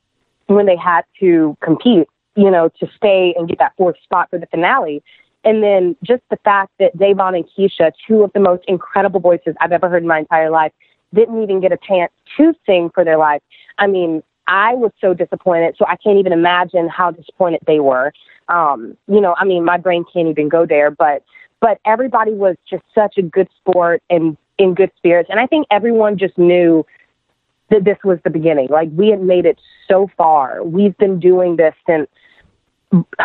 when 0.47 0.65
they 0.65 0.75
had 0.75 1.01
to 1.19 1.57
compete, 1.61 2.07
you 2.35 2.51
know, 2.51 2.69
to 2.79 2.87
stay 2.95 3.33
and 3.37 3.47
get 3.47 3.59
that 3.59 3.73
fourth 3.77 3.95
spot 4.03 4.29
for 4.29 4.39
the 4.39 4.47
finale. 4.47 5.03
And 5.43 5.63
then 5.63 5.95
just 6.03 6.21
the 6.29 6.37
fact 6.37 6.71
that 6.79 6.97
Davon 6.97 7.35
and 7.35 7.45
Keisha, 7.45 7.91
two 8.07 8.23
of 8.23 8.33
the 8.33 8.39
most 8.39 8.63
incredible 8.67 9.19
voices 9.19 9.55
I've 9.61 9.71
ever 9.71 9.89
heard 9.89 10.03
in 10.03 10.07
my 10.07 10.19
entire 10.19 10.49
life, 10.49 10.73
didn't 11.13 11.41
even 11.41 11.59
get 11.59 11.71
a 11.71 11.77
chance 11.77 12.11
to 12.37 12.53
sing 12.65 12.89
for 12.93 13.03
their 13.03 13.17
life. 13.17 13.41
I 13.77 13.87
mean, 13.87 14.21
I 14.47 14.73
was 14.73 14.91
so 14.99 15.13
disappointed, 15.13 15.75
so 15.77 15.85
I 15.87 15.95
can't 15.95 16.17
even 16.17 16.33
imagine 16.33 16.89
how 16.89 17.11
disappointed 17.11 17.61
they 17.67 17.79
were. 17.79 18.11
Um, 18.47 18.97
you 19.07 19.21
know, 19.21 19.35
I 19.37 19.45
mean, 19.45 19.63
my 19.63 19.77
brain 19.77 20.03
can't 20.11 20.27
even 20.27 20.49
go 20.49 20.65
there, 20.65 20.91
but 20.91 21.23
but 21.61 21.79
everybody 21.85 22.31
was 22.31 22.55
just 22.69 22.83
such 22.95 23.17
a 23.17 23.21
good 23.21 23.47
sport 23.59 24.01
and 24.09 24.37
in 24.57 24.73
good 24.73 24.91
spirits, 24.97 25.29
and 25.29 25.39
I 25.39 25.45
think 25.45 25.67
everyone 25.71 26.17
just 26.17 26.37
knew 26.37 26.85
that 27.69 27.85
this 27.85 27.97
was 28.03 28.19
the 28.23 28.29
beginning. 28.29 28.67
Like 28.69 28.89
we 28.93 29.09
had 29.09 29.21
made 29.21 29.45
it 29.45 29.59
so 29.87 30.09
far. 30.17 30.63
We've 30.63 30.97
been 30.97 31.19
doing 31.19 31.55
this 31.55 31.73
since 31.87 32.09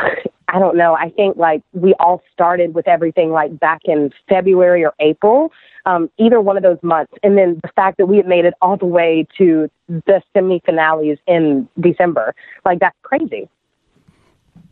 I 0.48 0.60
don't 0.60 0.76
know. 0.76 0.94
I 0.94 1.10
think 1.10 1.36
like 1.36 1.62
we 1.72 1.94
all 1.98 2.22
started 2.32 2.74
with 2.74 2.86
everything 2.86 3.30
like 3.30 3.58
back 3.58 3.80
in 3.86 4.12
February 4.28 4.84
or 4.84 4.94
April, 5.00 5.50
um, 5.84 6.10
either 6.18 6.40
one 6.40 6.56
of 6.56 6.62
those 6.62 6.78
months. 6.82 7.12
And 7.24 7.36
then 7.36 7.58
the 7.62 7.70
fact 7.74 7.96
that 7.98 8.06
we 8.06 8.18
had 8.18 8.26
made 8.26 8.44
it 8.44 8.54
all 8.62 8.76
the 8.76 8.86
way 8.86 9.26
to 9.38 9.68
the 9.88 10.22
semi 10.32 10.60
finales 10.64 11.18
in 11.26 11.68
December, 11.80 12.34
like 12.64 12.78
that's 12.78 12.96
crazy. 13.02 13.48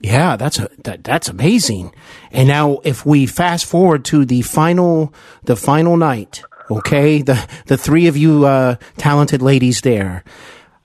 Yeah, 0.00 0.36
that's 0.36 0.58
a 0.58 0.68
that, 0.84 1.04
that's 1.04 1.28
amazing. 1.28 1.94
And 2.32 2.48
now, 2.48 2.80
if 2.82 3.06
we 3.06 3.26
fast 3.26 3.64
forward 3.66 4.04
to 4.06 4.24
the 4.24 4.42
final 4.42 5.14
the 5.44 5.54
final 5.54 5.96
night, 5.96 6.42
okay, 6.70 7.22
the 7.22 7.48
the 7.66 7.76
three 7.76 8.08
of 8.08 8.16
you 8.16 8.44
uh, 8.44 8.76
talented 8.96 9.42
ladies 9.42 9.80
there, 9.82 10.24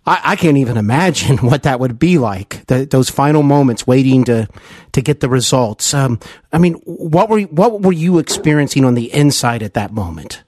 I, 0.06 0.22
I 0.24 0.36
can't 0.36 0.58
even 0.58 0.78
imagine 0.78 1.38
what 1.42 1.64
that 1.64 1.80
would 1.80 1.98
be 1.98 2.18
like. 2.18 2.66
The, 2.68 2.86
those 2.86 3.10
final 3.10 3.44
moments, 3.44 3.88
waiting 3.88 4.24
to 4.26 4.48
to 4.94 5.02
get 5.02 5.20
the 5.20 5.30
results. 5.30 5.94
Um, 5.94 6.20
I 6.54 6.60
mean, 6.60 6.76
what 6.86 7.30
were 7.30 7.42
what 7.42 7.82
were 7.82 7.94
you 7.94 8.20
experiencing 8.20 8.86
on 8.86 8.94
the 8.94 9.14
inside 9.14 9.64
at 9.64 9.74
that 9.74 9.92
moment? 9.92 10.44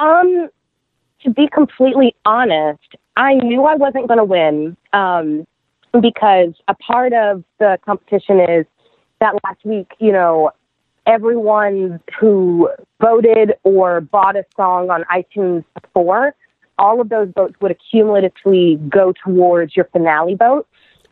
Um, 0.00 0.48
to 1.22 1.30
be 1.30 1.48
completely 1.48 2.14
honest, 2.24 2.82
I 3.16 3.34
knew 3.34 3.64
I 3.64 3.76
wasn't 3.76 4.08
going 4.08 4.18
to 4.18 4.24
win 4.24 4.76
um, 4.92 5.46
because 6.00 6.54
a 6.68 6.74
part 6.74 7.12
of 7.12 7.44
the 7.58 7.78
competition 7.84 8.40
is 8.40 8.66
that 9.20 9.34
last 9.44 9.64
week, 9.64 9.92
you 9.98 10.12
know, 10.12 10.50
everyone 11.06 12.00
who 12.18 12.68
voted 13.00 13.52
or 13.62 14.00
bought 14.00 14.36
a 14.36 14.44
song 14.56 14.90
on 14.90 15.04
iTunes 15.04 15.64
before, 15.80 16.34
all 16.78 17.00
of 17.00 17.08
those 17.08 17.28
votes 17.34 17.54
would 17.60 17.76
accumulatively 17.76 18.88
go 18.88 19.12
towards 19.24 19.76
your 19.76 19.84
finale 19.86 20.34
vote. 20.34 20.66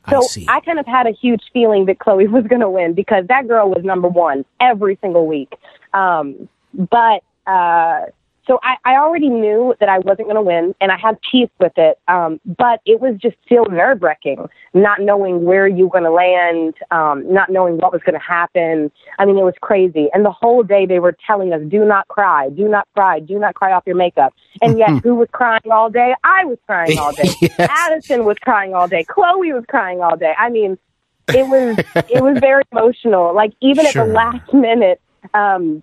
I 0.04 0.12
So 0.12 0.22
see. 0.22 0.46
I, 0.48 0.60
kind 0.60 0.78
of 0.78 0.86
had 0.86 1.06
a 1.06 1.12
huge 1.12 1.42
feeling 1.52 1.86
that 1.86 1.98
Chloe 1.98 2.26
was 2.28 2.44
going 2.46 2.60
to 2.60 2.70
win 2.70 2.94
because 2.94 3.26
that 3.28 3.46
girl 3.46 3.68
was 3.68 3.84
number 3.84 4.08
one 4.08 4.44
every 4.60 4.98
single 5.00 5.26
week. 5.26 5.54
Um, 5.94 6.48
but 6.74 7.22
uh, 7.46 8.06
so 8.52 8.60
I, 8.62 8.76
I 8.84 8.96
already 8.96 9.30
knew 9.30 9.74
that 9.80 9.88
I 9.88 10.00
wasn't 10.00 10.28
going 10.28 10.34
to 10.34 10.42
win, 10.42 10.74
and 10.78 10.92
I 10.92 10.98
had 10.98 11.18
peace 11.30 11.48
with 11.58 11.72
it. 11.76 11.98
Um, 12.06 12.38
but 12.44 12.82
it 12.84 13.00
was 13.00 13.16
just 13.16 13.34
still 13.46 13.64
nerve 13.64 14.02
wracking, 14.02 14.46
not 14.74 15.00
knowing 15.00 15.44
where 15.44 15.66
you 15.66 15.84
were 15.86 15.90
going 15.90 16.04
to 16.04 16.10
land, 16.10 16.74
um, 16.90 17.32
not 17.32 17.48
knowing 17.48 17.78
what 17.78 17.92
was 17.92 18.02
going 18.02 18.12
to 18.12 18.20
happen. 18.20 18.92
I 19.18 19.24
mean, 19.24 19.38
it 19.38 19.42
was 19.42 19.54
crazy. 19.62 20.10
And 20.12 20.22
the 20.22 20.30
whole 20.30 20.62
day 20.62 20.84
they 20.84 20.98
were 20.98 21.16
telling 21.26 21.54
us, 21.54 21.62
"Do 21.66 21.82
not 21.86 22.08
cry, 22.08 22.50
do 22.50 22.68
not 22.68 22.86
cry, 22.94 23.20
do 23.20 23.38
not 23.38 23.54
cry 23.54 23.72
off 23.72 23.84
your 23.86 23.96
makeup." 23.96 24.34
And 24.60 24.78
yet, 24.78 24.90
who 25.02 25.14
was 25.14 25.28
crying 25.32 25.62
all 25.70 25.88
day? 25.88 26.14
I 26.22 26.44
was 26.44 26.58
crying 26.66 26.98
all 26.98 27.12
day. 27.12 27.30
Yes. 27.40 27.70
Addison 27.70 28.26
was 28.26 28.36
crying 28.38 28.74
all 28.74 28.86
day. 28.86 29.04
Chloe 29.04 29.52
was 29.52 29.64
crying 29.66 30.02
all 30.02 30.16
day. 30.16 30.34
I 30.38 30.50
mean, 30.50 30.78
it 31.28 31.46
was 31.48 31.78
it 32.10 32.22
was 32.22 32.38
very 32.38 32.64
emotional. 32.72 33.34
Like 33.34 33.52
even 33.62 33.86
at 33.86 33.94
the 33.94 34.04
last 34.04 34.52
minute, 34.52 35.00
um, 35.32 35.82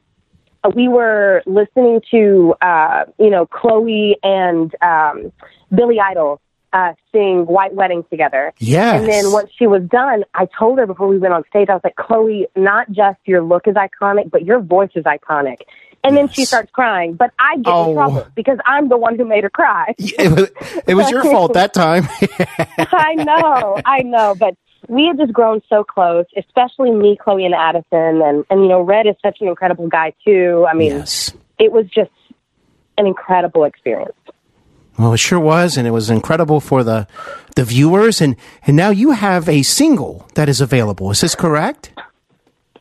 we 0.75 0.87
were 0.87 1.41
listening 1.45 2.01
to 2.11 2.53
uh, 2.61 3.05
you 3.17 3.29
know 3.29 3.45
Chloe 3.45 4.17
and 4.23 4.73
um, 4.81 5.31
Billy 5.73 5.99
Idol 5.99 6.41
uh, 6.73 6.93
sing 7.11 7.45
"White 7.45 7.73
Wedding" 7.73 8.03
together. 8.09 8.53
Yes. 8.59 8.99
And 9.01 9.09
then 9.09 9.31
once 9.31 9.49
she 9.57 9.67
was 9.67 9.83
done, 9.83 10.23
I 10.33 10.47
told 10.57 10.79
her 10.79 10.85
before 10.85 11.07
we 11.07 11.17
went 11.17 11.33
on 11.33 11.43
stage, 11.49 11.69
I 11.69 11.73
was 11.73 11.81
like, 11.83 11.95
Chloe, 11.95 12.47
not 12.55 12.91
just 12.91 13.19
your 13.25 13.41
look 13.43 13.67
is 13.67 13.75
iconic, 13.75 14.29
but 14.31 14.43
your 14.45 14.59
voice 14.59 14.91
is 14.95 15.05
iconic. 15.05 15.57
And 16.01 16.15
then 16.15 16.29
she 16.29 16.45
starts 16.45 16.71
crying, 16.71 17.15
but 17.15 17.31
I 17.37 17.57
get 17.57 17.67
Oh. 17.73 17.89
in 17.89 17.95
trouble 17.95 18.27
because 18.33 18.57
I'm 18.65 18.87
the 18.87 18.97
one 18.97 19.17
who 19.17 19.25
made 19.25 19.43
her 19.43 19.49
cry. 19.49 19.95
it, 19.97 20.31
was, 20.31 20.49
it 20.87 20.95
was 20.95 21.11
your 21.11 21.23
fault 21.23 21.53
that 21.53 21.73
time. 21.73 22.07
I 22.77 23.15
know, 23.15 23.77
I 23.85 24.03
know, 24.03 24.33
but 24.39 24.55
we 24.87 25.05
had 25.07 25.17
just 25.17 25.33
grown 25.33 25.61
so 25.69 25.83
close, 25.83 26.25
especially 26.37 26.91
me, 26.91 27.17
Chloe, 27.21 27.45
and 27.45 27.53
Addison, 27.53 28.21
and 28.21 28.45
and 28.49 28.61
you 28.61 28.67
know, 28.67 28.81
Red 28.81 29.07
is 29.07 29.15
such 29.21 29.37
an 29.41 29.47
incredible 29.47 29.87
guy 29.87 30.13
too. 30.25 30.65
I 30.69 30.73
mean, 30.73 30.91
yes. 30.91 31.33
it 31.57 31.71
was 31.71 31.85
just 31.87 32.11
an 32.97 33.05
incredible 33.05 33.63
experience. 33.63 34.15
Well, 34.97 35.13
it 35.13 35.17
sure 35.17 35.39
was, 35.39 35.77
and 35.77 35.87
it 35.87 35.91
was 35.91 36.09
incredible 36.09 36.59
for 36.59 36.83
the 36.83 37.07
the 37.55 37.63
viewers. 37.63 38.21
And 38.21 38.35
and 38.67 38.75
now 38.75 38.89
you 38.89 39.11
have 39.11 39.47
a 39.47 39.63
single 39.63 40.27
that 40.35 40.49
is 40.49 40.61
available. 40.61 41.09
Is 41.11 41.21
this 41.21 41.35
correct? 41.35 41.91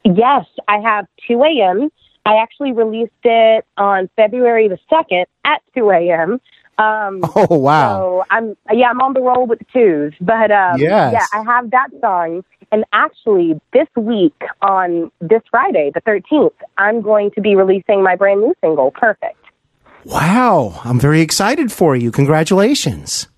Yes, 0.04 0.46
I 0.66 0.78
have 0.78 1.06
2 1.26 1.42
a.m. 1.42 1.90
I 2.24 2.36
actually 2.42 2.72
released 2.72 3.12
it 3.24 3.64
on 3.76 4.08
February 4.16 4.68
the 4.68 4.78
2nd 4.90 5.24
at 5.44 5.62
2 5.74 5.90
a.m. 5.90 6.40
Um, 6.78 7.20
Oh 7.36 7.58
wow! 7.58 7.98
So 7.98 8.24
I'm 8.30 8.56
yeah, 8.72 8.90
I'm 8.90 9.00
on 9.00 9.12
the 9.12 9.20
roll 9.20 9.46
with 9.46 9.58
the 9.58 9.66
twos. 9.72 10.14
But 10.20 10.50
um 10.50 10.80
Yes. 10.80 11.12
yeah, 11.12 11.26
I 11.32 11.42
have 11.42 11.70
that 11.70 11.88
song. 12.00 12.44
And 12.70 12.84
actually 12.92 13.60
this 13.72 13.88
week 13.96 14.34
on 14.62 15.10
this 15.20 15.42
Friday, 15.50 15.90
the 15.92 16.00
thirteenth, 16.00 16.52
I'm 16.76 17.00
going 17.00 17.30
to 17.32 17.40
be 17.40 17.56
releasing 17.56 18.02
my 18.02 18.14
brand 18.14 18.40
new 18.40 18.54
single, 18.60 18.90
Perfect. 18.92 19.36
Wow! 20.04 20.80
I'm 20.84 21.00
very 21.00 21.20
excited 21.20 21.72
for 21.72 21.96
you. 21.96 22.10
Congratulations. 22.10 23.28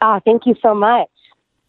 Ah, 0.00 0.20
thank 0.24 0.46
you 0.46 0.54
so 0.62 0.74
much. 0.74 1.08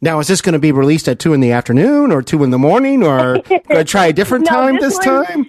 Now, 0.02 0.20
is 0.20 0.28
this 0.28 0.42
going 0.42 0.54
to 0.54 0.60
be 0.60 0.72
released 0.72 1.10
at 1.10 1.20
two 1.20 1.34
in 1.34 1.42
the 1.42 1.52
afternoon 1.52 2.12
or 2.12 2.22
two 2.22 2.44
in 2.44 2.52
the 2.52 2.58
morning, 2.58 3.04
or 3.04 3.34
going 3.50 3.62
to 3.68 3.84
try 3.84 4.08
a 4.08 4.14
different 4.14 4.46
No, 4.46 4.52
time 4.52 4.76
this 4.76 4.98
this 4.98 5.06
time? 5.06 5.46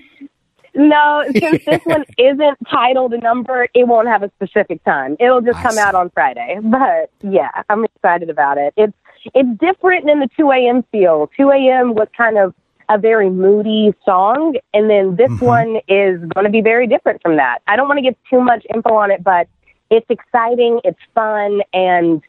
No, 0.75 1.25
since 1.41 1.61
this 1.67 1.81
one 1.85 2.05
isn't 2.19 2.59
titled 2.71 3.13
a 3.15 3.19
number, 3.19 3.69
it 3.75 3.89
won't 3.89 4.09
have 4.09 4.23
a 4.23 4.31
specific 4.37 4.83
time. 4.85 5.17
It'll 5.21 5.41
just 5.41 5.59
I 5.59 5.63
come 5.63 5.77
see. 5.77 5.81
out 5.81 5.95
on 5.95 6.11
Friday. 6.11 6.59
But 6.63 7.11
yeah, 7.23 7.51
I'm 7.69 7.85
excited 7.85 8.31
about 8.31 8.59
it. 8.59 8.73
It's 8.77 8.93
it's 9.35 9.49
different 9.61 10.07
than 10.07 10.21
the 10.21 10.29
2 10.37 10.51
a.m. 10.51 10.85
feel. 10.93 11.31
2 11.37 11.51
a.m. 11.51 11.95
was 11.95 12.09
kind 12.17 12.39
of 12.39 12.55
a 12.89 12.99
very 12.99 13.31
moody 13.31 13.95
song. 14.05 14.57
And 14.75 14.91
then 14.91 15.17
this 15.17 15.31
Mm-hmm. 15.31 15.45
one 15.45 15.77
is 15.89 16.21
going 16.35 16.45
to 16.45 16.51
be 16.51 16.61
very 16.63 16.87
different 16.87 17.23
from 17.23 17.37
that. 17.37 17.59
I 17.67 17.77
don't 17.77 17.89
want 17.89 17.99
to 17.99 18.03
give 18.03 18.17
too 18.29 18.41
much 18.41 18.65
info 18.75 18.95
on 18.95 19.11
it, 19.11 19.23
but 19.23 19.49
it's 19.91 20.07
exciting, 20.09 20.81
it's 20.85 20.99
fun, 21.15 21.61
and 21.73 22.23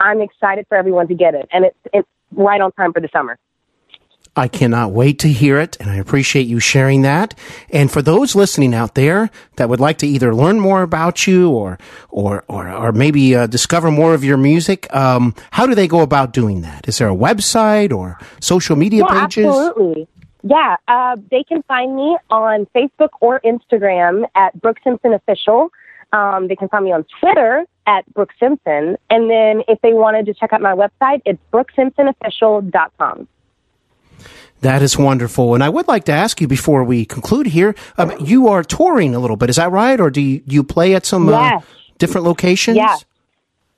I'm 0.00 0.20
excited 0.20 0.66
for 0.68 0.76
everyone 0.76 1.08
to 1.08 1.14
get 1.14 1.34
it. 1.34 1.48
And 1.52 1.64
it's, 1.66 1.76
it's 1.92 2.08
right 2.32 2.60
on 2.60 2.72
time 2.72 2.92
for 2.92 3.00
the 3.00 3.08
summer. 3.12 3.38
I 4.36 4.48
cannot 4.48 4.92
wait 4.92 5.18
to 5.20 5.28
hear 5.28 5.58
it, 5.58 5.78
and 5.80 5.88
I 5.88 5.96
appreciate 5.96 6.46
you 6.46 6.60
sharing 6.60 7.00
that. 7.02 7.34
And 7.70 7.90
for 7.90 8.02
those 8.02 8.34
listening 8.34 8.74
out 8.74 8.94
there 8.94 9.30
that 9.56 9.70
would 9.70 9.80
like 9.80 9.96
to 9.98 10.06
either 10.06 10.34
learn 10.34 10.60
more 10.60 10.82
about 10.82 11.26
you 11.26 11.50
or 11.50 11.78
or 12.10 12.44
or, 12.46 12.70
or 12.70 12.92
maybe 12.92 13.34
uh, 13.34 13.46
discover 13.46 13.90
more 13.90 14.12
of 14.12 14.22
your 14.22 14.36
music, 14.36 14.94
um, 14.94 15.34
how 15.52 15.66
do 15.66 15.74
they 15.74 15.88
go 15.88 16.00
about 16.00 16.32
doing 16.34 16.60
that? 16.60 16.86
Is 16.86 16.98
there 16.98 17.08
a 17.08 17.16
website 17.16 17.92
or 17.92 18.18
social 18.40 18.76
media 18.76 19.04
yeah, 19.08 19.20
pages? 19.22 19.46
absolutely. 19.46 20.06
Yeah, 20.42 20.76
uh, 20.86 21.16
they 21.30 21.42
can 21.42 21.62
find 21.62 21.96
me 21.96 22.16
on 22.30 22.66
Facebook 22.74 23.08
or 23.20 23.40
Instagram 23.40 24.26
at 24.34 24.60
Brooke 24.60 24.78
Simpson 24.84 25.14
Official. 25.14 25.70
Um, 26.12 26.46
they 26.48 26.56
can 26.56 26.68
find 26.68 26.84
me 26.84 26.92
on 26.92 27.04
Twitter 27.20 27.64
at 27.86 28.04
Brooke 28.12 28.32
Simpson. 28.38 28.96
And 29.10 29.30
then 29.30 29.62
if 29.66 29.80
they 29.80 29.92
wanted 29.92 30.26
to 30.26 30.34
check 30.34 30.52
out 30.52 30.60
my 30.60 30.74
website, 30.74 31.22
it's 31.24 31.40
brookesimpsonofficial.com. 31.52 33.28
That 34.60 34.82
is 34.82 34.96
wonderful. 34.96 35.54
And 35.54 35.62
I 35.62 35.68
would 35.68 35.86
like 35.86 36.04
to 36.04 36.12
ask 36.12 36.40
you 36.40 36.48
before 36.48 36.82
we 36.82 37.04
conclude 37.04 37.46
here, 37.46 37.74
um, 37.98 38.12
you 38.20 38.48
are 38.48 38.62
touring 38.62 39.14
a 39.14 39.18
little 39.18 39.36
bit, 39.36 39.50
is 39.50 39.56
that 39.56 39.70
right? 39.70 40.00
Or 40.00 40.10
do 40.10 40.20
you, 40.20 40.42
you 40.46 40.64
play 40.64 40.94
at 40.94 41.04
some 41.04 41.28
uh, 41.28 41.60
different 41.98 42.26
locations? 42.26 42.76
Yeah. 42.76 42.96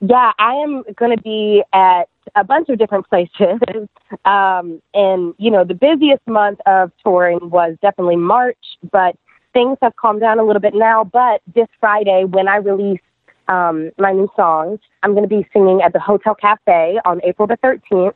Yeah, 0.01 0.33
I 0.39 0.55
am 0.55 0.85
going 0.95 1.17
to 1.17 1.23
be 1.23 1.65
at 1.73 2.05
a 2.37 2.45
bunch 2.45 2.69
of 2.69 2.79
different 2.79 3.09
places. 3.09 3.59
um, 4.25 4.81
and, 4.95 5.35
you 5.39 5.51
know, 5.51 5.65
the 5.65 5.75
busiest 5.75 6.25
month 6.27 6.61
of 6.67 6.93
touring 7.03 7.51
was 7.51 7.77
definitely 7.83 8.17
March, 8.17 8.59
but 8.93 9.17
things 9.53 9.77
have 9.83 9.97
calmed 9.97 10.21
down 10.21 10.39
a 10.39 10.45
little 10.45 10.61
bit 10.61 10.75
now. 10.75 11.03
But 11.03 11.41
this 11.53 11.67
Friday, 11.81 12.25
when 12.25 12.47
I 12.47 12.57
release 12.57 13.01
um, 13.49 13.91
my 13.99 14.13
new 14.13 14.29
song, 14.37 14.79
I'm 15.03 15.13
going 15.15 15.29
to 15.29 15.29
be 15.29 15.49
singing 15.53 15.81
at 15.83 15.93
the 15.93 16.01
Hotel 16.01 16.35
Cafe 16.35 17.01
on 17.05 17.21
April 17.25 17.49
the 17.49 17.57
13th. 17.57 18.15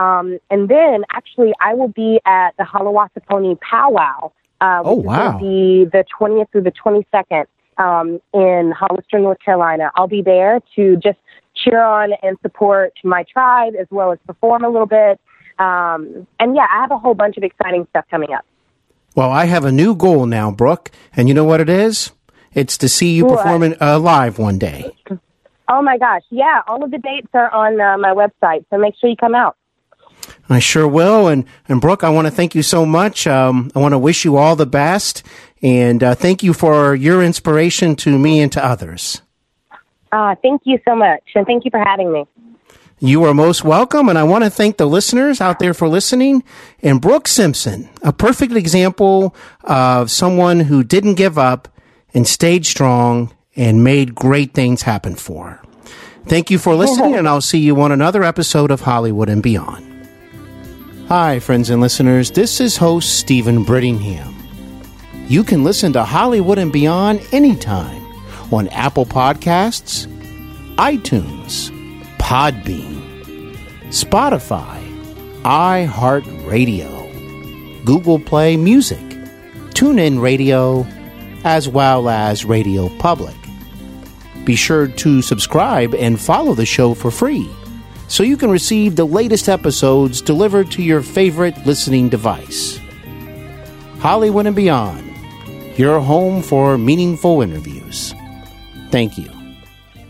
Um, 0.00 0.38
and 0.50 0.68
then 0.68 1.04
actually, 1.12 1.52
I 1.60 1.74
will 1.74 1.88
be 1.88 2.20
at 2.24 2.50
the 2.56 2.64
Haliwa-Saponi 2.64 3.58
Powwow. 3.60 4.32
Uh, 4.62 4.82
Oh, 4.84 4.94
wow. 4.94 5.38
be 5.38 5.84
the 5.96 6.04
20th 6.18 6.50
through 6.52 6.62
the 6.62 6.72
22nd 6.84 7.44
um, 7.78 8.20
in 8.34 8.72
Hollister, 8.72 9.18
North 9.18 9.38
Carolina. 9.44 9.90
I'll 9.96 10.06
be 10.08 10.22
there 10.22 10.60
to 10.76 10.96
just 10.96 11.18
cheer 11.54 11.82
on 11.82 12.12
and 12.22 12.36
support 12.42 12.92
my 13.04 13.24
tribe 13.24 13.74
as 13.78 13.86
well 13.90 14.12
as 14.12 14.18
perform 14.26 14.64
a 14.64 14.68
little 14.68 14.86
bit. 14.86 15.20
Um, 15.58 16.26
and 16.38 16.54
yeah, 16.56 16.66
I 16.74 16.80
have 16.80 16.90
a 16.90 16.98
whole 16.98 17.14
bunch 17.14 17.36
of 17.36 17.42
exciting 17.42 17.86
stuff 17.90 18.04
coming 18.10 18.32
up. 18.32 18.44
Well, 19.14 19.30
I 19.30 19.44
have 19.46 19.64
a 19.64 19.72
new 19.72 19.94
goal 19.94 20.24
now, 20.26 20.50
Brooke, 20.50 20.90
and 21.16 21.28
you 21.28 21.34
know 21.34 21.44
what 21.44 21.60
it 21.60 21.68
is? 21.68 22.12
It's 22.54 22.78
to 22.78 22.88
see 22.88 23.14
you 23.14 23.24
What? 23.26 23.38
performing 23.38 23.74
uh, 23.80 23.98
live 23.98 24.38
one 24.38 24.58
day. 24.58 24.90
Oh 25.68 25.82
my 25.82 25.98
gosh, 25.98 26.22
yeah, 26.30 26.62
all 26.66 26.82
of 26.82 26.90
the 26.90 26.98
dates 26.98 27.28
are 27.34 27.50
on 27.50 27.80
uh, 27.80 27.96
my 27.98 28.12
website, 28.14 28.64
so 28.70 28.78
make 28.78 28.94
sure 29.00 29.08
you 29.10 29.16
come 29.16 29.34
out. 29.34 29.56
I 30.50 30.58
sure 30.58 30.86
will. 30.86 31.28
And, 31.28 31.44
and 31.68 31.80
Brooke, 31.80 32.04
I 32.04 32.10
want 32.10 32.26
to 32.26 32.30
thank 32.30 32.54
you 32.54 32.62
so 32.62 32.84
much. 32.84 33.26
Um, 33.26 33.70
I 33.74 33.78
want 33.78 33.92
to 33.92 33.98
wish 33.98 34.24
you 34.24 34.36
all 34.36 34.56
the 34.56 34.66
best 34.66 35.22
and 35.62 36.02
uh, 36.02 36.14
thank 36.14 36.42
you 36.42 36.52
for 36.52 36.94
your 36.94 37.22
inspiration 37.22 37.96
to 37.96 38.18
me 38.18 38.40
and 38.40 38.50
to 38.52 38.64
others. 38.64 39.22
Uh, 40.12 40.34
thank 40.42 40.62
you 40.64 40.78
so 40.84 40.96
much, 40.96 41.22
and 41.34 41.46
thank 41.46 41.64
you 41.64 41.70
for 41.70 41.78
having 41.78 42.12
me. 42.12 42.26
You 42.98 43.24
are 43.24 43.34
most 43.34 43.64
welcome, 43.64 44.08
and 44.08 44.18
I 44.18 44.24
want 44.24 44.44
to 44.44 44.50
thank 44.50 44.76
the 44.76 44.86
listeners 44.86 45.40
out 45.40 45.58
there 45.58 45.72
for 45.72 45.88
listening. 45.88 46.42
And 46.82 47.00
Brooke 47.00 47.28
Simpson, 47.28 47.88
a 48.02 48.12
perfect 48.12 48.52
example 48.52 49.34
of 49.62 50.10
someone 50.10 50.60
who 50.60 50.82
didn't 50.82 51.14
give 51.14 51.38
up 51.38 51.68
and 52.12 52.26
stayed 52.26 52.66
strong 52.66 53.34
and 53.54 53.84
made 53.84 54.14
great 54.14 54.52
things 54.52 54.82
happen 54.82 55.14
for 55.14 55.50
her. 55.50 55.62
Thank 56.26 56.50
you 56.50 56.58
for 56.58 56.74
listening, 56.74 57.14
and 57.16 57.28
I'll 57.28 57.40
see 57.40 57.60
you 57.60 57.80
on 57.80 57.92
another 57.92 58.24
episode 58.24 58.70
of 58.70 58.82
Hollywood 58.82 59.28
and 59.28 59.42
Beyond. 59.42 59.89
Hi, 61.10 61.40
friends 61.40 61.70
and 61.70 61.82
listeners. 61.82 62.30
This 62.30 62.60
is 62.60 62.76
host 62.76 63.18
Steven 63.18 63.64
Brittingham. 63.64 64.32
You 65.28 65.42
can 65.42 65.64
listen 65.64 65.92
to 65.94 66.04
Hollywood 66.04 66.56
and 66.56 66.72
Beyond 66.72 67.20
anytime 67.32 68.00
on 68.52 68.68
Apple 68.68 69.06
Podcasts, 69.06 70.06
iTunes, 70.76 71.72
Podbean, 72.18 73.56
Spotify, 73.88 74.78
iHeartRadio, 75.42 76.94
Google 77.84 78.20
Play 78.20 78.56
Music, 78.56 79.04
TuneIn 79.74 80.20
Radio, 80.22 80.86
as 81.42 81.68
well 81.68 82.08
as 82.08 82.44
Radio 82.44 82.88
Public. 83.00 83.34
Be 84.44 84.54
sure 84.54 84.86
to 84.86 85.22
subscribe 85.22 85.92
and 85.92 86.20
follow 86.20 86.54
the 86.54 86.64
show 86.64 86.94
for 86.94 87.10
free 87.10 87.50
so 88.10 88.24
you 88.24 88.36
can 88.36 88.50
receive 88.50 88.96
the 88.96 89.06
latest 89.06 89.48
episodes 89.48 90.20
delivered 90.20 90.68
to 90.72 90.82
your 90.82 91.00
favorite 91.00 91.56
listening 91.64 92.08
device. 92.08 92.78
Hollywood 94.00 94.46
and 94.46 94.56
Beyond, 94.56 95.08
your 95.78 96.00
home 96.00 96.42
for 96.42 96.76
meaningful 96.76 97.40
interviews. 97.40 98.12
Thank 98.90 99.16
you. 99.16 99.30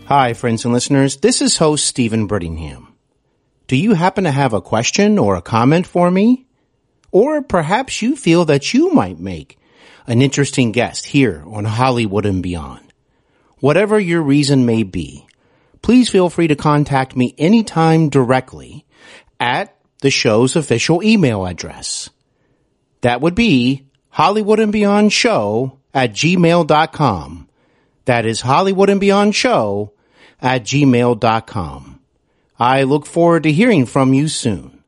Hi, 0.05 0.33
friends 0.33 0.65
and 0.65 0.73
listeners. 0.73 1.17
This 1.17 1.43
is 1.43 1.57
host 1.57 1.85
Steven 1.85 2.27
Brittingham. 2.27 2.87
Do 3.67 3.77
you 3.77 3.93
happen 3.93 4.23
to 4.23 4.31
have 4.31 4.53
a 4.53 4.61
question 4.61 5.19
or 5.19 5.35
a 5.35 5.41
comment 5.41 5.85
for 5.85 6.09
me? 6.09 6.47
Or 7.11 7.43
perhaps 7.43 8.01
you 8.01 8.15
feel 8.15 8.45
that 8.45 8.73
you 8.73 8.91
might 8.93 9.19
make 9.19 9.59
an 10.07 10.23
interesting 10.23 10.71
guest 10.71 11.05
here 11.05 11.43
on 11.45 11.65
Hollywood 11.65 12.25
and 12.25 12.41
Beyond. 12.41 12.91
Whatever 13.59 13.99
your 13.99 14.23
reason 14.23 14.65
may 14.65 14.81
be, 14.81 15.27
please 15.81 16.09
feel 16.09 16.29
free 16.29 16.47
to 16.47 16.55
contact 16.55 17.15
me 17.15 17.33
anytime 17.37 18.09
directly 18.09 18.85
at 19.39 19.75
the 20.01 20.09
show's 20.09 20.55
official 20.55 21.03
email 21.03 21.45
address. 21.45 22.09
That 23.01 23.21
would 23.21 23.35
be 23.35 23.87
Hollywood 24.09 24.59
and 24.59 24.71
Beyond 24.71 25.13
Show 25.13 25.79
at 25.93 26.11
gmail.com. 26.11 27.49
That 28.05 28.25
is 28.25 28.41
Hollywood 28.41 28.89
and 28.89 28.99
Beyond 28.99 29.35
Show 29.35 29.93
at 30.41 30.63
gmail.com. 30.63 31.99
I 32.59 32.83
look 32.83 33.05
forward 33.05 33.43
to 33.43 33.51
hearing 33.51 33.85
from 33.85 34.13
you 34.13 34.27
soon. 34.27 34.80